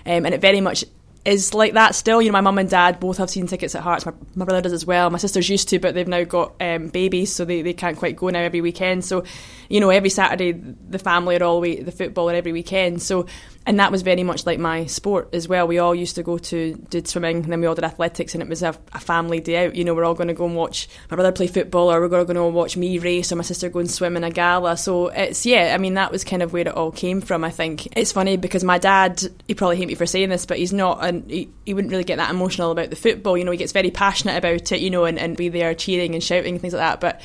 um, 0.06 0.24
and 0.24 0.34
it 0.34 0.40
very 0.40 0.60
much 0.60 0.84
is 1.24 1.54
like 1.54 1.72
that 1.74 1.94
still. 1.94 2.20
You 2.20 2.28
know, 2.28 2.34
my 2.34 2.40
mum 2.40 2.58
and 2.58 2.68
dad 2.68 3.00
both 3.00 3.18
have 3.18 3.30
seen 3.30 3.46
tickets 3.46 3.74
at 3.74 3.82
Hearts. 3.82 4.04
My, 4.06 4.12
my 4.34 4.44
brother 4.44 4.62
does 4.62 4.72
as 4.72 4.84
well. 4.84 5.10
My 5.10 5.18
sister's 5.18 5.48
used 5.48 5.68
to, 5.70 5.78
but 5.78 5.94
they've 5.94 6.08
now 6.08 6.24
got 6.24 6.54
um, 6.60 6.88
babies, 6.88 7.32
so 7.32 7.44
they, 7.44 7.62
they 7.62 7.72
can't 7.72 7.96
quite 7.96 8.16
go 8.16 8.28
now 8.28 8.40
every 8.40 8.60
weekend. 8.60 9.04
So, 9.04 9.24
you 9.68 9.80
know, 9.80 9.90
every 9.90 10.10
Saturday 10.10 10.52
the 10.52 10.98
family 10.98 11.36
are 11.36 11.44
all 11.44 11.60
way 11.60 11.80
the 11.80 11.92
football 11.92 12.30
every 12.30 12.52
weekend. 12.52 13.02
So 13.02 13.26
and 13.66 13.80
that 13.80 13.90
was 13.90 14.02
very 14.02 14.22
much 14.22 14.44
like 14.44 14.58
my 14.58 14.84
sport 14.86 15.30
as 15.32 15.48
well. 15.48 15.66
We 15.66 15.78
all 15.78 15.94
used 15.94 16.16
to 16.16 16.22
go 16.22 16.36
to 16.36 16.74
did 16.90 17.08
swimming, 17.08 17.38
and 17.44 17.52
then 17.52 17.60
we 17.60 17.66
all 17.66 17.74
did 17.74 17.84
athletics, 17.84 18.34
and 18.34 18.42
it 18.42 18.48
was 18.48 18.62
a, 18.62 18.76
a 18.92 19.00
family 19.00 19.40
day 19.40 19.66
out. 19.66 19.74
You 19.74 19.84
know, 19.84 19.94
we're 19.94 20.04
all 20.04 20.14
going 20.14 20.28
to 20.28 20.34
go 20.34 20.44
and 20.44 20.54
watch 20.54 20.86
my 21.10 21.16
brother 21.16 21.32
play 21.32 21.46
football, 21.46 21.90
or 21.90 22.00
we're 22.00 22.08
going 22.08 22.26
to 22.26 22.34
go 22.34 22.46
and 22.46 22.54
watch 22.54 22.76
me 22.76 22.98
race, 22.98 23.32
or 23.32 23.36
my 23.36 23.42
sister 23.42 23.70
go 23.70 23.78
and 23.78 23.90
swim 23.90 24.16
in 24.16 24.24
a 24.24 24.30
gala. 24.30 24.76
So 24.76 25.08
it's 25.08 25.46
yeah, 25.46 25.72
I 25.74 25.78
mean 25.78 25.94
that 25.94 26.12
was 26.12 26.24
kind 26.24 26.42
of 26.42 26.52
where 26.52 26.66
it 26.66 26.76
all 26.76 26.90
came 26.90 27.22
from. 27.22 27.42
I 27.42 27.50
think 27.50 27.96
it's 27.96 28.12
funny 28.12 28.36
because 28.36 28.64
my 28.64 28.78
dad, 28.78 29.22
he 29.48 29.54
probably 29.54 29.76
hate 29.76 29.88
me 29.88 29.94
for 29.94 30.06
saying 30.06 30.28
this, 30.28 30.44
but 30.44 30.58
he's 30.58 30.72
not, 30.72 31.02
and 31.02 31.30
he, 31.30 31.48
he 31.64 31.72
wouldn't 31.72 31.90
really 31.90 32.04
get 32.04 32.16
that 32.16 32.30
emotional 32.30 32.70
about 32.70 32.90
the 32.90 32.96
football. 32.96 33.38
You 33.38 33.44
know, 33.44 33.50
he 33.52 33.58
gets 33.58 33.72
very 33.72 33.90
passionate 33.90 34.36
about 34.36 34.72
it, 34.72 34.80
you 34.80 34.90
know, 34.90 35.06
and, 35.06 35.18
and 35.18 35.38
be 35.38 35.48
there 35.48 35.74
cheering 35.74 36.14
and 36.14 36.22
shouting 36.22 36.54
and 36.54 36.60
things 36.60 36.74
like 36.74 36.80
that, 36.80 37.00
but 37.00 37.22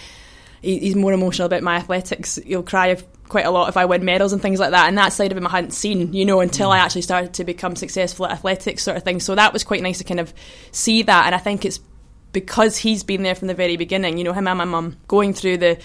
he's 0.62 0.96
more 0.96 1.14
emotional 1.14 1.46
about 1.46 1.64
my 1.64 1.76
athletics. 1.76 2.36
He'll 2.36 2.64
cry 2.64 2.98
quite 3.28 3.46
a 3.46 3.52
lot 3.52 3.70
if 3.70 3.78
I 3.78 3.86
win 3.86 4.04
medals 4.04 4.34
and 4.34 4.42
things 4.42 4.60
like 4.60 4.72
that. 4.72 4.88
And 4.88 4.98
that 4.98 5.14
side 5.14 5.32
of 5.32 5.38
him 5.38 5.48
I 5.48 5.52
hadn't 5.52 5.72
seen, 5.72 6.14
you 6.14 6.26
know, 6.26 6.40
until 6.42 6.72
I 6.72 6.80
mm. 6.80 6.82
actually 6.82 7.04
started 7.04 7.34
to 7.36 7.44
become 7.44 7.76
successful 7.76 8.26
at 8.26 8.32
athletics 8.32 8.84
sort 8.84 8.98
of 8.98 9.04
thing. 9.04 9.20
So 9.20 9.36
that 9.36 9.54
was 9.54 9.64
quite 9.64 9.84
nice 9.84 10.00
to 10.00 10.04
kind 10.04 10.20
of 10.20 10.34
see 10.72 11.04
that. 11.04 11.26
And 11.28 11.36
I 11.36 11.38
think 11.38 11.64
it's 11.64 11.80
because 12.32 12.78
he's 12.78 13.04
been 13.04 13.24
there 13.24 13.36
from 13.36 13.48
the 13.48 13.54
very 13.54 13.78
beginning, 13.78 14.18
you 14.18 14.24
know, 14.24 14.34
him 14.34 14.48
and 14.48 14.58
my 14.58 14.66
mum 14.66 14.98
going 15.08 15.34
through 15.34 15.58
the 15.58 15.80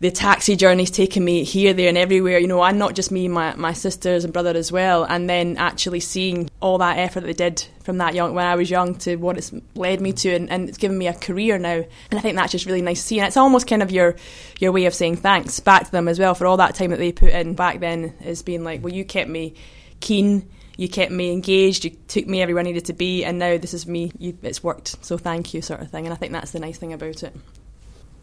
the 0.00 0.10
taxi 0.10 0.56
journey's 0.56 0.90
taken 0.90 1.24
me 1.24 1.42
here, 1.44 1.72
there, 1.72 1.88
and 1.88 1.96
everywhere. 1.96 2.38
You 2.38 2.46
know, 2.46 2.62
and 2.62 2.78
not 2.78 2.94
just 2.94 3.10
me, 3.10 3.28
my 3.28 3.54
my 3.56 3.72
sisters 3.72 4.24
and 4.24 4.32
brother 4.32 4.50
as 4.50 4.70
well. 4.70 5.04
And 5.04 5.28
then 5.28 5.56
actually 5.56 6.00
seeing 6.00 6.50
all 6.60 6.78
that 6.78 6.98
effort 6.98 7.20
that 7.20 7.26
they 7.26 7.32
did 7.32 7.66
from 7.82 7.98
that 7.98 8.14
young 8.14 8.34
when 8.34 8.46
I 8.46 8.56
was 8.56 8.70
young 8.70 8.96
to 8.98 9.16
what 9.16 9.38
it's 9.38 9.52
led 9.74 10.00
me 10.00 10.12
to, 10.12 10.34
and, 10.34 10.50
and 10.50 10.68
it's 10.68 10.78
given 10.78 10.98
me 10.98 11.06
a 11.06 11.14
career 11.14 11.58
now. 11.58 11.84
And 12.10 12.18
I 12.18 12.20
think 12.20 12.36
that's 12.36 12.52
just 12.52 12.66
really 12.66 12.82
nice 12.82 13.00
to 13.00 13.06
see. 13.06 13.18
And 13.18 13.26
it's 13.26 13.36
almost 13.36 13.66
kind 13.66 13.82
of 13.82 13.90
your 13.90 14.16
your 14.58 14.72
way 14.72 14.86
of 14.86 14.94
saying 14.94 15.16
thanks 15.16 15.60
back 15.60 15.86
to 15.86 15.92
them 15.92 16.08
as 16.08 16.18
well 16.18 16.34
for 16.34 16.46
all 16.46 16.58
that 16.58 16.74
time 16.74 16.90
that 16.90 16.98
they 16.98 17.12
put 17.12 17.30
in 17.30 17.54
back 17.54 17.80
then. 17.80 18.14
Is 18.24 18.42
being 18.42 18.64
like, 18.64 18.82
well, 18.82 18.92
you 18.92 19.04
kept 19.04 19.30
me 19.30 19.54
keen. 20.00 20.50
You 20.76 20.90
kept 20.90 21.10
me 21.10 21.32
engaged. 21.32 21.86
You 21.86 21.90
took 22.06 22.26
me 22.26 22.42
everywhere 22.42 22.60
I 22.60 22.64
needed 22.64 22.84
to 22.86 22.92
be, 22.92 23.24
and 23.24 23.38
now 23.38 23.56
this 23.56 23.72
is 23.72 23.86
me. 23.86 24.12
You, 24.18 24.36
it's 24.42 24.62
worked, 24.62 25.02
so 25.02 25.16
thank 25.16 25.54
you, 25.54 25.62
sort 25.62 25.80
of 25.80 25.90
thing. 25.90 26.04
And 26.04 26.12
I 26.12 26.16
think 26.16 26.32
that's 26.32 26.50
the 26.50 26.60
nice 26.60 26.76
thing 26.76 26.92
about 26.92 27.22
it. 27.22 27.34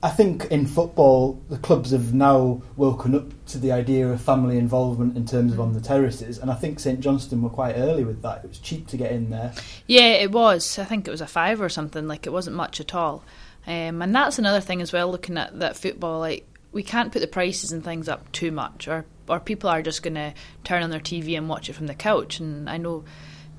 I 0.04 0.10
think 0.10 0.48
in 0.52 0.68
football, 0.68 1.42
the 1.50 1.58
clubs 1.58 1.92
have 1.92 2.14
now 2.14 2.62
woken 2.76 3.16
up 3.16 3.46
to 3.46 3.58
the 3.58 3.72
idea 3.72 4.10
of 4.10 4.22
family 4.22 4.58
involvement 4.58 5.16
in 5.16 5.26
terms 5.26 5.54
of 5.54 5.62
on 5.62 5.72
the 5.72 5.80
terraces, 5.80 6.38
and 6.38 6.52
I 6.52 6.56
think 6.56 6.82
St 6.82 7.00
Johnstone 7.00 7.42
were 7.42 7.50
quite 7.50 7.78
early 7.78 8.04
with 8.04 8.22
that. 8.22 8.44
It 8.44 8.50
was 8.50 8.60
cheap 8.60 8.86
to 8.88 8.98
get 8.98 9.14
in 9.14 9.30
there. 9.30 9.54
Yeah, 9.88 10.10
it 10.10 10.34
was. 10.34 10.78
I 10.78 10.84
think 10.84 11.08
it 11.08 11.12
was 11.12 11.22
a 11.22 11.26
five 11.26 11.62
or 11.62 11.70
something. 11.70 12.06
Like 12.06 12.28
it 12.28 12.32
wasn't 12.32 12.58
much 12.58 12.82
at 12.82 12.94
all. 12.94 13.24
Um, 13.66 14.02
and 14.02 14.14
that's 14.14 14.38
another 14.38 14.60
thing 14.60 14.82
as 14.82 14.92
well. 14.92 15.10
Looking 15.10 15.38
at 15.38 15.58
that 15.60 15.78
football, 15.78 16.20
like 16.20 16.46
we 16.74 16.84
can't 16.84 17.14
put 17.14 17.20
the 17.20 17.28
prices 17.28 17.72
and 17.72 17.82
things 17.82 18.10
up 18.10 18.30
too 18.34 18.52
much, 18.52 18.90
or 18.90 19.06
or 19.30 19.40
people 19.40 19.70
are 19.70 19.82
just 19.82 20.04
going 20.04 20.16
to 20.16 20.34
turn 20.66 20.84
on 20.84 20.90
their 20.90 21.00
TV 21.00 21.38
and 21.38 21.48
watch 21.48 21.70
it 21.70 21.74
from 21.74 21.88
the 21.88 21.96
couch. 21.96 22.42
And 22.42 22.70
I 22.70 22.76
know 22.76 23.06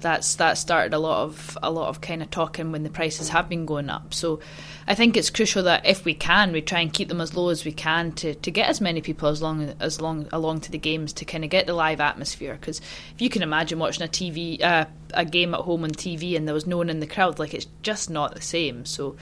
that's 0.05 0.35
that 0.35 0.59
started 0.59 0.93
a 0.93 0.99
lot 0.99 1.23
of 1.23 1.59
a 1.63 1.71
lot 1.71 1.89
of 1.89 2.03
kind 2.03 2.23
of 2.23 2.31
talking 2.31 2.71
when 2.71 2.83
the 2.83 2.91
prices 2.91 3.31
have 3.31 3.49
been 3.49 3.65
going 3.65 3.89
up. 3.89 4.13
So 4.13 4.39
I 4.87 4.95
think 4.95 5.17
it's 5.17 5.31
crucial 5.31 5.63
that 5.63 5.87
if 5.87 6.05
we 6.05 6.13
can, 6.13 6.53
we 6.53 6.61
try 6.61 6.81
and 6.81 6.93
keep 6.93 7.09
them 7.09 7.23
as 7.23 7.35
low 7.35 7.49
as 7.49 7.65
we 7.65 7.73
can 7.73 8.13
to, 8.13 8.35
to 8.35 8.51
get 8.51 8.69
as 8.69 8.83
many 8.83 9.01
people 9.01 9.29
as 9.31 9.41
long 9.41 9.75
as 9.81 10.03
long 10.03 10.29
along 10.31 10.61
to 10.61 10.71
the 10.71 10.79
games 10.79 11.15
to 11.15 11.25
kind 11.25 11.43
of 11.43 11.49
get 11.49 11.67
the 11.67 11.73
live 11.73 12.01
atmosphere. 12.01 12.55
Because 12.61 12.81
if 13.15 13.23
you 13.23 13.31
can 13.31 13.43
imagine 13.43 13.79
watching 13.79 14.05
a 14.05 14.09
TV 14.09 14.63
uh, 14.63 14.85
a 15.15 15.25
game 15.25 15.55
at 15.55 15.61
home 15.61 15.85
on 15.85 15.91
TV 15.91 16.37
and 16.37 16.47
there 16.47 16.55
was 16.55 16.67
no 16.67 16.77
one 16.77 16.91
in 16.91 17.01
the 17.01 17.07
crowd, 17.07 17.39
like 17.39 17.55
it's 17.55 17.67
just 17.83 18.11
not 18.11 18.35
the 18.35 18.43
same. 18.43 18.85
So. 18.85 19.17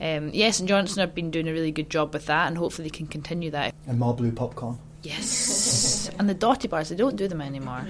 Um, 0.00 0.30
yes, 0.32 0.58
St 0.58 0.68
Johnstone 0.68 1.02
have 1.02 1.12
been 1.12 1.32
doing 1.32 1.48
a 1.48 1.52
really 1.52 1.72
good 1.72 1.90
job 1.90 2.14
with 2.14 2.26
that, 2.26 2.46
and 2.46 2.56
hopefully 2.56 2.86
they 2.86 2.96
can 2.96 3.08
continue 3.08 3.50
that. 3.50 3.74
And 3.84 3.98
more 3.98 4.14
blue 4.14 4.30
popcorn. 4.30 4.78
Yes, 5.02 6.08
and 6.20 6.28
the 6.28 6.34
dotty 6.34 6.68
bars 6.68 6.90
they 6.90 6.94
don't 6.94 7.16
do 7.16 7.26
them 7.26 7.40
anymore. 7.40 7.84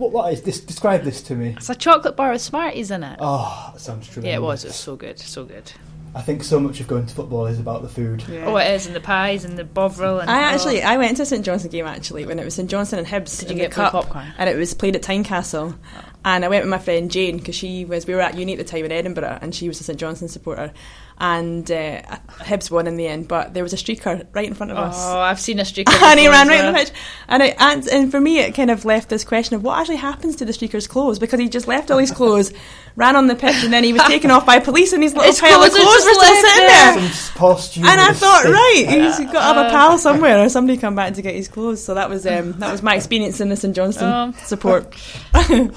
What, 0.00 0.12
what 0.12 0.32
is 0.32 0.40
this? 0.40 0.60
Describe 0.60 1.02
this 1.02 1.20
to 1.24 1.34
me. 1.34 1.54
It's 1.58 1.68
a 1.68 1.74
chocolate 1.74 2.16
bar 2.16 2.32
with 2.32 2.40
Smarties 2.40 2.90
in 2.90 3.04
it. 3.04 3.18
Oh, 3.20 3.70
that 3.74 3.80
sounds 3.80 4.08
tremendous. 4.08 4.30
yeah, 4.30 4.36
it 4.36 4.42
was. 4.42 4.64
It 4.64 4.68
was 4.68 4.76
so 4.76 4.96
good, 4.96 5.18
so 5.18 5.44
good. 5.44 5.70
I 6.14 6.22
think 6.22 6.42
so 6.42 6.58
much 6.58 6.80
of 6.80 6.88
going 6.88 7.04
to 7.04 7.14
football 7.14 7.44
is 7.44 7.60
about 7.60 7.82
the 7.82 7.88
food. 7.90 8.24
Oh, 8.44 8.56
it 8.56 8.70
is, 8.72 8.86
and 8.86 8.96
the 8.96 9.00
pies 9.00 9.44
and 9.44 9.58
the 9.58 9.64
bovril. 9.64 10.18
And 10.18 10.30
I 10.30 10.40
oh. 10.40 10.54
actually 10.54 10.82
I 10.82 10.96
went 10.96 11.18
to 11.18 11.24
a 11.24 11.26
St 11.26 11.44
Johnstone 11.44 11.70
game 11.70 11.84
actually 11.84 12.24
when 12.24 12.38
it 12.38 12.46
was 12.46 12.54
St 12.54 12.70
Johnstone 12.70 13.00
and 13.00 13.08
Hibs. 13.08 13.40
Did 13.40 13.50
you 13.50 13.56
in 13.56 13.58
get 13.58 13.72
cup, 13.72 13.92
popcorn? 13.92 14.32
And 14.38 14.48
it 14.48 14.56
was 14.56 14.72
played 14.72 14.96
at 14.96 15.02
Tynecastle, 15.02 15.74
oh. 15.74 16.04
and 16.24 16.46
I 16.46 16.48
went 16.48 16.64
with 16.64 16.70
my 16.70 16.78
friend 16.78 17.10
Jane 17.10 17.36
because 17.36 17.54
she 17.54 17.84
was 17.84 18.06
we 18.06 18.14
were 18.14 18.22
at 18.22 18.38
uni 18.38 18.52
at 18.54 18.58
the 18.58 18.64
time 18.64 18.86
in 18.86 18.92
Edinburgh, 18.92 19.38
and 19.42 19.54
she 19.54 19.68
was 19.68 19.80
a 19.80 19.84
St 19.84 20.00
Johnstone 20.00 20.30
supporter, 20.30 20.72
and 21.20 21.70
uh, 21.70 22.00
Hibs 22.40 22.70
won 22.70 22.86
in 22.86 22.96
the 22.96 23.06
end, 23.06 23.28
but 23.28 23.52
there 23.52 23.62
was 23.62 23.74
a 23.74 23.76
streaker 23.76 24.26
right 24.32 24.46
in 24.46 24.54
front 24.54 24.72
of 24.72 24.78
us. 24.78 24.96
Oh, 24.98 25.18
I've 25.18 25.38
seen 25.38 25.60
a 25.60 25.64
streaker, 25.64 25.92
and 26.02 26.18
he 26.18 26.26
ran 26.28 26.48
right 26.48 26.64
in 26.64 26.72
the 26.72 26.78
pitch. 26.78 26.90
And, 27.28 27.42
I, 27.42 27.54
and 27.58 27.86
and 27.88 28.10
for 28.10 28.18
me, 28.20 28.38
it 28.38 28.52
kind 28.54 28.70
of 28.70 28.84
left 28.86 29.10
this 29.10 29.22
question 29.22 29.54
of 29.54 29.62
what 29.62 29.78
actually 29.78 29.96
happens 29.96 30.36
to 30.36 30.44
the 30.46 30.52
streaker's 30.52 30.86
clothes 30.86 31.18
because 31.18 31.38
he 31.38 31.48
just 31.48 31.68
left 31.68 31.90
all 31.90 31.98
his 31.98 32.10
clothes, 32.10 32.52
ran 32.96 33.16
on 33.16 33.26
the 33.26 33.36
pitch, 33.36 33.62
and 33.62 33.72
then 33.72 33.84
he 33.84 33.92
was 33.92 34.02
taken 34.04 34.30
off 34.30 34.46
by 34.46 34.58
police, 34.60 34.92
and 34.94 35.02
his 35.02 35.12
little 35.12 35.28
His 35.30 35.38
pile 35.40 35.62
of 35.62 35.70
clothes 35.70 35.76
are 35.76 35.82
clothes 35.82 36.04
were 36.04 36.10
just 36.10 36.20
still 36.20 36.34
left 36.34 36.40
sitting 36.48 36.66
there. 36.66 36.94
there. 36.96 37.10
Some 37.12 37.36
poor 37.36 37.58
steward 37.58 37.88
And 37.90 38.00
I 38.00 38.12
thought, 38.14 38.44
right, 38.46 38.86
he's 38.88 39.18
got 39.30 39.32
to 39.32 39.40
have 39.42 39.66
a 39.66 39.70
pal 39.70 39.98
somewhere, 39.98 40.42
or 40.42 40.48
somebody 40.48 40.78
come 40.78 40.94
back 40.94 41.12
to 41.14 41.22
get 41.22 41.34
his 41.34 41.48
clothes. 41.48 41.84
So 41.84 41.94
that 41.94 42.08
was 42.08 42.26
um, 42.26 42.52
that 42.60 42.72
was 42.72 42.82
my 42.82 42.94
experience 42.96 43.40
in 43.40 43.50
the 43.50 43.56
St 43.56 43.76
Johnstone 43.76 44.12
Um. 44.12 44.32
support. 44.44 44.94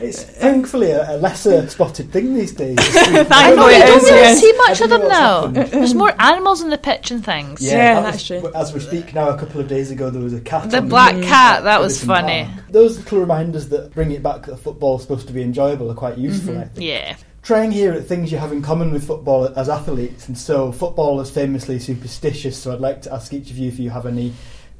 It's 0.00 0.22
thankfully 0.22 0.90
a, 0.90 1.14
a 1.14 1.16
lesser 1.16 1.66
spotted 1.68 2.10
thing 2.12 2.34
these 2.34 2.52
days. 2.52 2.76
Thankfully 2.78 3.76
you 3.76 3.82
it 3.82 4.02
don't 4.08 4.20
really 4.22 4.34
see 4.36 4.52
much 4.58 4.80
of 4.80 4.90
them 4.90 5.08
now. 5.08 5.46
There's 5.46 5.94
more 5.94 6.12
animals 6.20 6.60
in 6.62 6.70
the 6.70 6.78
pitch 6.78 7.10
and 7.10 7.24
things. 7.24 7.62
Yeah, 7.62 7.94
that 7.94 8.02
that's 8.02 8.28
was- 8.30 8.42
true. 8.42 8.52
As 8.54 8.72
we 8.72 8.80
speak 8.80 9.14
now, 9.14 9.28
a 9.30 9.38
couple 9.38 9.60
of 9.60 9.68
days 9.68 9.90
ago, 9.90 10.10
there 10.10 10.22
was 10.22 10.32
a 10.34 10.40
cat. 10.40 10.70
The 10.70 10.78
on 10.78 10.88
black 10.88 11.14
the- 11.16 11.22
cat, 11.22 11.64
that 11.64 11.76
at 11.76 11.80
was 11.80 12.02
funny. 12.02 12.44
Park. 12.44 12.64
Those 12.70 12.98
little 12.98 13.20
reminders 13.20 13.68
that 13.70 13.92
bring 13.94 14.10
it 14.10 14.22
back 14.22 14.46
that 14.46 14.56
football's 14.58 15.02
supposed 15.02 15.26
to 15.28 15.32
be 15.32 15.42
enjoyable 15.42 15.90
are 15.90 15.94
quite 15.94 16.18
useful. 16.18 16.54
Mm-hmm. 16.54 16.62
I 16.62 16.64
think. 16.66 16.86
Yeah. 16.86 17.16
Trying 17.42 17.72
here 17.72 17.92
at 17.92 18.06
things 18.06 18.32
you 18.32 18.38
have 18.38 18.52
in 18.52 18.62
common 18.62 18.90
with 18.90 19.06
football 19.06 19.46
as 19.58 19.68
athletes, 19.68 20.28
and 20.28 20.38
so 20.38 20.72
football 20.72 21.20
is 21.20 21.30
famously 21.30 21.78
superstitious. 21.78 22.56
So 22.56 22.72
I'd 22.72 22.80
like 22.80 23.02
to 23.02 23.12
ask 23.12 23.32
each 23.34 23.50
of 23.50 23.58
you 23.58 23.68
if 23.68 23.78
you 23.78 23.90
have 23.90 24.06
any 24.06 24.32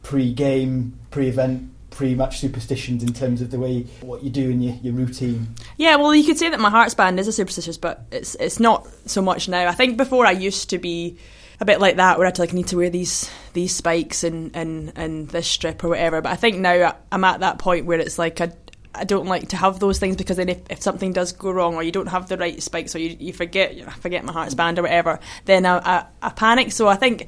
pre-game, 0.03 0.99
pre-event, 1.11 1.71
pre-match 1.95 2.41
superstitions 2.41 3.03
in 3.03 3.13
terms 3.13 3.41
of 3.41 3.51
the 3.51 3.59
way 3.59 3.83
what 4.01 4.23
you 4.23 4.31
do 4.31 4.51
in 4.51 4.61
your, 4.61 4.75
your 4.83 4.93
routine. 4.93 5.55
Yeah, 5.77 5.97
well, 5.97 6.15
you 6.15 6.25
could 6.25 6.39
say 6.39 6.51
that 6.51 6.61
my 6.61 6.71
heart's 6.71 6.95
band 6.95 7.21
is 7.21 7.29
a 7.29 7.33
superstitious, 7.33 7.79
but 7.79 8.05
it's 8.11 8.35
it's 8.35 8.61
not 8.61 8.87
so 9.07 9.23
much 9.23 9.49
now. 9.49 9.69
I 9.69 9.73
think 9.73 9.97
before 9.97 10.27
I 10.27 10.33
used 10.33 10.71
to 10.71 10.79
be 10.79 11.19
a 11.61 11.65
bit 11.65 11.81
like 11.81 11.97
that, 11.97 12.19
where 12.19 12.27
I'd 12.27 12.39
like 12.39 12.53
need 12.53 12.67
to 12.69 12.77
wear 12.77 12.91
these 12.91 13.31
these 13.53 13.75
spikes 13.75 14.25
and 14.25 14.55
and 14.57 14.93
and 14.97 15.29
this 15.29 15.47
strip 15.47 15.85
or 15.85 15.89
whatever. 15.89 16.21
But 16.21 16.33
I 16.33 16.37
think 16.37 16.59
now 16.59 16.97
I'm 17.13 17.25
at 17.25 17.41
that 17.41 17.59
point 17.59 17.87
where 17.87 18.01
it's 18.01 18.19
like 18.19 18.41
I. 18.41 18.53
I 18.97 19.03
don't 19.03 19.27
like 19.27 19.49
to 19.49 19.57
have 19.57 19.81
those 19.81 19.99
things 19.99 20.15
because 20.15 20.37
then 20.37 20.49
if, 20.49 20.61
if 20.71 20.81
something 20.81 21.13
does 21.13 21.33
go 21.33 21.51
wrong 21.51 21.75
or 21.75 21.83
you 21.83 21.91
don't 21.91 22.07
have 22.07 22.29
the 22.29 22.37
right 22.37 22.63
spikes 22.63 22.95
or 22.95 23.01
you, 23.01 23.17
you 23.19 23.33
forget 23.33 23.75
you 23.75 23.85
forget 23.87 24.25
my 24.25 24.33
heart's 24.33 24.55
band 24.55 24.79
or 24.79 24.83
whatever, 24.83 25.19
then 25.47 25.67
I, 25.67 25.79
I, 25.79 26.07
I 26.23 26.29
panic. 26.29 26.71
So 26.71 26.87
I 26.87 26.95
think 26.95 27.27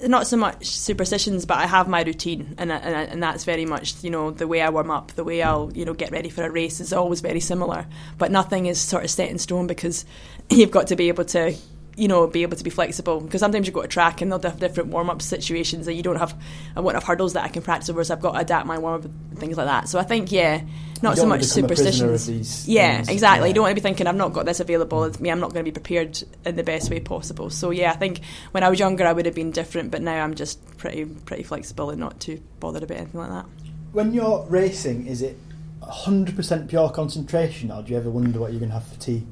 not 0.00 0.26
so 0.26 0.36
much 0.36 0.66
superstitions, 0.66 1.44
but 1.44 1.56
I 1.56 1.66
have 1.66 1.88
my 1.88 2.02
routine, 2.02 2.54
and 2.58 2.70
and, 2.70 3.10
and 3.10 3.22
that's 3.22 3.44
very 3.44 3.64
much 3.64 4.02
you 4.02 4.10
know 4.10 4.30
the 4.30 4.46
way 4.46 4.60
I 4.60 4.70
warm 4.70 4.90
up, 4.90 5.12
the 5.12 5.24
way 5.24 5.42
I'll 5.42 5.72
you 5.74 5.84
know 5.84 5.94
get 5.94 6.10
ready 6.10 6.28
for 6.28 6.44
a 6.44 6.50
race 6.50 6.80
is 6.80 6.92
always 6.92 7.20
very 7.20 7.40
similar. 7.40 7.86
But 8.16 8.30
nothing 8.30 8.66
is 8.66 8.80
sort 8.80 9.04
of 9.04 9.10
set 9.10 9.30
in 9.30 9.38
stone 9.38 9.66
because 9.66 10.04
you've 10.50 10.70
got 10.70 10.86
to 10.88 10.96
be 10.96 11.08
able 11.08 11.24
to 11.26 11.54
you 11.98 12.08
know 12.08 12.26
be 12.26 12.42
able 12.42 12.56
to 12.56 12.64
be 12.64 12.70
flexible 12.70 13.20
because 13.20 13.40
sometimes 13.40 13.66
you 13.66 13.72
go 13.72 13.82
to 13.82 13.88
track 13.88 14.20
and 14.20 14.30
they'll 14.30 14.40
have 14.40 14.60
different 14.60 14.90
warm 14.90 15.10
up 15.10 15.20
situations 15.20 15.86
that 15.86 15.94
you 15.94 16.02
don't 16.02 16.16
have. 16.16 16.40
I 16.76 16.80
won't 16.80 16.94
have 16.94 17.04
hurdles 17.04 17.32
that 17.32 17.44
I 17.44 17.48
can 17.48 17.62
practice 17.62 17.90
over, 17.90 18.02
so 18.04 18.14
I've 18.14 18.20
got 18.20 18.32
to 18.32 18.38
adapt 18.38 18.66
my 18.66 18.78
warm 18.78 18.94
up 18.94 19.04
and 19.04 19.38
things 19.38 19.56
like 19.56 19.66
that. 19.66 19.88
So 19.88 19.98
I 19.98 20.04
think 20.04 20.30
yeah, 20.30 20.62
not 21.02 21.16
so 21.16 21.26
much 21.26 21.40
wanna 21.40 21.48
become 21.48 21.64
a 21.64 21.68
prisoner 21.68 21.92
superstitions. 21.92 22.68
Yeah, 22.68 22.96
things. 22.96 23.08
exactly. 23.08 23.46
Yeah. 23.46 23.48
You 23.48 23.54
don't 23.54 23.62
want 23.62 23.72
to 23.72 23.74
be 23.74 23.80
thinking 23.80 24.06
I've 24.06 24.16
not 24.16 24.32
got 24.32 24.46
this 24.46 24.60
available. 24.60 25.04
It's 25.04 25.20
me. 25.20 25.30
I'm 25.30 25.40
not 25.40 25.52
going 25.52 25.64
to 25.64 25.70
be 25.70 25.74
prepared 25.74 26.22
in 26.44 26.56
the 26.56 26.62
best 26.62 26.90
way 26.90 27.00
possible. 27.00 27.50
So 27.50 27.70
yeah, 27.70 27.90
I 27.90 27.96
think 27.96 28.20
when 28.52 28.62
I 28.62 28.68
was 28.68 28.78
younger, 28.78 29.06
I 29.06 29.12
would 29.12 29.26
have 29.26 29.34
been 29.34 29.50
different, 29.50 29.90
but 29.90 30.02
now 30.02 30.22
I'm 30.22 30.34
just 30.34 30.64
pretty 30.76 31.04
pretty 31.04 31.42
flexible 31.42 31.90
and 31.90 32.00
not 32.00 32.20
too 32.20 32.40
bothered 32.60 32.82
about 32.82 32.98
anything 32.98 33.20
like 33.20 33.30
that. 33.30 33.46
When 33.92 34.12
you're 34.12 34.46
racing, 34.48 35.06
is 35.06 35.22
it 35.22 35.36
100% 35.82 36.68
pure 36.68 36.90
concentration, 36.90 37.70
or 37.70 37.82
do 37.82 37.92
you 37.92 37.98
ever 37.98 38.10
wonder 38.10 38.38
what 38.38 38.52
you're 38.52 38.60
going 38.60 38.70
to 38.70 38.74
have 38.74 38.86
for 38.86 39.00
tea? 39.00 39.26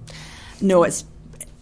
No, 0.60 0.82
it's. 0.84 1.04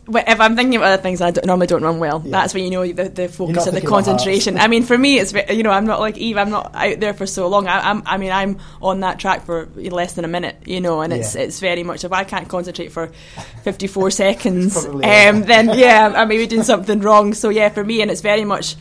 If 0.07 0.41
I'm 0.41 0.55
thinking 0.55 0.77
of 0.77 0.83
other 0.83 1.03
things, 1.03 1.21
I 1.23 1.31
don't, 1.31 1.47
normally 1.47 1.67
don't 1.67 1.83
run 1.83 1.99
well. 1.99 2.21
Yeah. 2.25 2.31
That's 2.33 2.53
when 2.53 2.65
you 2.65 2.71
know 2.71 2.87
the, 2.87 3.09
the 3.09 3.29
focus 3.29 3.67
and 3.67 3.77
the 3.77 3.81
concentration. 3.81 4.59
I 4.59 4.69
mean, 4.69 4.83
for 4.83 4.99
me, 4.99 5.19
it's 5.19 5.33
you 5.51 5.63
know 5.63 5.71
I'm 5.71 5.87
not 5.87 6.01
like 6.01 6.19
Eve. 6.19 6.37
I'm 6.37 6.51
not 6.51 6.75
out 6.75 7.01
there 7.01 7.15
for 7.15 7.27
so 7.27 7.49
long. 7.49 7.67
I, 7.69 7.91
I'm 7.91 8.03
I 8.05 8.19
mean 8.19 8.31
I'm 8.33 8.59
on 8.83 9.01
that 9.01 9.19
track 9.19 9.47
for 9.47 9.67
less 9.77 10.13
than 10.13 10.25
a 10.25 10.29
minute. 10.29 10.57
You 10.67 10.81
know, 10.81 11.01
and 11.01 11.13
it's 11.13 11.35
Yeah. 11.35 11.43
it's 11.43 11.61
very 11.61 11.83
much 11.85 12.05
if 12.05 12.13
I 12.13 12.25
can't 12.25 12.49
concentrate 12.49 12.93
for 12.93 13.07
54 13.63 14.11
seconds, 14.11 14.85
um, 14.85 15.01
then 15.01 15.71
yeah, 15.79 16.13
I 16.15 16.25
may 16.27 16.37
be 16.37 16.47
doing 16.47 16.65
something 16.65 17.01
wrong. 17.01 17.33
So 17.35 17.49
yeah, 17.49 17.71
for 17.71 17.83
me, 17.83 18.03
and 18.03 18.11
it's 18.11 18.21
very 18.21 18.45
much 18.45 18.77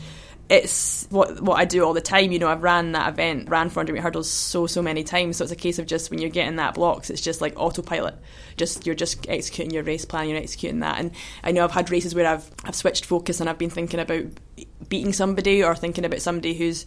it's 0.48 1.06
what 1.10 1.40
what 1.40 1.58
I 1.58 1.64
do 1.64 1.84
all 1.84 1.94
the 1.94 2.00
time. 2.00 2.30
You 2.30 2.38
know, 2.38 2.48
I've 2.48 2.62
ran 2.62 2.92
that 2.92 3.08
event, 3.08 3.48
ran 3.48 3.70
400 3.70 3.92
meter 3.92 4.02
hurdles 4.02 4.30
so 4.30 4.66
so 4.66 4.82
many 4.82 5.02
times. 5.02 5.38
So 5.38 5.44
it's 5.44 5.52
a 5.52 5.56
case 5.56 5.78
of 5.78 5.86
just 5.86 6.10
when 6.10 6.20
you're 6.20 6.30
getting 6.30 6.56
that 6.56 6.74
blocks, 6.74 7.10
it's 7.10 7.22
just 7.22 7.40
like 7.40 7.54
autopilot. 7.56 8.14
Just 8.56 8.86
you're 8.86 8.94
just 8.94 9.28
executing 9.28 9.72
your 9.72 9.82
race 9.82 10.04
plan, 10.04 10.28
you're 10.28 10.38
executing 10.38 10.80
that. 10.80 10.98
And 10.98 11.12
I 11.42 11.52
know 11.52 11.64
I've 11.64 11.72
had 11.72 11.90
races 11.90 12.14
where 12.14 12.26
I've 12.26 12.50
I've 12.64 12.74
switched 12.74 13.06
focus 13.06 13.40
and 13.40 13.48
I've 13.48 13.58
been 13.58 13.70
thinking 13.70 14.00
about 14.00 14.24
beating 14.88 15.12
somebody 15.12 15.64
or 15.64 15.74
thinking 15.74 16.04
about 16.04 16.20
somebody 16.20 16.54
who's 16.54 16.84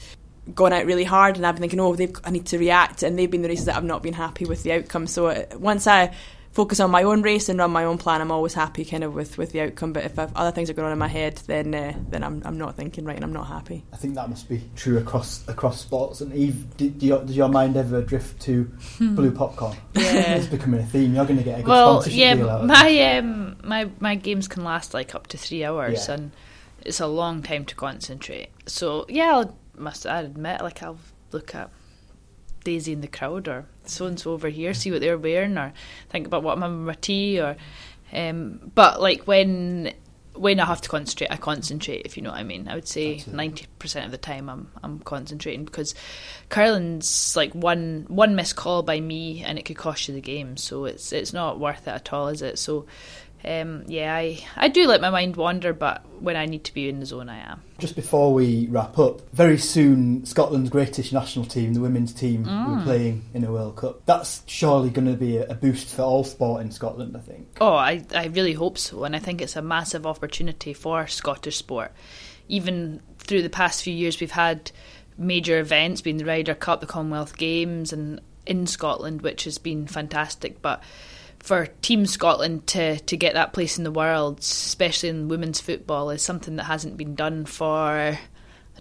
gone 0.54 0.72
out 0.72 0.86
really 0.86 1.04
hard 1.04 1.36
and 1.36 1.46
I've 1.46 1.56
been 1.56 1.62
thinking, 1.62 1.80
oh, 1.80 1.98
I 2.24 2.30
need 2.30 2.46
to 2.48 2.60
react. 2.60 3.04
And 3.04 3.17
they've 3.17 3.30
been 3.30 3.41
the 3.41 3.50
races 3.50 3.65
that 3.65 3.76
I've 3.76 3.84
not 3.84 4.04
been 4.04 4.13
happy 4.13 4.46
with 4.46 4.63
the 4.63 4.74
outcome. 4.74 5.08
So 5.08 5.28
uh, 5.28 5.46
once 5.58 5.88
I 5.88 6.13
focus 6.58 6.80
on 6.80 6.89
my 6.89 7.04
own 7.04 7.22
race 7.22 7.50
and 7.50 7.60
run 7.60 7.70
my 7.70 7.84
own 7.84 8.00
plan, 8.00 8.20
I'm 8.20 8.32
always 8.32 8.56
happy 8.56 8.84
kind 8.84 9.04
of 9.04 9.13
with, 9.13 9.38
with 9.38 9.52
the 9.52 9.62
outcome. 9.62 9.93
But 9.93 10.05
if 10.05 10.18
I've, 10.18 10.36
other 10.36 10.49
things 10.49 10.72
are 10.72 10.74
going 10.74 10.88
on 10.88 10.91
in 10.91 10.97
my 10.97 11.08
head, 11.08 11.36
then 11.45 11.76
uh, 11.76 11.93
then 12.10 12.24
I'm, 12.24 12.41
I'm 12.45 12.58
not 12.58 12.76
thinking 12.76 13.05
right 13.05 13.16
and 13.16 13.24
I'm 13.24 13.32
not 13.32 13.45
happy. 13.45 13.84
I 13.93 13.97
think 13.97 14.16
that 14.16 14.28
must 14.28 14.49
be 14.49 14.64
true 14.76 14.97
across 14.97 15.47
across 15.47 15.80
sports. 15.80 16.20
And 16.22 16.34
Eve, 16.34 16.76
do, 16.76 16.89
do 16.89 17.05
your, 17.05 17.24
does 17.24 17.38
your 17.38 17.47
mind 17.47 17.78
ever 17.78 18.01
drift 18.01 18.41
to 18.41 18.64
blue 18.99 19.30
popcorn? 19.30 19.78
Yeah. 19.93 20.01
it's 20.38 20.47
becoming 20.47 20.80
a 20.80 20.86
theme. 20.86 21.14
You're 21.14 21.26
going 21.26 21.38
to 21.38 21.43
get 21.43 21.60
a 21.60 21.62
good 21.62 21.70
Well, 21.70 22.01
sponsorship 22.01 22.20
yeah, 22.20 22.34
deal 22.36 22.49
out 22.49 22.62
of 22.62 22.64
it. 22.64 22.68
my 22.74 23.18
um, 23.18 23.58
my 23.64 23.89
my 23.99 24.16
games 24.16 24.47
can 24.47 24.64
last 24.64 24.95
like 24.95 25.14
up 25.14 25.28
to 25.28 25.38
three 25.38 25.64
hours, 25.64 26.08
Yeah. 26.08 26.16
and 26.16 26.32
it's 26.84 26.99
a 26.99 27.08
long 27.08 27.43
time 27.43 27.66
to 27.66 27.76
concentrate. 27.76 28.49
So 28.66 29.05
yeah, 29.10 29.30
I'll 29.36 29.55
must 29.78 30.08
I 30.08 30.22
admit, 30.22 30.62
like 30.62 30.82
I'll 30.82 30.97
look 31.32 31.53
at 31.53 31.70
Daisy 32.64 32.93
in 32.93 33.01
the 33.01 33.08
crowd 33.08 33.47
or 33.47 33.68
so 33.90 34.06
and 34.06 34.20
so 34.20 34.32
over 34.32 34.50
here, 34.50 34.74
see 34.74 34.92
what 34.92 35.02
they're 35.02 35.18
wearing, 35.18 35.58
or 35.58 35.74
think 36.10 36.28
about 36.28 36.44
what 36.44 36.56
I'm 36.56 36.62
having 36.62 36.86
my 36.86 36.94
tea, 36.94 37.40
or 37.40 37.56
um, 38.14 38.72
but 38.74 39.02
like 39.02 39.24
when 39.24 39.94
when 40.34 40.60
I 40.60 40.66
have 40.66 40.82
to 40.82 40.90
concentrate, 40.90 41.32
I 41.32 41.38
concentrate. 41.38 42.06
If 42.06 42.16
you 42.16 42.24
know 42.24 42.30
what 42.30 42.40
I 42.40 42.44
mean, 42.44 42.68
I 42.68 42.76
would 42.76 42.88
say 42.88 43.24
ninety 43.28 43.66
percent 43.80 44.06
of 44.06 44.12
the 44.12 44.18
time 44.18 44.50
I'm 44.50 44.70
I'm 44.84 45.00
concentrating 45.00 45.66
because 45.66 45.96
curling's 46.50 47.36
like 47.36 47.54
one 47.54 48.06
one 48.08 48.36
missed 48.36 48.56
call 48.56 48.84
by 48.84 49.00
me 49.00 49.44
and 49.44 49.58
it 49.58 49.66
could 49.66 49.78
cost 49.78 50.08
you 50.08 50.14
the 50.14 50.22
game. 50.22 50.58
So 50.58 50.86
it's 50.86 51.12
it's 51.12 51.34
not 51.34 51.60
worth 51.60 51.88
it 51.88 51.92
at 51.92 52.14
all, 52.14 52.28
is 52.28 52.42
it? 52.42 52.60
So 52.60 52.86
um, 53.46 53.84
yeah, 53.88 54.16
I, 54.16 54.44
I 54.56 54.68
do 54.68 54.88
let 54.88 55.00
my 55.00 55.10
mind 55.10 55.36
wander, 55.36 55.72
but 55.72 56.04
when 56.20 56.36
I 56.36 56.46
need 56.46 56.64
to 56.66 56.74
be 56.74 56.90
in 56.90 57.00
the 57.00 57.06
zone, 57.06 57.30
I 57.30 57.38
am. 57.38 57.62
Just 57.78 57.96
before 57.96 58.34
we 58.34 58.68
wrap 58.68 58.98
up, 58.98 59.22
very 59.32 59.58
soon 59.58 60.26
Scotland's 60.26 60.70
greatest 60.70 61.14
national 61.14 61.46
team, 61.46 61.74
the 61.74 61.82
women's 61.82 62.14
team, 62.14 62.46
mm. 62.46 62.68
will 62.68 62.78
be 62.78 62.84
playing 62.84 63.26
in 63.34 63.44
a 63.44 63.52
World 63.52 63.76
Cup. 63.76 64.02
That's 64.06 64.42
surely 64.48 64.90
going 64.90 65.08
to 65.08 65.14
be 65.14 65.38
a, 65.38 65.48
a, 65.50 65.56
boost 65.56 65.94
for 65.94 66.02
all 66.02 66.24
sport 66.24 66.62
in 66.62 66.72
Scotland, 66.72 67.16
I 67.16 67.20
think. 67.20 67.58
Oh, 67.62 67.74
I, 67.74 68.04
I 68.14 68.26
really 68.26 68.54
hope 68.54 68.78
so, 68.78 69.04
and 69.04 69.16
I 69.16 69.20
think 69.20 69.42
it's 69.42 69.56
a 69.56 69.62
massive 69.62 70.08
opportunity 70.08 70.74
for 70.74 71.06
Scottish 71.08 71.58
sport. 71.58 71.92
Even 72.48 73.02
through 73.20 73.44
the 73.44 73.50
past 73.50 73.84
few 73.84 73.94
years, 73.94 74.20
we've 74.20 74.32
had 74.32 74.72
major 75.18 75.60
events, 75.60 76.02
being 76.02 76.18
the 76.18 76.26
Ryder 76.26 76.56
Cup, 76.56 76.82
the 76.82 76.88
Commonwealth 76.88 77.38
Games, 77.38 77.94
and 77.94 78.20
in 78.48 78.66
Scotland, 78.66 79.22
which 79.22 79.44
has 79.44 79.58
been 79.58 79.86
fantastic, 79.86 80.62
but 80.62 80.82
for 81.48 81.66
Team 81.82 82.06
Scotland 82.06 82.68
to, 82.68 83.00
to 83.00 83.16
get 83.16 83.36
that 83.36 83.54
place 83.54 83.78
in 83.78 83.86
the 83.86 83.91
world, 83.91 84.39
especially 84.39 85.08
in 85.08 85.30
women's 85.30 85.62
football, 85.62 86.10
is 86.10 86.22
something 86.22 86.58
that 86.58 86.66
hasn't 86.66 86.98
been 86.98 87.16
done 87.16 87.45
for, 87.45 87.72
I 87.72 88.20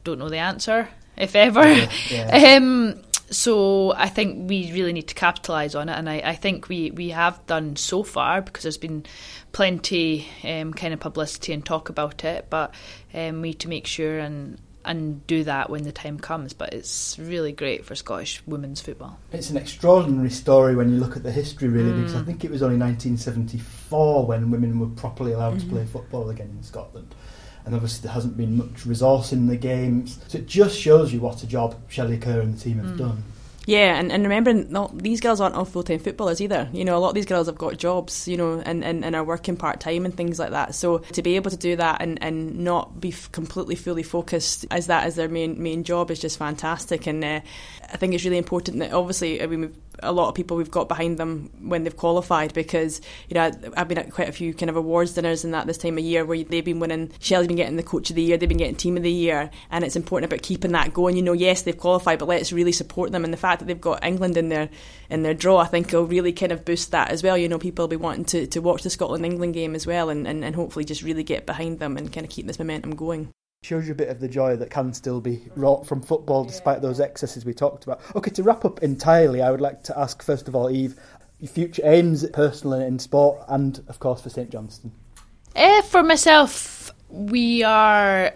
don't 0.03 0.19
know 0.19 0.29
the 0.29 0.39
answer, 0.39 0.89
if 1.17 1.37
ever. 1.37 1.64
Yeah, 1.64 1.91
yeah. 2.11 2.57
um, 2.57 3.03
so 3.31 3.93
I 3.93 4.09
think 4.09 4.49
we 4.49 4.73
really 4.73 4.93
need 4.93 5.07
to 5.09 5.14
capitalise 5.14 5.77
on 5.77 5.89
it, 5.89 5.93
and 5.93 6.11
I, 6.11 6.17
I, 6.25 6.35
think 6.35 6.69
we, 6.69 6.91
we 6.91 7.11
have 7.11 7.47
done 7.47 7.77
so 7.77 8.03
far 8.03 8.43
because 8.43 8.64
there's 8.64 8.79
been 8.79 9.07
plenty 9.53 10.27
um, 10.43 10.75
kind 10.75 10.93
of 10.93 10.99
publicity 10.99 11.53
and 11.53 11.64
talk 11.64 11.89
about 11.89 12.25
it, 12.25 12.47
but 12.51 12.75
um, 13.14 13.43
we 13.43 13.51
need 13.51 13.61
to 13.61 13.69
make 13.69 13.87
sure 13.87 14.19
and 14.19 14.59
and 14.87 15.26
do 15.26 15.45
that 15.45 15.68
when 15.70 15.82
the 15.82 15.93
time 15.93 16.18
comes. 16.18 16.53
But 16.53 16.72
it's 16.72 17.18
really 17.18 17.53
great 17.53 17.84
for 17.84 17.95
Scottish 17.95 18.43
women's 18.47 18.80
football. 18.80 19.18
It's 19.32 19.51
an 19.51 19.57
extraordinary 19.57 20.30
story 20.30 20.74
when 20.76 20.91
you 20.91 20.99
look 20.99 21.16
at 21.16 21.22
the 21.22 21.32
history, 21.32 21.68
really, 21.68 21.91
mm. 21.91 21.99
because 21.99 22.14
I 22.14 22.20
mm. 22.20 22.26
think 22.26 22.45
it 22.45 22.51
was 22.51 22.62
only 22.62 22.78
1974 22.78 24.26
when 24.26 24.51
women 24.51 24.78
were 24.78 24.87
properly 24.89 25.32
allowed 25.32 25.59
mm-hmm. 25.59 25.68
to 25.68 25.74
play 25.74 25.87
football 25.87 26.30
again 26.30 26.55
in 26.57 26.62
Scotland. 26.62 27.14
And 27.64 27.74
obviously, 27.74 28.07
there 28.07 28.14
hasn't 28.14 28.37
been 28.37 28.57
much 28.57 28.87
resource 28.87 29.32
in 29.32 29.49
the 29.49 29.57
games. 29.57 30.20
So 30.28 30.39
it 30.39 30.47
just 30.47 30.78
shows 30.78 31.12
you 31.12 31.20
what 31.20 31.43
a 31.43 31.47
job 31.47 31.74
Shelley 31.89 32.16
Kerr 32.16 32.41
and 32.41 32.55
the 32.55 32.61
team 32.61 32.78
have 32.78 32.95
mm. 32.95 32.99
done. 32.99 33.24
Yeah, 33.67 33.99
and, 33.99 34.12
and 34.12 34.23
remembering, 34.23 34.71
not, 34.71 34.97
these 34.97 35.21
girls 35.21 35.41
aren't 35.41 35.57
all 35.57 35.64
full 35.64 35.83
time 35.83 35.99
footballers 35.99 36.41
either. 36.41 36.69
You 36.73 36.85
know, 36.85 36.97
a 36.97 37.01
lot 37.01 37.09
of 37.09 37.14
these 37.17 37.27
girls 37.27 37.49
have 37.49 37.59
got 37.59 37.77
jobs, 37.79 38.29
you 38.29 38.37
know, 38.37 38.62
and, 38.64 38.85
and, 38.85 39.05
and 39.05 39.17
are 39.17 39.25
working 39.25 39.57
part 39.57 39.81
time 39.81 40.05
and 40.05 40.17
things 40.17 40.39
like 40.39 40.51
that. 40.51 40.77
So 40.77 40.99
to 40.99 41.21
be 41.21 41.35
able 41.35 41.51
to 41.51 41.57
do 41.57 41.75
that 41.75 42.01
and, 42.01 42.23
and 42.23 42.61
not 42.61 43.01
be 43.01 43.09
f- 43.09 43.31
completely 43.33 43.75
fully 43.75 44.05
focused 44.05 44.67
as 44.71 44.87
that 44.87 45.05
as 45.05 45.17
their 45.17 45.29
main 45.29 45.61
main 45.61 45.83
job 45.83 46.12
is 46.12 46.21
just 46.21 46.39
fantastic. 46.39 47.09
And 47.09 47.25
uh, 47.25 47.41
I 47.93 47.97
think 47.97 48.14
it's 48.14 48.24
really 48.24 48.39
important 48.39 48.78
that 48.78 48.93
obviously, 48.93 49.43
I 49.43 49.47
mean, 49.47 49.74
a 50.03 50.12
lot 50.12 50.28
of 50.28 50.34
people 50.34 50.57
we've 50.57 50.70
got 50.70 50.89
behind 50.89 51.18
them 51.18 51.51
when 51.61 51.84
they've 51.84 51.97
qualified 51.97 52.53
because 52.53 53.01
you 53.28 53.34
know 53.34 53.51
I've 53.76 53.89
been 53.89 53.99
at 53.99 54.11
quite 54.11 54.28
a 54.28 54.32
few 54.32 54.53
kind 54.53 54.68
of 54.68 54.76
awards 54.76 55.14
dinners 55.14 55.45
and 55.45 55.55
that 55.55 55.66
this 55.66 55.78
time 55.78 55.97
of 55.99 56.05
year 56.05 56.24
where 56.24 56.43
they've 56.43 56.64
been 56.64 56.80
winning. 56.80 57.12
Shelley's 57.20 57.49
been 57.49 57.57
getting 57.57 57.76
the 57.76 57.82
coach 57.82 58.11
of 58.11 58.16
the 58.16 58.22
year, 58.22 58.37
they've 58.37 58.49
been 58.49 58.59
getting 58.59 58.76
team 58.76 58.97
of 58.97 59.03
the 59.03 59.11
year, 59.11 59.51
and 59.70 59.84
it's 59.84 59.97
important 59.97 60.30
about 60.30 60.43
keeping 60.43 60.72
that 60.72 60.93
going. 60.93 61.16
You 61.16 61.22
know, 61.22 61.32
yes, 61.32 61.62
they've 61.62 61.76
qualified, 61.76 62.18
but 62.18 62.28
let's 62.28 62.53
really 62.53 62.72
support 62.72 63.12
them. 63.12 63.24
And 63.24 63.32
the 63.32 63.39
fact 63.39 63.61
that 63.61 63.66
they've 63.66 63.80
got 63.80 64.05
England 64.05 64.37
in 64.37 64.49
their 64.49 64.68
in 65.09 65.22
their 65.22 65.34
draw, 65.34 65.59
I 65.59 65.66
think, 65.66 65.93
will 65.93 66.07
really 66.07 66.32
kind 66.32 66.53
of 66.53 66.64
boost 66.64 66.91
that 66.91 67.11
as 67.11 67.22
well. 67.22 67.39
You 67.39 67.49
know, 67.49 67.59
people 67.59 67.84
will 67.84 67.89
be 67.89 67.97
wanting 67.97 68.24
to, 68.26 68.47
to 68.49 68.61
watch 68.61 68.82
the 68.82 68.91
Scotland 68.91 69.24
England 69.24 69.55
game 69.55 69.74
as 69.74 69.87
well, 69.87 70.11
and, 70.11 70.26
and, 70.26 70.45
and 70.45 70.55
hopefully 70.55 70.84
just 70.84 71.03
really 71.03 71.24
get 71.24 71.47
behind 71.47 71.78
them 71.78 71.97
and 71.97 72.12
kind 72.12 72.26
of 72.26 72.30
keep 72.30 72.47
this 72.47 72.59
momentum 72.59 72.95
going 72.95 73.30
shows 73.67 73.87
you 73.87 73.93
a 73.93 73.97
bit 73.97 74.09
of 74.09 74.21
the 74.21 74.29
joy 74.29 74.57
that 74.57 74.71
can 74.71 74.95
still 74.95 75.21
be 75.21 75.43
wrought 75.57 75.87
from 75.87 76.01
football 76.01 76.45
despite 76.45 76.81
those 76.81 77.01
excesses 77.01 77.45
we 77.45 77.53
talked 77.53 77.85
about. 77.85 78.01
Okay, 78.14 78.31
to 78.31 78.43
wrap 78.43 78.64
up 78.64 78.83
entirely, 78.83 79.43
I 79.43 79.51
would 79.51 79.61
like 79.61 79.83
to 79.85 79.99
ask 79.99 80.23
first 80.23 80.49
of 80.49 80.55
all, 80.55 80.71
Eve, 80.71 80.95
your 81.41 81.49
future 81.49 81.83
aims, 81.85 82.29
personally 82.31 82.85
in 82.87 82.99
sport, 82.99 83.41
and 83.49 83.83
of 83.89 83.99
course 83.99 84.23
for 84.23 84.31
St 84.31 84.51
Johnstone. 84.51 84.93
Uh, 85.55 85.83
for 85.83 86.03
myself, 86.03 86.91
we 87.09 87.62
are 87.62 88.33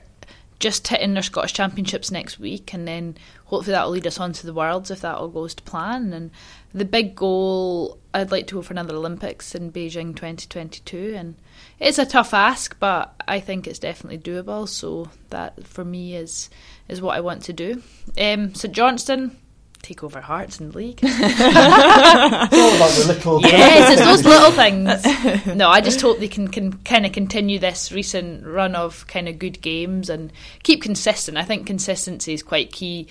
just 0.59 0.89
hitting 0.89 1.17
our 1.17 1.23
Scottish 1.23 1.55
Championships 1.55 2.11
next 2.11 2.39
week, 2.39 2.75
and 2.75 2.87
then 2.87 3.17
hopefully 3.47 3.73
that 3.73 3.85
will 3.85 3.93
lead 3.93 4.07
us 4.07 4.21
on 4.21 4.33
to 4.35 4.47
the 4.47 4.53
Worlds 4.53 4.91
if 4.91 5.01
that 5.01 5.17
all 5.17 5.29
goes 5.29 5.55
to 5.55 5.63
plan. 5.63 6.13
And 6.13 6.31
the 6.73 6.85
big 6.85 7.15
goal, 7.15 7.99
I'd 8.13 8.31
like 8.31 8.47
to 8.49 8.57
go 8.57 8.63
for 8.63 8.75
another 8.75 8.95
Olympics 8.95 9.55
in 9.55 9.73
Beijing 9.73 10.15
2022, 10.15 11.15
and 11.17 11.37
it's 11.81 11.99
a 11.99 12.07
tough 12.07 12.35
ask, 12.35 12.79
but 12.79 13.15
I 13.27 13.41
think 13.41 13.67
it's 13.67 13.79
definitely 13.79 14.19
doable. 14.19 14.69
So 14.69 15.09
that 15.31 15.67
for 15.67 15.85
me 15.85 16.15
is 16.15 16.51
is 16.89 17.01
what 17.01 17.17
I 17.17 17.21
want 17.21 17.43
to 17.45 17.53
do. 17.53 17.83
Um, 18.19 18.55
St 18.55 18.75
Johnstone 18.75 19.37
take 19.83 20.05
over 20.05 20.21
Hearts 20.21 20.61
in 20.61 20.71
the 20.71 20.77
league. 20.77 21.01
it's 21.03 22.53
all 22.53 22.77
about 22.77 22.91
the 22.91 23.05
little. 23.07 23.41
Yes, 23.41 23.93
it's 23.93 24.03
those 24.05 24.25
little 24.25 24.51
things. 24.51 25.57
No, 25.57 25.69
I 25.69 25.81
just 25.81 26.01
hope 26.01 26.19
they 26.19 26.29
can, 26.29 26.49
can 26.49 26.73
kind 26.79 27.07
of 27.07 27.13
continue 27.13 27.59
this 27.59 27.91
recent 27.91 28.47
run 28.47 28.75
of 28.75 29.07
kind 29.07 29.29
of 29.29 29.39
good 29.39 29.61
games 29.63 30.11
and 30.11 30.33
keep 30.63 30.83
consistent. 30.83 31.39
I 31.39 31.45
think 31.45 31.67
consistency 31.67 32.35
is 32.35 32.43
quite 32.43 32.73
key 32.73 33.09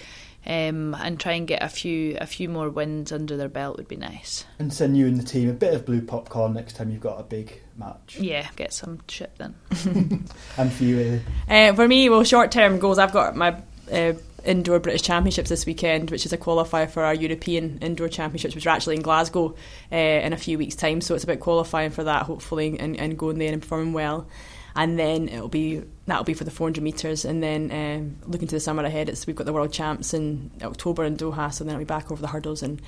um, 0.49 0.95
and 0.95 1.19
try 1.19 1.33
and 1.33 1.47
get 1.47 1.61
a 1.61 1.69
few 1.69 2.17
a 2.19 2.25
few 2.25 2.49
more 2.49 2.69
wins 2.71 3.11
under 3.11 3.37
their 3.37 3.47
belt 3.47 3.77
would 3.77 3.87
be 3.87 3.95
nice. 3.95 4.45
And 4.57 4.73
send 4.73 4.97
you 4.97 5.05
and 5.05 5.15
the 5.15 5.23
team 5.23 5.47
a 5.47 5.53
bit 5.53 5.75
of 5.75 5.85
blue 5.85 6.01
popcorn 6.01 6.53
next 6.53 6.75
time 6.75 6.89
you've 6.89 7.01
got 7.01 7.19
a 7.19 7.23
big 7.23 7.61
match. 7.77 8.17
Yeah, 8.19 8.47
get 8.55 8.73
some 8.73 8.99
shit 9.07 9.31
then. 9.37 9.53
and 10.57 10.73
for 10.73 10.83
you, 10.83 11.21
uh, 11.47 11.73
for 11.73 11.87
me, 11.87 12.09
well, 12.09 12.23
short 12.23 12.51
term 12.51 12.79
goals. 12.79 12.97
I've 12.97 13.13
got 13.13 13.35
my. 13.35 13.61
Uh, 13.91 14.13
indoor 14.45 14.79
British 14.79 15.01
Championships 15.01 15.49
this 15.49 15.65
weekend, 15.65 16.11
which 16.11 16.25
is 16.25 16.31
a 16.31 16.37
qualifier 16.37 16.89
for 16.89 17.03
our 17.03 17.13
European 17.13 17.77
Indoor 17.79 18.07
Championships, 18.07 18.55
which 18.55 18.65
are 18.65 18.69
actually 18.69 18.95
in 18.95 19.01
Glasgow 19.01 19.53
uh, 19.91 19.95
in 19.95 20.31
a 20.31 20.37
few 20.37 20.57
weeks' 20.57 20.75
time. 20.75 21.01
So 21.01 21.13
it's 21.13 21.25
about 21.25 21.41
qualifying 21.41 21.91
for 21.91 22.05
that, 22.05 22.23
hopefully, 22.23 22.79
and, 22.79 22.97
and 22.97 23.17
going 23.17 23.37
there 23.37 23.51
and 23.51 23.61
performing 23.61 23.91
well 23.91 24.27
and 24.75 24.97
then 24.97 25.29
it'll 25.29 25.49
be 25.49 25.83
that'll 26.05 26.23
be 26.23 26.33
for 26.33 26.43
the 26.43 26.51
400 26.51 26.83
meters, 26.83 27.25
and 27.25 27.41
then 27.43 27.71
um, 27.71 28.29
looking 28.29 28.47
to 28.47 28.55
the 28.55 28.59
summer 28.59 28.83
ahead, 28.83 29.09
it's 29.09 29.27
we've 29.27 29.35
got 29.35 29.45
the 29.45 29.53
world 29.53 29.73
champs 29.73 30.13
in 30.13 30.51
October 30.61 31.03
in 31.03 31.17
Doha, 31.17 31.53
so 31.53 31.63
then 31.63 31.75
I'll 31.75 31.79
be 31.79 31.85
back 31.85 32.11
over 32.11 32.21
the 32.21 32.27
hurdles 32.27 32.63
and 32.63 32.81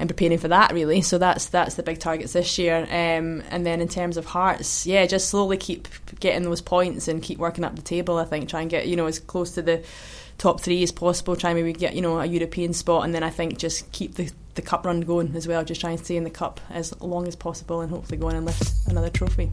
and 0.00 0.08
preparing 0.08 0.38
for 0.38 0.48
that 0.48 0.72
really. 0.72 1.02
So 1.02 1.18
that's 1.18 1.46
that's 1.46 1.74
the 1.74 1.82
big 1.82 2.00
targets 2.00 2.32
this 2.32 2.58
year. 2.58 2.78
Um, 2.84 3.42
and 3.50 3.66
then 3.66 3.80
in 3.80 3.88
terms 3.88 4.16
of 4.16 4.24
hearts, 4.24 4.86
yeah, 4.86 5.06
just 5.06 5.28
slowly 5.28 5.58
keep 5.58 5.88
getting 6.18 6.42
those 6.42 6.62
points 6.62 7.06
and 7.06 7.22
keep 7.22 7.38
working 7.38 7.64
up 7.64 7.76
the 7.76 7.82
table. 7.82 8.16
I 8.16 8.24
think 8.24 8.48
try 8.48 8.62
and 8.62 8.70
get 8.70 8.88
you 8.88 8.96
know 8.96 9.06
as 9.06 9.18
close 9.18 9.52
to 9.52 9.62
the 9.62 9.84
top 10.38 10.60
three 10.60 10.82
as 10.82 10.90
possible. 10.90 11.36
Try 11.36 11.50
and 11.50 11.60
maybe 11.60 11.78
get 11.78 11.94
you 11.94 12.00
know 12.00 12.18
a 12.18 12.24
European 12.24 12.72
spot, 12.72 13.04
and 13.04 13.14
then 13.14 13.22
I 13.22 13.30
think 13.30 13.58
just 13.58 13.92
keep 13.92 14.14
the 14.14 14.30
the 14.54 14.62
cup 14.62 14.86
run 14.86 15.02
going 15.02 15.36
as 15.36 15.46
well. 15.46 15.62
Just 15.64 15.82
try 15.82 15.90
and 15.90 16.00
stay 16.00 16.16
in 16.16 16.24
the 16.24 16.30
cup 16.30 16.60
as 16.70 16.98
long 17.02 17.28
as 17.28 17.36
possible, 17.36 17.82
and 17.82 17.90
hopefully 17.90 18.16
go 18.16 18.28
on 18.28 18.36
and 18.36 18.46
lift 18.46 18.72
another 18.86 19.10
trophy. 19.10 19.50